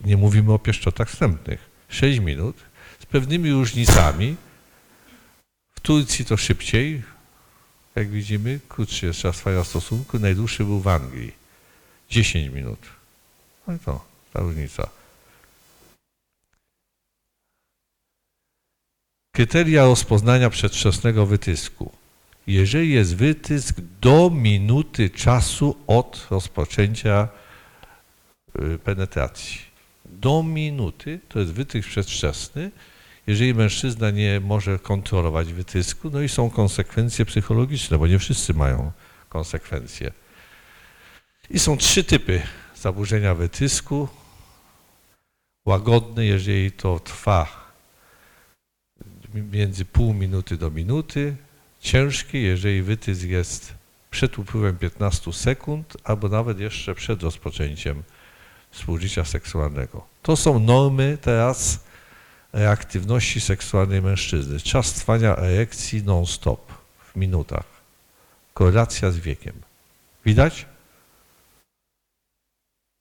Nie 0.00 0.16
mówimy 0.16 0.52
o 0.52 0.58
pieszczotach 0.58 1.10
wstępnych. 1.10 1.60
6 1.88 2.18
minut 2.18 2.56
z 3.00 3.06
pewnymi 3.06 3.52
różnicami. 3.52 4.36
W 5.74 5.80
Turcji 5.80 6.24
to 6.24 6.36
szybciej, 6.36 7.02
jak 7.94 8.08
widzimy, 8.10 8.60
krótszy 8.68 9.06
jest 9.06 9.18
czas 9.20 9.36
trwania 9.36 9.64
stosunku, 9.64 10.18
najdłuższy 10.18 10.64
był 10.64 10.80
w 10.80 10.88
Anglii. 10.88 11.32
10 12.10 12.54
minut. 12.54 12.78
No 13.66 13.74
i 13.74 13.78
to, 13.78 14.04
ta 14.32 14.40
różnica. 14.40 14.88
Kryteria 19.32 19.84
rozpoznania 19.84 20.50
przedwczesnego 20.50 21.26
wytysku. 21.26 21.92
Jeżeli 22.46 22.92
jest 22.92 23.16
wytysk 23.16 23.80
do 24.00 24.30
minuty 24.30 25.10
czasu 25.10 25.76
od 25.86 26.26
rozpoczęcia 26.30 27.28
y, 28.58 28.78
penetracji. 28.78 29.67
Do 30.20 30.42
minuty 30.42 31.20
to 31.28 31.38
jest 31.38 31.52
wytysk 31.52 31.88
przedwczesny. 31.88 32.70
Jeżeli 33.26 33.54
mężczyzna 33.54 34.10
nie 34.10 34.40
może 34.40 34.78
kontrolować 34.78 35.52
wytysku, 35.52 36.10
no 36.10 36.20
i 36.20 36.28
są 36.28 36.50
konsekwencje 36.50 37.24
psychologiczne, 37.24 37.98
bo 37.98 38.06
nie 38.06 38.18
wszyscy 38.18 38.54
mają 38.54 38.92
konsekwencje. 39.28 40.12
I 41.50 41.58
są 41.58 41.76
trzy 41.76 42.04
typy 42.04 42.42
zaburzenia 42.76 43.34
wytysku. 43.34 44.08
Łagodny, 45.66 46.26
jeżeli 46.26 46.72
to 46.72 47.00
trwa 47.00 47.72
między 49.34 49.84
pół 49.84 50.14
minuty 50.14 50.56
do 50.56 50.70
minuty. 50.70 51.36
Ciężki, 51.80 52.42
jeżeli 52.42 52.82
wytysk 52.82 53.22
jest 53.22 53.74
przed 54.10 54.38
upływem 54.38 54.78
15 54.78 55.32
sekund, 55.32 55.96
albo 56.04 56.28
nawet 56.28 56.60
jeszcze 56.60 56.94
przed 56.94 57.22
rozpoczęciem 57.22 58.02
współżycia 58.70 59.24
seksualnego. 59.24 60.06
To 60.22 60.36
są 60.36 60.58
normy 60.58 61.18
teraz 61.20 61.80
reaktywności 62.52 63.40
seksualnej 63.40 64.02
mężczyzny. 64.02 64.60
Czas 64.60 64.92
trwania 64.92 65.36
erekcji 65.36 66.02
non-stop 66.02 66.72
w 67.12 67.16
minutach. 67.16 67.64
Korelacja 68.54 69.10
z 69.10 69.16
wiekiem. 69.16 69.54
Widać? 70.24 70.66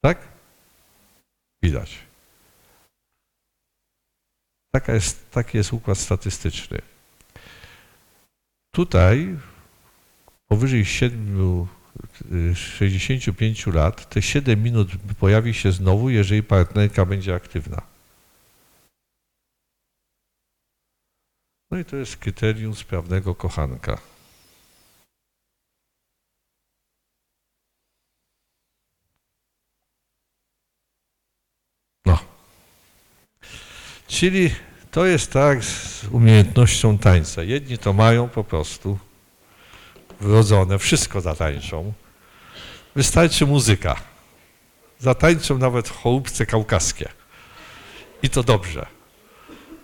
Tak? 0.02 0.28
Widać. 1.64 1.98
Taka 4.72 4.94
jest, 4.94 5.32
taki 5.32 5.58
jest 5.58 5.74
układ 5.74 5.98
statystyczny. 5.98 6.82
Tutaj 8.72 9.38
powyżej 10.48 10.86
7, 10.86 11.64
y, 11.64 11.77
65 12.56 13.68
lat 13.68 14.10
te 14.10 14.22
7 14.22 14.64
minut 14.64 14.92
pojawi 15.20 15.54
się 15.54 15.72
znowu, 15.72 16.10
jeżeli 16.10 16.44
partnerka 16.44 17.06
będzie 17.06 17.36
aktywna. 17.36 17.82
No 21.72 21.80
i 21.80 21.86
to 21.86 21.96
jest 21.96 22.18
kryterium 22.18 22.76
sprawnego 22.76 23.36
kochanka. 23.36 23.98
No. 32.06 32.20
Czyli 34.08 34.52
to 34.92 35.06
jest 35.06 35.32
tak 35.32 35.64
z 35.64 36.04
umiejętnością 36.04 36.98
tańca. 36.98 37.44
Jedni 37.44 37.78
to 37.78 37.94
mają 37.94 38.30
po 38.30 38.44
prostu 38.44 39.00
wrodzone, 40.22 40.80
wszystko 40.80 41.22
zatańczą. 41.22 41.94
Wystarczy 42.96 43.46
muzyka. 43.46 43.96
Zatańczą 45.00 45.58
nawet 45.58 45.90
chołupce 45.90 46.46
kaukaskie. 46.46 47.10
I 48.24 48.30
to 48.30 48.44
dobrze. 48.44 48.86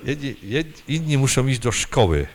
Jedni, 0.03 0.35
jed, 0.43 0.89
inni 0.89 1.17
muszą 1.17 1.47
iść 1.47 1.59
do 1.59 1.71
szkoły 1.71 2.27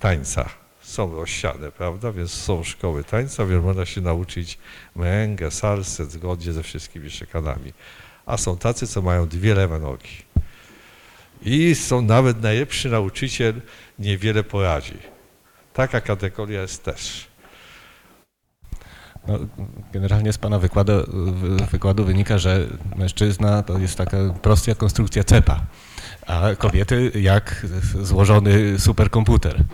tańca. 0.00 0.48
Są 0.80 1.16
rozsiane, 1.16 1.72
prawda? 1.72 2.12
Więc 2.12 2.30
są 2.32 2.64
szkoły 2.64 3.04
tańca, 3.04 3.46
więc 3.46 3.64
można 3.64 3.86
się 3.86 4.00
nauczyć 4.00 4.58
merengue, 4.96 5.50
salsę 5.50 6.04
zgodnie 6.04 6.52
ze 6.52 6.62
wszystkimi 6.62 7.10
szykanami. 7.10 7.72
A 8.26 8.36
są 8.36 8.58
tacy, 8.58 8.86
co 8.86 9.02
mają 9.02 9.28
dwie 9.28 9.54
lewe 9.54 9.78
nogi. 9.78 10.22
I 11.42 11.74
są 11.74 12.02
nawet 12.02 12.42
najlepszy 12.42 12.88
nauczyciel 12.88 13.60
niewiele 13.98 14.44
poradzi. 14.44 14.98
Taka 15.72 16.00
kategoria 16.00 16.62
jest 16.62 16.84
też. 16.84 17.29
No, 19.28 19.38
generalnie 19.92 20.32
z 20.32 20.38
Pana 20.38 20.58
wykładu, 20.58 20.92
wy- 21.32 21.66
wykładu 21.66 22.04
wynika, 22.04 22.38
że 22.38 22.66
mężczyzna 22.96 23.62
to 23.62 23.78
jest 23.78 23.98
taka 23.98 24.16
prostia 24.42 24.74
konstrukcja 24.74 25.24
cepa, 25.24 25.60
a 26.26 26.42
kobiety 26.58 27.12
jak 27.14 27.66
złożony 28.02 28.78
superkomputer. 28.78 29.64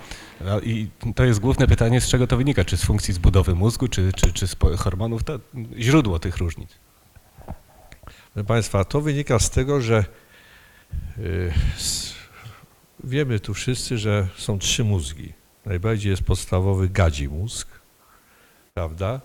No 0.44 0.60
i 0.60 0.88
to 1.14 1.24
jest 1.24 1.40
główne 1.40 1.66
pytanie, 1.66 2.00
z 2.00 2.08
czego 2.08 2.26
to 2.26 2.36
wynika? 2.36 2.64
Czy 2.64 2.76
z 2.76 2.84
funkcji 2.84 3.14
zbudowy 3.14 3.54
mózgu, 3.54 3.88
czy, 3.88 4.12
czy, 4.12 4.32
czy 4.32 4.46
z 4.46 4.56
hormonów? 4.78 5.24
To 5.24 5.38
źródło 5.78 6.18
tych 6.18 6.36
różnic. 6.36 6.70
Proszę 8.34 8.46
Państwa, 8.46 8.84
to 8.84 9.00
wynika 9.00 9.38
z 9.38 9.50
tego, 9.50 9.80
że 9.80 10.04
y, 11.18 11.52
wiemy 13.04 13.40
tu 13.40 13.54
wszyscy, 13.54 13.98
że 13.98 14.28
są 14.36 14.58
trzy 14.58 14.84
mózgi. 14.84 15.32
Najbardziej 15.66 16.10
jest 16.10 16.22
podstawowy 16.22 16.88
gadzi 16.88 17.28
mózg, 17.28 17.68
prawda? 18.74 19.20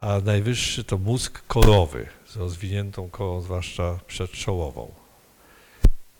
A 0.00 0.20
najwyższy 0.20 0.84
to 0.84 0.98
mózg 0.98 1.42
korowy, 1.46 2.06
z 2.26 2.36
rozwiniętą 2.36 3.10
korą, 3.10 3.40
zwłaszcza 3.40 3.98
przedczołową. 4.06 4.94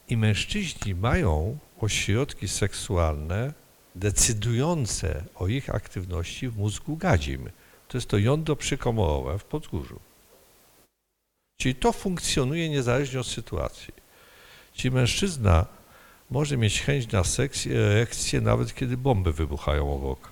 I 0.08 0.16
mężczyźni 0.16 0.94
mają 0.94 1.58
ośrodki 1.80 2.48
seksualne 2.48 3.52
decydujące 3.94 5.24
o 5.34 5.48
ich 5.48 5.70
aktywności 5.70 6.48
w 6.48 6.58
mózgu 6.58 6.96
gadzim. 6.96 7.50
To 7.88 7.98
jest 7.98 8.08
to 8.08 8.18
jądro 8.18 8.56
przykomorowe 8.56 9.38
w 9.38 9.44
podgórzu. 9.44 10.00
Czyli 11.60 11.74
to 11.74 11.92
funkcjonuje 11.92 12.68
niezależnie 12.68 13.20
od 13.20 13.26
sytuacji. 13.26 13.94
Czyli 14.72 14.94
mężczyzna 14.94 15.66
może 16.30 16.56
mieć 16.56 16.82
chęć 16.82 17.12
na 17.12 17.24
seks 17.24 17.66
i 17.66 17.72
erekcję 17.72 18.40
nawet 18.40 18.74
kiedy 18.74 18.96
bomby 18.96 19.32
wybuchają 19.32 19.94
obok. 19.94 20.30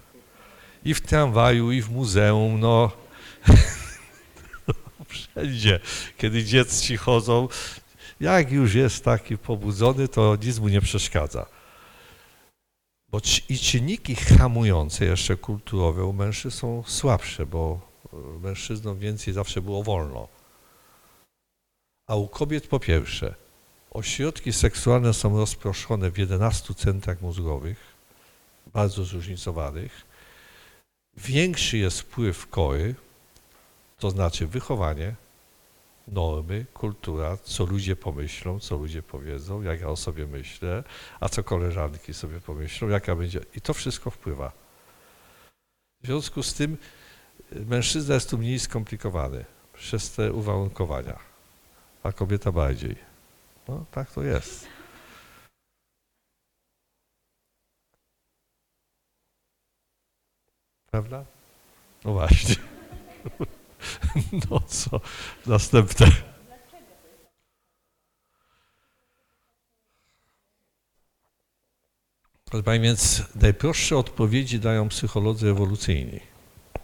I 0.84 0.94
w 0.94 1.00
tramwaju, 1.00 1.72
i 1.72 1.82
w 1.82 1.90
muzeum, 1.90 2.60
no 2.60 3.07
wszędzie, 5.08 5.80
kiedy 6.16 6.44
dzieci 6.44 6.96
chodzą, 6.96 7.48
jak 8.20 8.52
już 8.52 8.74
jest 8.74 9.04
taki 9.04 9.38
pobudzony, 9.38 10.08
to 10.08 10.36
nic 10.42 10.58
mu 10.58 10.68
nie 10.68 10.80
przeszkadza. 10.80 11.46
Bo 13.08 13.20
i 13.48 13.58
czynniki 13.58 14.14
hamujące, 14.14 15.04
jeszcze 15.04 15.36
kulturowe 15.36 16.04
u 16.04 16.12
mężczyzn 16.12 16.56
są 16.56 16.84
słabsze, 16.86 17.46
bo 17.46 17.80
e, 18.12 18.16
mężczyznom 18.38 18.98
więcej 18.98 19.34
zawsze 19.34 19.62
było 19.62 19.82
wolno. 19.82 20.28
A 22.06 22.16
u 22.16 22.28
kobiet 22.28 22.66
po 22.66 22.80
pierwsze 22.80 23.34
Ośrodki 23.90 24.52
seksualne 24.52 25.14
są 25.14 25.36
rozproszone 25.36 26.10
w 26.10 26.18
11 26.18 26.74
centrach 26.74 27.20
mózgowych, 27.20 27.78
bardzo 28.72 29.04
zróżnicowanych. 29.04 30.06
Większy 31.16 31.78
jest 31.78 32.00
wpływ 32.00 32.46
kory, 32.46 32.94
to 33.98 34.10
znaczy 34.10 34.46
wychowanie, 34.46 35.14
normy, 36.08 36.66
kultura, 36.74 37.36
co 37.36 37.64
ludzie 37.64 37.96
pomyślą, 37.96 38.60
co 38.60 38.76
ludzie 38.76 39.02
powiedzą, 39.02 39.62
jak 39.62 39.80
ja 39.80 39.88
o 39.88 39.96
sobie 39.96 40.26
myślę, 40.26 40.84
a 41.20 41.28
co 41.28 41.44
koleżanki 41.44 42.14
sobie 42.14 42.40
pomyślą, 42.40 42.88
jaka 42.88 43.16
będzie. 43.16 43.40
I 43.54 43.60
to 43.60 43.74
wszystko 43.74 44.10
wpływa. 44.10 44.52
W 46.02 46.06
związku 46.06 46.42
z 46.42 46.54
tym 46.54 46.78
y, 47.52 47.66
mężczyzna 47.66 48.14
jest 48.14 48.30
tu 48.30 48.38
mniej 48.38 48.58
skomplikowany 48.58 49.44
przez 49.72 50.12
te 50.12 50.32
uwarunkowania, 50.32 51.18
a 52.02 52.12
kobieta 52.12 52.52
bardziej. 52.52 52.96
No 53.68 53.84
tak 53.90 54.10
to 54.10 54.22
jest. 54.22 54.66
Prawda? 60.90 61.24
No 62.04 62.12
właśnie. 62.12 62.56
No 64.50 64.60
co? 64.60 65.00
Następne. 65.46 66.06
Proszę 72.44 72.62
Pani, 72.62 72.80
więc 72.80 73.22
najprostsze 73.34 73.96
odpowiedzi 73.96 74.60
dają 74.60 74.88
psycholodzy 74.88 75.50
ewolucyjni. 75.50 76.20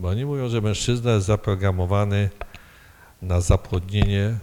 Bo 0.01 0.09
oni 0.09 0.25
mówią, 0.25 0.49
że 0.49 0.61
mężczyzna 0.61 1.13
jest 1.13 1.27
zaprogramowany 1.27 2.31
na 3.23 3.41
zapłodnienie 3.41 4.39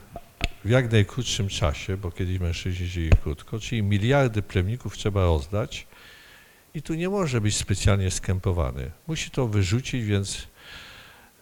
w 0.66 0.70
jak 0.70 0.92
najkrótszym 0.92 1.48
czasie, 1.50 1.98
bo 1.98 2.12
kiedyś 2.12 2.40
mężczyźni 2.40 2.88
żyli 2.88 3.10
krótko, 3.24 3.60
czyli 3.60 3.84
miliardy 3.84 4.42
plemników 4.42 4.98
trzeba 4.98 5.22
rozdać 5.26 5.88
i 6.74 6.82
tu 6.82 6.94
nie 6.94 7.10
może 7.10 7.42
być 7.42 7.56
specjalnie 7.58 8.12
skępowany. 8.12 8.92
Musi 9.08 9.32
to 9.32 9.48
wyrzucić, 9.48 10.06
więc 10.06 10.48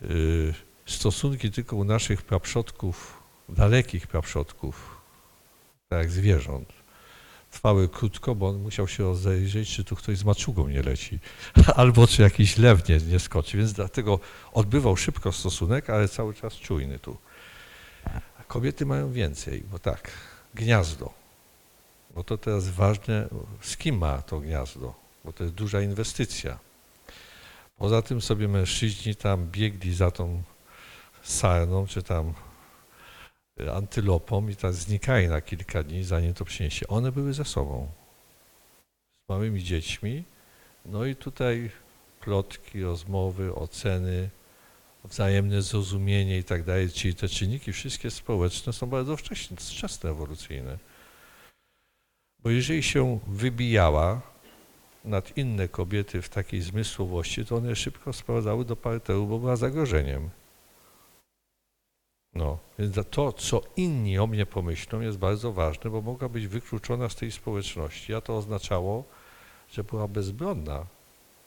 yy, 0.01 0.53
stosunki 0.89 1.51
tylko 1.51 1.75
u 1.75 1.83
naszych 1.83 2.21
praprzodków, 2.21 3.19
dalekich 3.49 4.07
praprzodków, 4.07 4.97
tak 5.89 5.99
jak 5.99 6.11
zwierząt, 6.11 6.73
trwały 7.51 7.89
krótko, 7.89 8.35
bo 8.35 8.47
on 8.47 8.57
musiał 8.57 8.87
się 8.87 9.03
rozejrzeć, 9.03 9.69
czy 9.69 9.83
tu 9.83 9.95
ktoś 9.95 10.17
z 10.17 10.23
maczugą 10.23 10.67
nie 10.67 10.83
leci, 10.83 11.19
albo 11.75 12.07
czy 12.07 12.21
jakiś 12.21 12.57
lew 12.57 12.89
nie, 12.89 12.97
nie 12.97 13.19
skoczy, 13.19 13.57
więc 13.57 13.73
dlatego 13.73 14.19
odbywał 14.53 14.97
szybko 14.97 15.31
stosunek, 15.31 15.89
ale 15.89 16.07
cały 16.07 16.33
czas 16.33 16.53
czujny 16.53 16.99
tu. 16.99 17.17
A 18.39 18.43
kobiety 18.43 18.85
mają 18.85 19.11
więcej, 19.11 19.63
bo 19.71 19.79
tak, 19.79 20.11
gniazdo. 20.53 21.13
Bo 22.15 22.23
to 22.23 22.37
teraz 22.37 22.69
ważne, 22.69 23.27
z 23.61 23.77
kim 23.77 23.97
ma 23.97 24.21
to 24.21 24.39
gniazdo, 24.39 24.93
bo 25.25 25.33
to 25.33 25.43
jest 25.43 25.55
duża 25.55 25.81
inwestycja. 25.81 26.59
Poza 27.77 28.01
tym 28.01 28.21
sobie 28.21 28.47
mężczyźni 28.47 29.15
tam 29.15 29.47
biegli 29.51 29.95
za 29.95 30.11
tą 30.11 30.43
sarną, 31.31 31.87
czy 31.87 32.03
tam 32.03 32.33
y, 33.61 33.71
antylopą 33.71 34.47
i 34.47 34.55
tak 34.55 34.73
znikali 34.73 35.27
na 35.27 35.41
kilka 35.41 35.83
dni, 35.83 36.03
zanim 36.03 36.33
to 36.33 36.45
przyniesie. 36.45 36.87
One 36.87 37.11
były 37.11 37.33
ze 37.33 37.45
sobą, 37.45 37.87
z 39.25 39.29
małymi 39.29 39.63
dziećmi. 39.63 40.23
No 40.85 41.05
i 41.05 41.15
tutaj 41.15 41.71
plotki, 42.19 42.81
rozmowy, 42.83 43.55
oceny, 43.55 44.29
wzajemne 45.03 45.61
zrozumienie 45.61 46.37
i 46.37 46.43
tak 46.43 46.63
dalej, 46.63 46.89
czyli 46.89 47.15
te 47.15 47.29
czynniki 47.29 47.73
wszystkie 47.73 48.11
społeczne 48.11 48.73
są 48.73 48.87
bardzo 48.87 49.17
wcześne, 49.17 49.57
wczesne, 49.57 50.09
ewolucyjne. 50.09 50.77
Bo 52.43 52.49
jeżeli 52.49 52.83
się 52.83 53.19
wybijała 53.27 54.21
nad 55.05 55.37
inne 55.37 55.67
kobiety 55.67 56.21
w 56.21 56.29
takiej 56.29 56.61
zmysłowości, 56.61 57.45
to 57.45 57.55
one 57.55 57.75
szybko 57.75 58.13
sprowadzały 58.13 58.65
do 58.65 58.75
parteru, 58.75 59.27
bo 59.27 59.39
była 59.39 59.55
zagrożeniem. 59.55 60.29
No, 62.39 62.57
więc 62.79 62.95
to, 63.11 63.33
co 63.33 63.61
inni 63.75 64.19
o 64.19 64.27
mnie 64.27 64.45
pomyślą, 64.45 65.01
jest 65.01 65.17
bardzo 65.17 65.51
ważne, 65.53 65.89
bo 65.89 66.01
mogła 66.01 66.29
być 66.29 66.47
wykluczona 66.47 67.09
z 67.09 67.15
tej 67.15 67.31
społeczności, 67.31 68.13
a 68.13 68.21
to 68.21 68.37
oznaczało, 68.37 69.03
że 69.71 69.83
była 69.83 70.07
bezbronna 70.07 70.85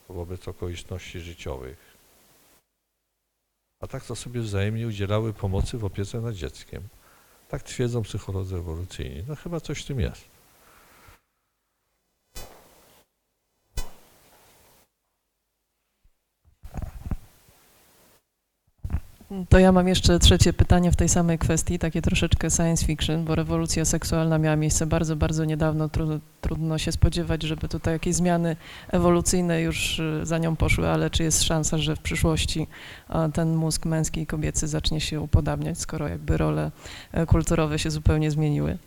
wobec 0.08 0.48
okoliczności 0.48 1.20
życiowych. 1.20 1.78
A 3.80 3.86
tak 3.86 4.04
to 4.04 4.16
sobie 4.16 4.40
wzajemnie 4.40 4.86
udzielały 4.86 5.32
pomocy 5.32 5.78
w 5.78 5.84
opiece 5.84 6.20
nad 6.20 6.34
dzieckiem. 6.34 6.82
Tak 7.48 7.62
twierdzą 7.62 8.02
psycholodzy 8.02 8.56
ewolucyjni. 8.56 9.24
No 9.28 9.36
chyba 9.36 9.60
coś 9.60 9.82
w 9.82 9.86
tym 9.86 10.00
jest. 10.00 10.31
To 19.48 19.58
ja 19.58 19.72
mam 19.72 19.88
jeszcze 19.88 20.18
trzecie 20.18 20.52
pytanie 20.52 20.92
w 20.92 20.96
tej 20.96 21.08
samej 21.08 21.38
kwestii, 21.38 21.78
takie 21.78 22.02
troszeczkę 22.02 22.50
science 22.50 22.86
fiction, 22.86 23.24
bo 23.24 23.34
rewolucja 23.34 23.84
seksualna 23.84 24.38
miała 24.38 24.56
miejsce 24.56 24.86
bardzo, 24.86 25.16
bardzo 25.16 25.44
niedawno. 25.44 25.88
Tru, 25.88 26.20
trudno 26.40 26.78
się 26.78 26.92
spodziewać, 26.92 27.42
żeby 27.42 27.68
tutaj 27.68 27.94
jakieś 27.94 28.14
zmiany 28.14 28.56
ewolucyjne 28.88 29.62
już 29.62 29.98
y, 29.98 30.20
za 30.26 30.38
nią 30.38 30.56
poszły, 30.56 30.88
ale 30.88 31.10
czy 31.10 31.22
jest 31.22 31.42
szansa, 31.42 31.78
że 31.78 31.96
w 31.96 32.00
przyszłości 32.00 32.66
ten 33.34 33.54
mózg 33.54 33.84
męski 33.84 34.20
i 34.20 34.26
kobiecy 34.26 34.68
zacznie 34.68 35.00
się 35.00 35.20
upodabniać, 35.20 35.78
skoro 35.78 36.08
jakby 36.08 36.36
role 36.36 36.70
e, 37.12 37.26
kulturowe 37.26 37.78
się 37.78 37.90
zupełnie 37.90 38.30
zmieniły? 38.30 38.78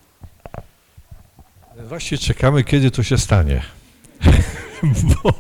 Właśnie 1.89 2.17
czekamy, 2.17 2.63
kiedy 2.63 2.91
to 2.91 3.03
się 3.03 3.17
stanie. 3.17 3.61
bo, 5.23 5.33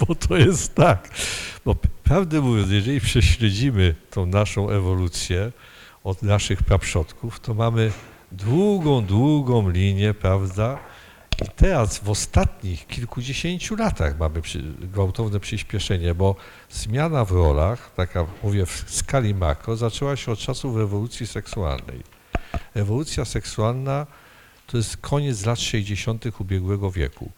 bo 0.00 0.14
to 0.14 0.36
jest 0.36 0.74
tak. 0.74 1.08
Bo 1.64 1.76
prawdę 2.12 2.40
mówiąc, 2.40 2.70
jeżeli 2.70 3.00
prześledzimy 3.00 3.94
tą 4.10 4.26
naszą 4.26 4.70
ewolucję 4.70 5.52
od 6.04 6.22
naszych 6.22 6.62
praprzodków, 6.62 7.40
to 7.40 7.54
mamy 7.54 7.92
długą, 8.32 9.04
długą 9.04 9.70
linię, 9.70 10.14
prawda? 10.14 10.78
I 11.42 11.48
teraz 11.56 11.98
w 11.98 12.10
ostatnich 12.10 12.86
kilkudziesięciu 12.86 13.76
latach 13.76 14.18
mamy 14.18 14.40
gwałtowne 14.80 15.40
przyspieszenie, 15.40 16.14
bo 16.14 16.36
zmiana 16.70 17.24
w 17.24 17.30
rolach, 17.30 17.90
taka 17.96 18.26
mówię 18.42 18.66
w 18.66 18.84
skali 18.86 19.34
makro, 19.34 19.76
zaczęła 19.76 20.16
się 20.16 20.32
od 20.32 20.38
czasów 20.38 20.76
rewolucji 20.76 21.26
seksualnej. 21.26 22.02
Rewolucja 22.74 23.24
seksualna 23.24 24.06
to 24.66 24.76
jest 24.76 24.96
koniec 24.96 25.46
lat 25.46 25.60
60. 25.60 26.24
ubiegłego 26.40 26.90
wieku. 26.90 27.32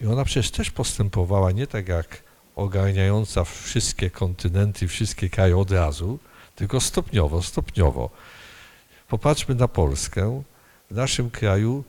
I 0.00 0.06
ona 0.06 0.24
przecież 0.24 0.50
też 0.50 0.70
postępowała 0.70 1.52
nie 1.52 1.66
tak 1.66 1.88
jak 1.88 2.29
ogarniająca 2.56 3.44
wszystkie 3.44 4.10
kontynenty, 4.10 4.88
wszystkie 4.88 5.30
kraje 5.30 5.56
od 5.56 5.70
razu, 5.70 6.18
tylko 6.56 6.80
stopniowo, 6.80 7.42
stopniowo. 7.42 8.10
Popatrzmy 9.08 9.54
na 9.54 9.68
Polskę. 9.68 10.42
W 10.90 10.94
naszym 10.94 11.30
kraju 11.30 11.84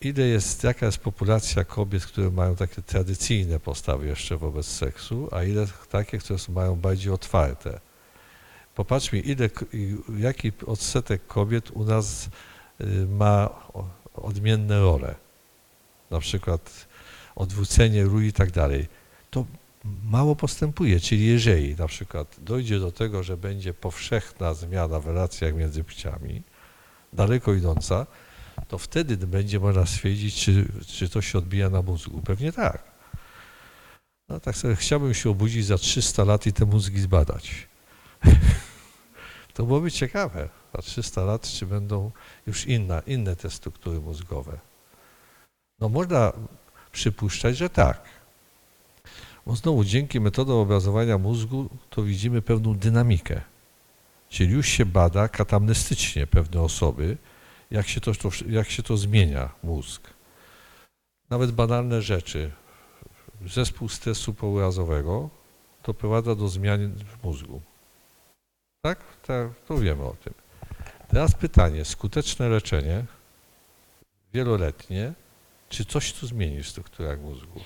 ile 0.00 0.22
jest, 0.26 0.64
jaka 0.64 0.86
jest 0.86 0.98
populacja 0.98 1.64
kobiet, 1.64 2.06
które 2.06 2.30
mają 2.30 2.56
takie 2.56 2.82
tradycyjne 2.82 3.60
postawy 3.60 4.06
jeszcze 4.06 4.36
wobec 4.36 4.66
seksu, 4.66 5.28
a 5.32 5.42
ile 5.44 5.66
takie, 5.90 6.18
które 6.18 6.38
mają 6.48 6.76
bardziej 6.76 7.12
otwarte. 7.12 7.80
Popatrzmy, 8.74 9.20
ile, 9.20 9.50
jaki 10.18 10.52
odsetek 10.66 11.26
kobiet 11.26 11.70
u 11.70 11.84
nas 11.84 12.28
y, 12.80 13.06
ma 13.06 13.48
odmienne 14.14 14.80
role. 14.80 15.14
Na 16.10 16.20
przykład 16.20 16.86
odwrócenie 17.36 18.04
ról 18.04 18.24
i 18.24 18.32
tak 18.32 18.50
dalej. 18.50 18.88
To 19.30 19.44
mało 19.84 20.36
postępuje, 20.36 21.00
czyli 21.00 21.26
jeżeli 21.26 21.76
na 21.76 21.86
przykład 21.86 22.36
dojdzie 22.38 22.78
do 22.78 22.92
tego, 22.92 23.22
że 23.22 23.36
będzie 23.36 23.74
powszechna 23.74 24.54
zmiana 24.54 25.00
w 25.00 25.06
relacjach 25.06 25.54
między 25.54 25.84
płciami, 25.84 26.42
daleko 27.12 27.54
idąca, 27.54 28.06
to 28.68 28.78
wtedy 28.78 29.16
będzie 29.16 29.60
można 29.60 29.86
stwierdzić, 29.86 30.34
czy, 30.34 30.68
czy 30.86 31.08
to 31.08 31.22
się 31.22 31.38
odbija 31.38 31.70
na 31.70 31.82
mózgu. 31.82 32.22
Pewnie 32.22 32.52
tak. 32.52 32.82
No 34.28 34.40
tak 34.40 34.56
sobie 34.56 34.76
chciałbym 34.76 35.14
się 35.14 35.30
obudzić 35.30 35.66
za 35.66 35.78
300 35.78 36.24
lat 36.24 36.46
i 36.46 36.52
te 36.52 36.64
mózgi 36.66 37.00
zbadać. 37.00 37.68
to 39.54 39.66
byłoby 39.66 39.90
ciekawe. 39.90 40.48
Za 40.74 40.82
300 40.82 41.24
lat, 41.24 41.48
czy 41.48 41.66
będą 41.66 42.10
już 42.46 42.66
inna, 42.66 43.00
inne 43.06 43.36
te 43.36 43.50
struktury 43.50 44.00
mózgowe. 44.00 44.58
No 45.80 45.88
można 45.88 46.32
przypuszczać, 46.92 47.56
że 47.56 47.70
tak. 47.70 48.21
Bo 49.46 49.56
znowu 49.56 49.84
dzięki 49.84 50.20
metodom 50.20 50.56
obrazowania 50.56 51.18
mózgu 51.18 51.68
to 51.90 52.02
widzimy 52.02 52.42
pewną 52.42 52.74
dynamikę. 52.74 53.40
Czyli 54.28 54.52
już 54.52 54.68
się 54.68 54.86
bada 54.86 55.28
katamnestycznie 55.28 56.26
pewne 56.26 56.60
osoby, 56.60 57.16
jak 57.70 57.88
się 57.88 58.00
to, 58.00 58.12
jak 58.48 58.70
się 58.70 58.82
to 58.82 58.96
zmienia 58.96 59.50
mózg. 59.62 60.10
Nawet 61.30 61.52
banalne 61.52 62.02
rzeczy. 62.02 62.50
Zespół 63.46 63.88
stresu 63.88 64.34
pourazowego 64.34 65.30
doprowadza 65.84 66.34
do 66.34 66.48
zmian 66.48 66.94
w 66.94 67.24
mózgu. 67.24 67.60
Tak? 68.82 68.98
tak? 69.26 69.48
To 69.68 69.78
wiemy 69.78 70.04
o 70.04 70.16
tym. 70.24 70.34
Teraz 71.08 71.34
pytanie, 71.34 71.84
skuteczne 71.84 72.48
leczenie 72.48 73.04
wieloletnie, 74.32 75.12
czy 75.68 75.84
coś 75.84 76.12
tu 76.12 76.26
zmieni 76.26 76.62
w 76.62 76.68
strukturach 76.68 77.20
mózgu. 77.20 77.60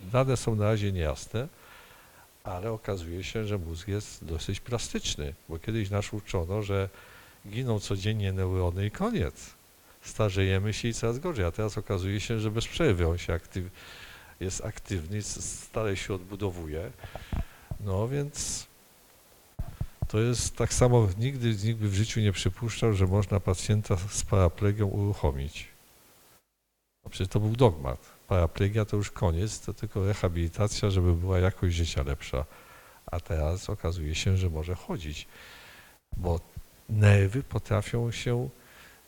Dane 0.00 0.36
są 0.36 0.54
na 0.54 0.64
razie 0.64 0.92
niejasne, 0.92 1.48
ale 2.44 2.72
okazuje 2.72 3.24
się, 3.24 3.46
że 3.46 3.58
mózg 3.58 3.88
jest 3.88 4.24
dosyć 4.24 4.60
plastyczny, 4.60 5.34
bo 5.48 5.58
kiedyś 5.58 5.90
nas 5.90 6.12
uczono, 6.12 6.62
że 6.62 6.88
giną 7.48 7.80
codziennie 7.80 8.32
neurony 8.32 8.86
i 8.86 8.90
koniec. 8.90 9.50
Starzejemy 10.02 10.72
się 10.72 10.88
i 10.88 10.94
coraz 10.94 11.18
gorzej, 11.18 11.44
a 11.44 11.50
teraz 11.50 11.78
okazuje 11.78 12.20
się, 12.20 12.40
że 12.40 12.50
bez 12.50 12.66
przerwy 12.66 13.08
on 13.08 13.18
się 13.18 13.32
aktyw, 13.32 13.64
jest 14.40 14.64
aktywny, 14.64 15.22
stale 15.22 15.96
się 15.96 16.14
odbudowuje. 16.14 16.90
No 17.80 18.08
więc 18.08 18.66
to 20.08 20.20
jest 20.20 20.56
tak 20.56 20.74
samo, 20.74 21.08
nigdy 21.18 21.48
nikt 21.64 21.80
by 21.80 21.88
w 21.88 21.94
życiu 21.94 22.20
nie 22.20 22.32
przypuszczał, 22.32 22.92
że 22.92 23.06
można 23.06 23.40
pacjenta 23.40 23.96
z 24.10 24.22
paraplegią 24.22 24.86
uruchomić. 24.86 25.68
No 27.04 27.10
przecież 27.10 27.28
to 27.28 27.40
był 27.40 27.56
dogmat. 27.56 28.17
Paraplegia 28.28 28.84
to 28.84 28.96
już 28.96 29.10
koniec, 29.10 29.60
to 29.60 29.74
tylko 29.74 30.06
rehabilitacja, 30.06 30.90
żeby 30.90 31.14
była 31.14 31.38
jakość 31.38 31.76
życia 31.76 32.02
lepsza. 32.02 32.44
A 33.06 33.20
teraz 33.20 33.70
okazuje 33.70 34.14
się, 34.14 34.36
że 34.36 34.50
może 34.50 34.74
chodzić, 34.74 35.26
bo 36.16 36.40
nerwy 36.88 37.42
potrafią 37.42 38.10
się 38.10 38.48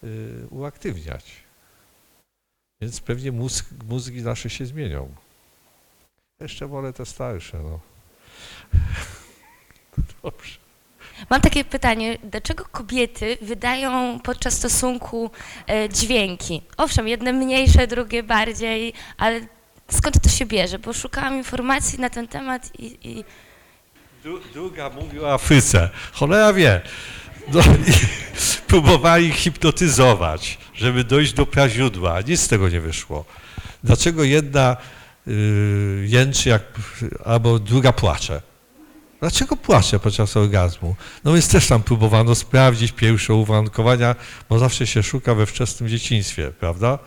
y, 0.05 0.47
uaktywniać. 0.51 1.37
Więc 2.81 3.01
pewnie 3.01 3.33
mózg, 3.33 3.67
mózgi 3.89 4.23
nasze 4.23 4.51
się 4.51 4.67
zmienią. 4.67 5.15
Jeszcze 6.41 6.67
wolę 6.67 6.93
te 6.93 7.07
starsze, 7.07 7.59
no. 7.63 7.81
Dobrze. 10.23 10.70
Mam 11.31 11.41
takie 11.41 11.65
pytanie, 11.65 12.19
dlaczego 12.25 12.65
kobiety 12.65 13.39
wydają 13.43 14.21
podczas 14.21 14.55
stosunku 14.55 15.31
e, 15.67 15.89
dźwięki? 15.89 16.63
Owszem, 16.77 17.09
jedne 17.09 17.33
mniejsze, 17.33 17.87
drugie 17.87 18.23
bardziej, 18.23 18.93
ale 19.19 19.41
skąd 19.91 20.23
to 20.23 20.29
się 20.29 20.47
bierze? 20.47 20.79
Bo 20.79 20.93
szukałam 20.93 21.37
informacji 21.37 22.01
na 22.01 22.11
ten 22.11 22.29
temat 22.29 22.71
i, 22.79 22.99
i 23.03 23.25
Du, 24.25 24.41
druga 24.53 24.91
mówi 24.91 25.21
o 25.21 25.33
Afryce. 25.35 25.91
Cholera 26.13 26.53
wie. 26.53 26.81
No, 27.53 27.61
próbowali 28.67 29.33
hipnotyzować, 29.33 30.59
żeby 30.75 31.05
dojść 31.05 31.33
do 31.33 31.47
praźródła. 31.47 32.21
Nic 32.21 32.41
z 32.41 32.49
tego 32.49 32.69
nie 32.69 32.81
wyszło. 32.81 33.25
Dlaczego 33.85 34.25
jedna 34.25 34.77
y, 35.29 36.05
jęczy, 36.09 36.49
jak, 36.49 36.63
albo 37.25 37.59
druga 37.59 37.93
płacze? 37.93 38.43
Dlaczego 39.21 39.57
płacze 39.57 40.01
podczas 40.01 40.37
orgazmu? 40.37 40.95
No 41.25 41.33
więc 41.33 41.49
też 41.49 41.67
tam 41.67 41.83
próbowano 41.83 42.35
sprawdzić 42.35 42.93
pierwsze 42.93 43.35
uwarunkowania, 43.35 44.17
bo 44.49 44.59
zawsze 44.59 44.87
się 44.87 45.03
szuka 45.03 45.35
we 45.35 45.47
wczesnym 45.47 45.89
dzieciństwie, 45.89 46.53
prawda? 46.61 46.99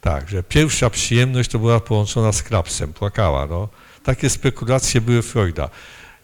Tak, 0.00 0.28
że 0.28 0.42
pierwsza 0.42 0.90
przyjemność 0.90 1.50
to 1.50 1.58
była 1.58 1.80
połączona 1.80 2.32
z 2.32 2.42
klapsem, 2.42 2.92
płakała. 2.92 3.46
No. 3.46 3.68
Takie 4.02 4.30
spekulacje 4.30 5.00
były 5.00 5.22
Freuda 5.22 5.70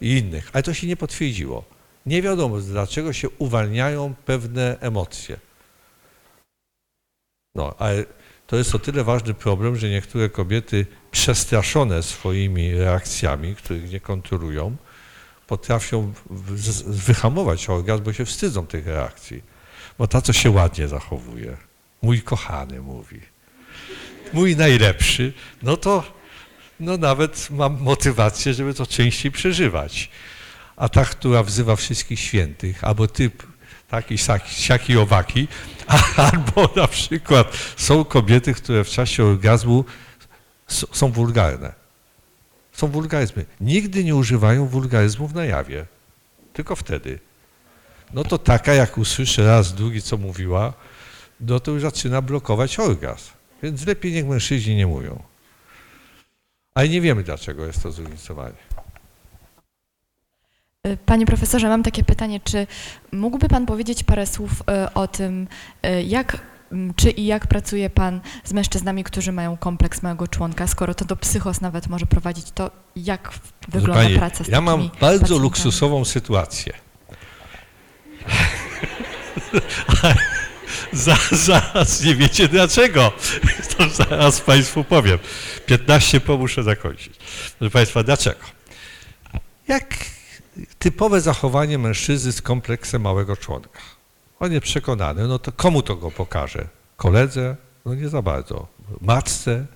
i 0.01 0.19
innych, 0.19 0.51
ale 0.53 0.63
to 0.63 0.75
się 0.75 0.87
nie 0.87 0.97
potwierdziło. 0.97 1.65
Nie 2.07 2.23
wiadomo, 2.23 2.61
dlaczego 2.61 3.13
się 3.13 3.29
uwalniają 3.31 4.15
pewne 4.27 4.77
emocje. 4.81 5.37
No, 7.55 7.75
ale 7.79 8.05
to 8.47 8.57
jest 8.57 8.75
o 8.75 8.79
tyle 8.79 9.05
ważny 9.05 9.35
problem, 9.35 9.77
że 9.77 9.89
niektóre 9.89 10.29
kobiety 10.29 10.87
przestraszone 11.11 12.03
swoimi 12.03 12.75
reakcjami, 12.75 13.55
których 13.55 13.91
nie 13.91 14.01
kontrolują, 14.01 14.77
potrafią 15.51 16.13
wyhamować 16.87 17.71
orgazm, 17.71 18.03
bo 18.05 18.13
się 18.13 18.25
wstydzą 18.25 18.67
tych 18.67 18.87
reakcji. 18.87 19.43
Bo 19.99 20.07
ta, 20.07 20.21
co 20.21 20.33
się 20.33 20.51
ładnie 20.51 20.89
zachowuje, 20.89 21.57
mój 22.03 22.23
kochany 22.23 22.81
mówi, 22.81 23.21
mój 24.33 24.57
najlepszy, 24.57 25.33
no 25.63 25.77
to 25.77 26.05
no 26.81 26.97
nawet 26.97 27.51
mam 27.51 27.81
motywację, 27.81 28.55
żeby 28.55 28.75
to 28.75 28.87
częściej 28.87 29.33
przeżywać. 29.33 30.11
A 30.77 30.89
ta, 30.89 31.05
która 31.05 31.43
wzywa 31.43 31.77
wszystkich 31.77 32.21
świętych, 32.21 32.85
albo 32.85 33.07
typ 33.07 33.43
taki, 33.89 34.19
siaki, 34.47 34.99
owaki, 34.99 35.49
albo 36.33 36.71
na 36.77 36.89
przykład 36.89 37.57
są 37.77 38.05
kobiety, 38.05 38.55
które 38.55 38.85
w 38.85 38.89
czasie 38.89 39.25
orgazmu 39.25 39.85
są 40.69 41.13
wulgarne. 41.13 41.80
Są 42.81 42.87
wulgaryzmy. 42.89 43.45
Nigdy 43.61 44.05
nie 44.05 44.17
używają 44.17 44.67
wulgaryzmów 44.67 45.35
na 45.35 45.45
jawie. 45.45 45.87
Tylko 46.53 46.77
wtedy. 46.77 47.19
No 48.15 48.25
to 48.25 48.39
taka, 48.39 48.75
jak 48.75 48.99
usłyszy 48.99 49.47
raz, 49.47 49.75
drugi, 49.75 50.03
co 50.03 50.17
mówiła, 50.17 50.73
no 51.41 51.61
to 51.61 51.71
już 51.71 51.83
zaczyna 51.83 52.23
blokować 52.23 52.79
orgazm. 52.79 53.31
Więc 53.63 53.87
lepiej 53.87 54.13
niech 54.13 54.27
mężczyźni 54.27 54.77
nie 54.77 54.87
mówią. 54.87 55.23
Ale 56.75 56.89
nie 56.89 57.01
wiemy, 57.01 57.23
dlaczego 57.23 57.67
jest 57.67 57.83
to 57.83 57.93
zróżnicowanie. 57.93 58.63
Y, 60.87 60.97
Panie 61.07 61.27
profesorze, 61.27 61.69
mam 61.69 61.83
takie 61.83 62.05
pytanie, 62.05 62.41
czy 62.45 62.67
mógłby 63.13 63.49
Pan 63.49 63.67
powiedzieć 63.67 64.05
parę 64.05 64.27
słów 64.27 64.53
y, 64.53 64.95
o 64.95 65.09
tym, 65.09 65.49
y, 65.87 66.03
jak, 66.03 66.41
czy 66.97 67.11
i 67.11 67.27
jak 67.27 67.47
pracuje 67.47 67.91
Pan 67.91 68.21
z 68.45 68.53
mężczyznami, 68.53 69.05
którzy 69.05 69.33
mają 69.33 69.57
kompleks 69.57 70.03
małego 70.03 70.29
członka, 70.29 70.67
skoro 70.67 70.95
to 70.95 71.05
do 71.05 71.17
psychos 71.17 71.61
nawet 71.61 71.89
może 71.89 72.07
prowadzić, 72.07 72.51
to 72.51 72.71
jak 72.97 73.31
wygląda 73.69 74.03
Pani, 74.03 74.17
praca 74.17 74.45
z 74.45 74.49
Ja 74.49 74.61
mam 74.61 74.91
bardzo 75.01 75.39
luksusową 75.39 76.05
sytuację. 76.05 76.73
Za, 80.93 81.17
zaraz 81.33 82.05
nie 82.05 82.15
wiecie 82.15 82.49
dlaczego. 82.49 83.13
To 83.77 83.89
zaraz 83.89 84.41
Państwu 84.41 84.85
powiem. 84.85 85.19
15 85.67 86.21
po 86.21 86.37
muszę 86.37 86.63
zakończyć. 86.63 87.13
Proszę 87.59 87.71
Państwa, 87.71 88.03
dlaczego? 88.03 88.41
Jak 89.69 89.95
typowe 90.79 91.21
zachowanie 91.21 91.79
mężczyzny 91.79 92.33
z 92.33 92.43
kompleksem 92.43 93.03
małego 93.03 93.37
członka. 93.37 93.81
On 94.41 94.53
jest 94.53 94.65
przekonany, 94.65 95.29
no 95.29 95.39
to 95.39 95.53
komu 95.53 95.83
to 95.83 95.97
go 95.97 96.11
pokaże? 96.11 96.69
Koledze? 96.97 97.57
No 97.85 97.95
nie 97.95 98.09
za 98.09 98.23
bardzo. 98.23 98.67
Matce? 99.01 99.67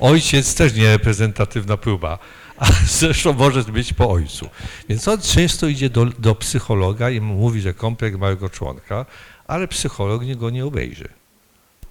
Ojciec 0.00 0.54
też 0.54 0.74
nie 0.74 0.84
reprezentatywna 0.88 1.76
próba, 1.76 2.18
a 2.58 2.66
zresztą 3.00 3.32
może 3.32 3.62
być 3.64 3.92
po 3.92 4.10
ojcu. 4.10 4.48
Więc 4.88 5.08
on 5.08 5.20
często 5.20 5.66
idzie 5.66 5.90
do, 5.90 6.04
do 6.06 6.34
psychologa 6.34 7.10
i 7.10 7.20
mówi, 7.20 7.60
że 7.60 7.74
kompleks 7.74 8.18
małego 8.18 8.48
członka, 8.50 9.06
ale 9.46 9.68
psycholog 9.68 10.22
nie- 10.24 10.36
go 10.36 10.50
nie 10.50 10.66
obejrzy. 10.66 11.08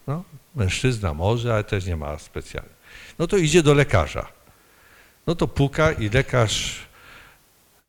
No, 0.08 0.24
mężczyzna 0.56 1.14
może, 1.14 1.54
ale 1.54 1.64
też 1.64 1.86
nie 1.86 1.95
ma 1.95 2.20
specjalnie. 2.20 2.70
No 3.20 3.28
to 3.28 3.38
idzie 3.38 3.64
do 3.64 3.74
lekarza. 3.74 4.28
No 5.28 5.36
to 5.36 5.48
puka 5.48 5.91
i 5.91 6.10
lekarz, 6.10 6.80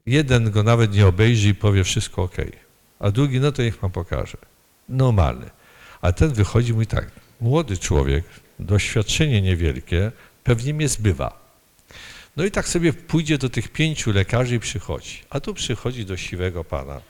jeden 0.06 0.50
go 0.50 0.62
nawet 0.62 0.92
nie 0.94 1.06
obejrzy 1.06 1.48
i 1.48 1.54
powie 1.54 1.84
wszystko 1.84 2.22
ok, 2.22 2.36
a 3.00 3.10
drugi, 3.10 3.40
no 3.40 3.52
to 3.52 3.62
niech 3.62 3.78
pan 3.78 3.90
pokaże. 3.90 4.38
Normalny. 4.88 5.50
A 6.00 6.12
ten 6.12 6.32
wychodzi 6.32 6.72
mówi 6.72 6.86
tak, 6.86 7.10
młody 7.40 7.78
człowiek, 7.78 8.24
doświadczenie 8.58 9.42
niewielkie, 9.42 10.12
pewnie 10.44 10.74
mnie 10.74 10.88
zbywa. 10.88 11.48
No 12.36 12.44
i 12.44 12.50
tak 12.50 12.68
sobie 12.68 12.92
pójdzie 12.92 13.38
do 13.38 13.48
tych 13.48 13.68
pięciu 13.68 14.12
lekarzy 14.12 14.54
i 14.54 14.60
przychodzi. 14.60 15.18
A 15.30 15.40
tu 15.40 15.54
przychodzi 15.54 16.06
do 16.06 16.16
siwego 16.16 16.64
pana, 16.64 17.00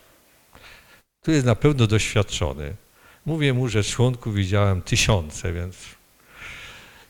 który 1.23 1.35
jest 1.35 1.47
na 1.47 1.55
pewno 1.55 1.87
doświadczony. 1.87 2.75
Mówię 3.27 3.53
mu, 3.53 3.69
że 3.69 3.85
członków 3.85 4.35
widziałem 4.35 4.83
tysiące, 4.83 5.53
więc 5.53 5.77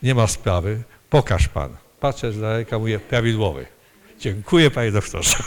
nie 0.02 0.14
ma 0.14 0.26
sprawy. 0.26 0.82
Pokaż 1.10 1.48
pan. 1.48 1.76
Patrzę 2.00 2.32
z 2.32 2.40
daleka, 2.40 2.78
mówię, 2.78 2.98
prawidłowy. 2.98 3.66
Dziękuję 4.20 4.70
panie 4.70 4.92
doktorze. 4.92 5.36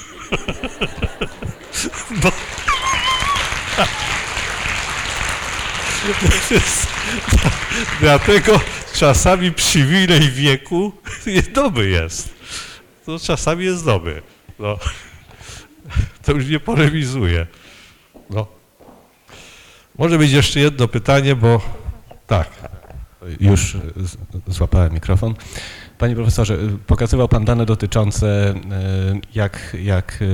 Dlatego 8.02 8.60
czasami 8.94 9.52
przywilej 9.52 10.32
wieku 10.32 10.92
dobry 11.54 11.90
jest. 11.90 12.30
To 13.06 13.20
czasami 13.20 13.66
jest 13.66 13.86
dobry. 13.86 14.22
No. 14.60 14.78
To 16.24 16.32
już 16.32 16.48
nie 16.48 16.60
polemizuję. 16.60 17.48
No. 18.30 18.48
Może 19.98 20.18
być 20.18 20.32
jeszcze 20.32 20.60
jedno 20.60 20.88
pytanie, 20.88 21.36
bo 21.36 21.62
tak. 22.28 22.50
Już 23.40 23.78
złapałem 24.48 24.94
mikrofon. 24.94 25.36
Panie 26.02 26.16
profesorze, 26.16 26.54
y, 26.54 26.78
pokazywał 26.88 27.28
Pan 27.28 27.46
dane 27.46 27.66
dotyczące 27.66 28.54
y, 28.56 28.56
jak, 29.36 29.78
jak 29.84 30.22
y, 30.22 30.26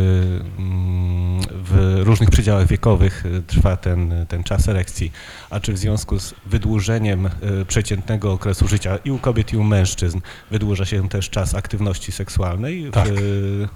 mm, 0.57 1.41
w 1.51 1.99
różnych 2.03 2.29
przedziałach 2.29 2.67
wiekowych 2.67 3.23
trwa 3.47 3.77
ten, 3.77 4.25
ten 4.27 4.43
czas 4.43 4.67
erekcji, 4.67 5.11
a 5.49 5.59
czy 5.59 5.73
w 5.73 5.77
związku 5.77 6.19
z 6.19 6.33
wydłużeniem 6.45 7.29
przeciętnego 7.67 8.31
okresu 8.33 8.67
życia 8.67 8.97
i 9.05 9.11
u 9.11 9.17
kobiet 9.19 9.53
i 9.53 9.57
u 9.57 9.63
mężczyzn 9.63 10.19
wydłuża 10.51 10.85
się 10.85 11.09
też 11.09 11.29
czas 11.29 11.55
aktywności 11.55 12.11
seksualnej? 12.11 12.89
W- 12.89 12.91
Tak. 12.93 13.07
y, 13.07 13.67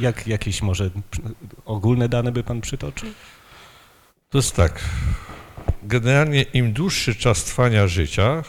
Jak, 0.00 0.26
jakieś 0.26 0.62
może 0.62 0.90
ogólne 1.64 2.08
dane 2.08 2.32
by 2.32 2.42
Pan 2.42 2.60
przytoczył? 2.60 3.08
To 4.30 4.38
jest 4.38 4.56
tak. 4.56 4.80
generalnie 5.82 6.42
im 6.42 6.72
dłuższy 6.72 7.14
czas 7.14 7.44
trwania 7.44 7.86
życia, 7.86 8.42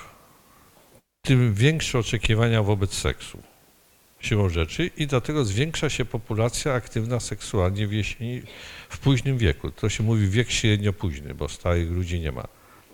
tym 1.28 1.54
większe 1.54 2.00
oczekiwania 2.00 2.64
wobec 2.64 2.94
seksu. 2.94 3.38
Siłą 4.20 4.50
rzeczy 4.50 4.90
i 4.98 5.08
dlatego 5.08 5.46
zwiększa 5.46 5.90
się 5.90 6.06
populacja 6.06 6.74
aktywna 6.74 7.20
seksualnie 7.20 7.88
w 7.88 7.94
jesieni, 7.94 8.42
w 8.90 8.98
późnym 8.98 9.38
wieku. 9.38 9.72
To 9.72 9.90
się 9.90 10.04
mówi 10.04 10.28
wiek 10.28 10.52
średnio 10.52 10.94
późny, 10.94 11.34
bo 11.34 11.50
starych 11.50 11.92
ludzi 11.92 12.20
nie 12.20 12.32
ma. 12.32 12.48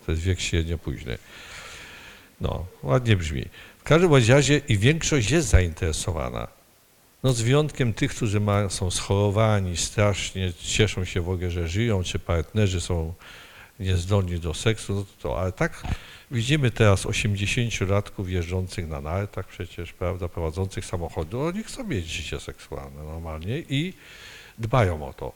To 0.05 0.11
jest 0.11 0.23
wiek 0.23 0.39
średnio 0.39 0.77
późny. 0.77 1.17
No, 2.41 2.65
ładnie 2.83 3.17
brzmi. 3.17 3.45
W 3.79 3.83
każdym 3.83 4.13
razie 4.13 4.61
i 4.67 4.77
większość 4.77 5.31
jest 5.31 5.47
zainteresowana. 5.47 6.47
No 7.23 7.33
z 7.33 7.41
wyjątkiem 7.41 7.93
tych, 7.93 8.11
którzy 8.11 8.39
ma, 8.39 8.69
są 8.69 8.91
schorowani 8.91 9.77
strasznie, 9.77 10.53
cieszą 10.53 11.05
się 11.05 11.21
w 11.21 11.29
ogóle, 11.29 11.51
że 11.51 11.67
żyją, 11.67 12.03
czy 12.03 12.19
partnerzy 12.19 12.81
są 12.81 13.13
niezdolni 13.79 14.39
do 14.39 14.53
seksu, 14.53 14.93
no 14.93 15.01
to, 15.01 15.21
to 15.21 15.41
ale 15.41 15.51
tak 15.51 15.83
widzimy 16.31 16.71
teraz 16.71 17.05
80-latków 17.05 18.27
jeżdżących 18.27 18.87
na 18.87 19.01
nartach 19.01 19.47
przecież, 19.47 19.93
prawda, 19.93 20.27
prowadzących 20.27 20.85
samochody, 20.85 21.37
oni 21.37 21.63
chcą 21.63 21.83
mieć 21.83 22.05
życie 22.05 22.39
seksualne 22.39 23.03
normalnie 23.03 23.59
i 23.59 23.93
dbają 24.57 25.07
o 25.07 25.13
to. 25.13 25.31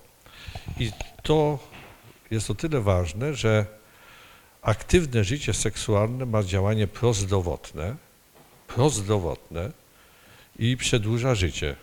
I 0.79 0.91
to 1.23 1.59
jest 2.31 2.51
o 2.51 2.55
tyle 2.55 2.81
ważne, 2.81 3.33
że 3.33 3.65
aktywne 4.61 5.23
życie 5.23 5.53
seksualne 5.53 6.25
ma 6.25 6.43
działanie 6.43 6.87
prozdrowotne, 6.87 7.95
prozdrowotne 8.67 9.71
i 10.59 10.77
przedłuża 10.77 11.35
życie. 11.35 11.75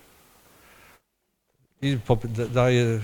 I 1.82 1.98
daje, 2.54 3.00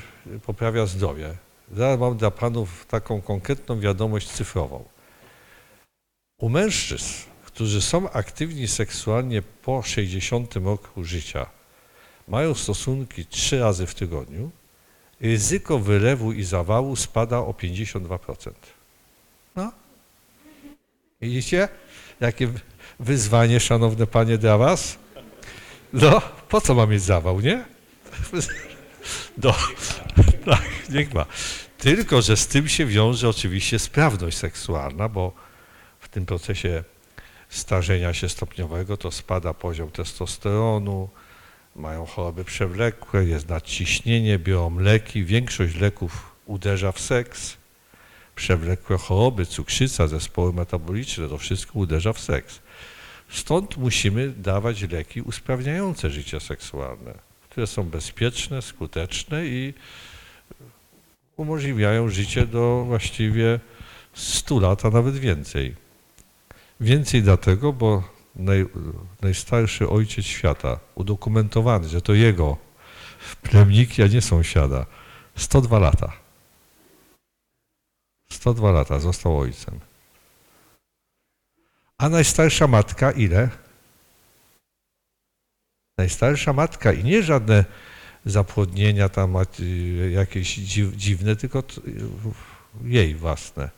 poprawia 0.46 0.86
zdrowie. 0.86 1.34
Zaraz 1.72 2.00
mam 2.00 2.16
dla 2.16 2.30
panów 2.30 2.86
taką 2.86 3.22
konkretną 3.22 3.80
wiadomość 3.80 4.28
cyfrową. 4.28 4.84
U 6.38 6.48
mężczyzn, 6.48 7.14
którzy 7.44 7.82
są 7.82 8.10
aktywni 8.10 8.68
seksualnie 8.68 9.42
po 9.42 9.82
60 9.82 10.56
roku 10.56 11.04
życia, 11.04 11.46
mają 12.28 12.54
stosunki 12.54 13.26
trzy 13.26 13.60
razy 13.60 13.86
w 13.86 13.94
tygodniu, 13.94 14.50
ryzyko 15.20 15.78
wylewu 15.78 16.32
i 16.32 16.44
zawału 16.44 16.96
spada 16.96 17.38
o 17.38 17.52
52%. 17.52 18.50
No. 19.56 19.72
Widzicie? 21.20 21.68
Jakie 22.20 22.48
wyzwanie, 23.00 23.60
szanowne 23.60 24.06
panie, 24.06 24.38
dla 24.38 24.58
was? 24.58 24.98
No, 25.92 26.22
po 26.48 26.60
co 26.60 26.74
ma 26.74 26.86
mieć 26.86 27.02
zawał, 27.02 27.40
nie? 27.40 27.64
No, 29.42 29.54
tak, 30.50 30.88
niech 30.90 31.14
ma. 31.14 31.26
Tylko, 31.78 32.22
że 32.22 32.36
z 32.36 32.46
tym 32.46 32.68
się 32.68 32.86
wiąże 32.86 33.28
oczywiście 33.28 33.78
sprawność 33.78 34.36
seksualna, 34.36 35.08
bo 35.08 35.32
tym 36.16 36.26
procesie 36.26 36.84
starzenia 37.48 38.14
się 38.14 38.28
stopniowego 38.28 38.96
to 38.96 39.10
spada 39.10 39.54
poziom 39.54 39.90
testosteronu, 39.90 41.08
mają 41.74 42.06
choroby 42.06 42.44
przewlekłe, 42.44 43.24
jest 43.24 43.48
nadciśnienie, 43.48 44.38
biorą 44.38 44.78
leki. 44.78 45.24
Większość 45.24 45.74
leków 45.74 46.32
uderza 46.46 46.92
w 46.92 47.00
seks. 47.00 47.56
Przewlekłe 48.36 48.98
choroby, 48.98 49.46
cukrzyca, 49.46 50.06
zespoły 50.06 50.52
metaboliczne, 50.52 51.28
to 51.28 51.38
wszystko 51.38 51.78
uderza 51.78 52.12
w 52.12 52.20
seks. 52.20 52.60
Stąd 53.28 53.76
musimy 53.76 54.28
dawać 54.28 54.82
leki 54.82 55.22
usprawniające 55.22 56.10
życie 56.10 56.40
seksualne, 56.40 57.14
które 57.50 57.66
są 57.66 57.82
bezpieczne, 57.82 58.62
skuteczne 58.62 59.46
i 59.46 59.74
umożliwiają 61.36 62.08
życie 62.08 62.46
do 62.46 62.84
właściwie 62.86 63.60
100 64.14 64.60
lat, 64.60 64.84
a 64.84 64.90
nawet 64.90 65.16
więcej. 65.18 65.85
Więcej 66.80 67.22
dlatego, 67.22 67.72
bo 67.72 68.02
naj, 68.36 68.66
najstarszy 69.22 69.88
ojciec 69.88 70.24
świata, 70.24 70.78
udokumentowany, 70.94 71.88
że 71.88 72.02
to 72.02 72.14
jego 72.14 72.56
plemniki, 73.42 74.02
a 74.02 74.06
nie 74.06 74.22
sąsiada, 74.22 74.86
102 75.36 75.78
lata. 75.78 76.12
102 78.30 78.70
lata 78.70 79.00
został 79.00 79.38
ojcem. 79.38 79.80
A 81.98 82.08
najstarsza 82.08 82.66
matka 82.66 83.12
ile? 83.12 83.48
Najstarsza 85.98 86.52
matka 86.52 86.92
i 86.92 87.04
nie 87.04 87.22
żadne 87.22 87.64
zapłodnienia 88.24 89.08
tam 89.08 89.36
y, 89.60 90.10
jakieś 90.10 90.54
dziw, 90.54 90.94
dziwne, 90.94 91.36
tylko 91.36 91.58
y, 91.58 91.64
jej 92.84 93.14
własne 93.14 93.70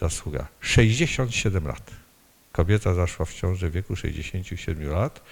zasługa. 0.00 0.48
67 0.60 1.66
lat. 1.66 1.99
Kobieta 2.52 2.94
zaszła 2.94 3.26
w 3.26 3.34
ciążę 3.34 3.70
w 3.70 3.72
wieku 3.72 3.96
67 3.96 4.90
lat, 4.90 5.22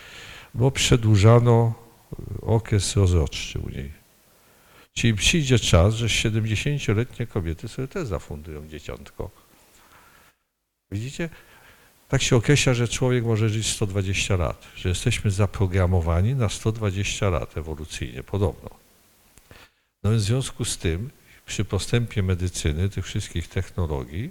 bo 0.55 0.71
przedłużano 0.71 1.75
y, 2.13 2.41
okres 2.41 2.97
rozrodczy 2.97 3.59
u 3.59 3.69
niej. 3.69 3.93
Czyli 4.95 5.15
przyjdzie 5.15 5.59
czas, 5.59 5.95
że 5.95 6.07
70-letnie 6.07 7.27
kobiety 7.27 7.69
sobie 7.69 7.89
też 7.89 8.07
zafundują 8.09 8.69
dzieciątko. 8.69 9.31
Widzicie? 10.91 11.29
Tak 12.09 12.23
się 12.23 12.37
określa, 12.37 12.75
że 12.75 12.89
człowiek 12.89 13.25
może 13.25 13.49
żyć 13.49 13.67
120 13.67 14.37
lat, 14.37 14.67
że 14.77 14.89
jesteśmy 14.89 15.31
zaprogramowani 15.31 16.35
na 16.35 16.49
120 16.49 17.31
lat 17.31 17.57
ewolucyjnie, 17.57 18.23
podobno. 18.23 18.71
No 20.03 20.11
w 20.11 20.21
związku 20.21 20.65
z 20.65 20.79
tym, 20.79 21.11
przy 21.47 21.65
postępie 21.65 22.23
medycyny, 22.23 22.89
tych 22.89 23.05
wszystkich 23.05 23.49
technologii, 23.49 24.31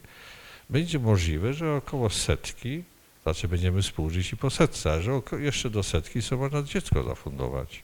będzie 0.70 1.00
możliwe, 1.00 1.54
że 1.54 1.74
około 1.74 2.10
setki, 2.10 2.84
znaczy 3.24 3.48
będziemy 3.48 3.82
współżyć 3.82 4.34
i 4.34 4.38
po 4.38 4.50
setce, 4.50 4.94
a 4.94 5.02
że 5.02 5.22
jeszcze 5.40 5.70
do 5.70 5.84
setki 5.84 6.22
sobie 6.22 6.42
można 6.42 6.64
dziecko 6.64 7.04
zafundować. 7.04 7.84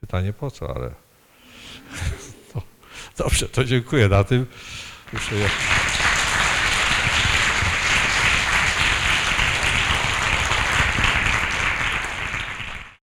Pytanie 0.00 0.32
po 0.32 0.50
co, 0.50 0.76
ale... 0.76 0.90
No, 2.54 2.62
dobrze, 3.16 3.48
to 3.48 3.64
dziękuję 3.64 4.08
na 4.08 4.24
tym. 4.24 4.46
Muszę. 5.12 5.34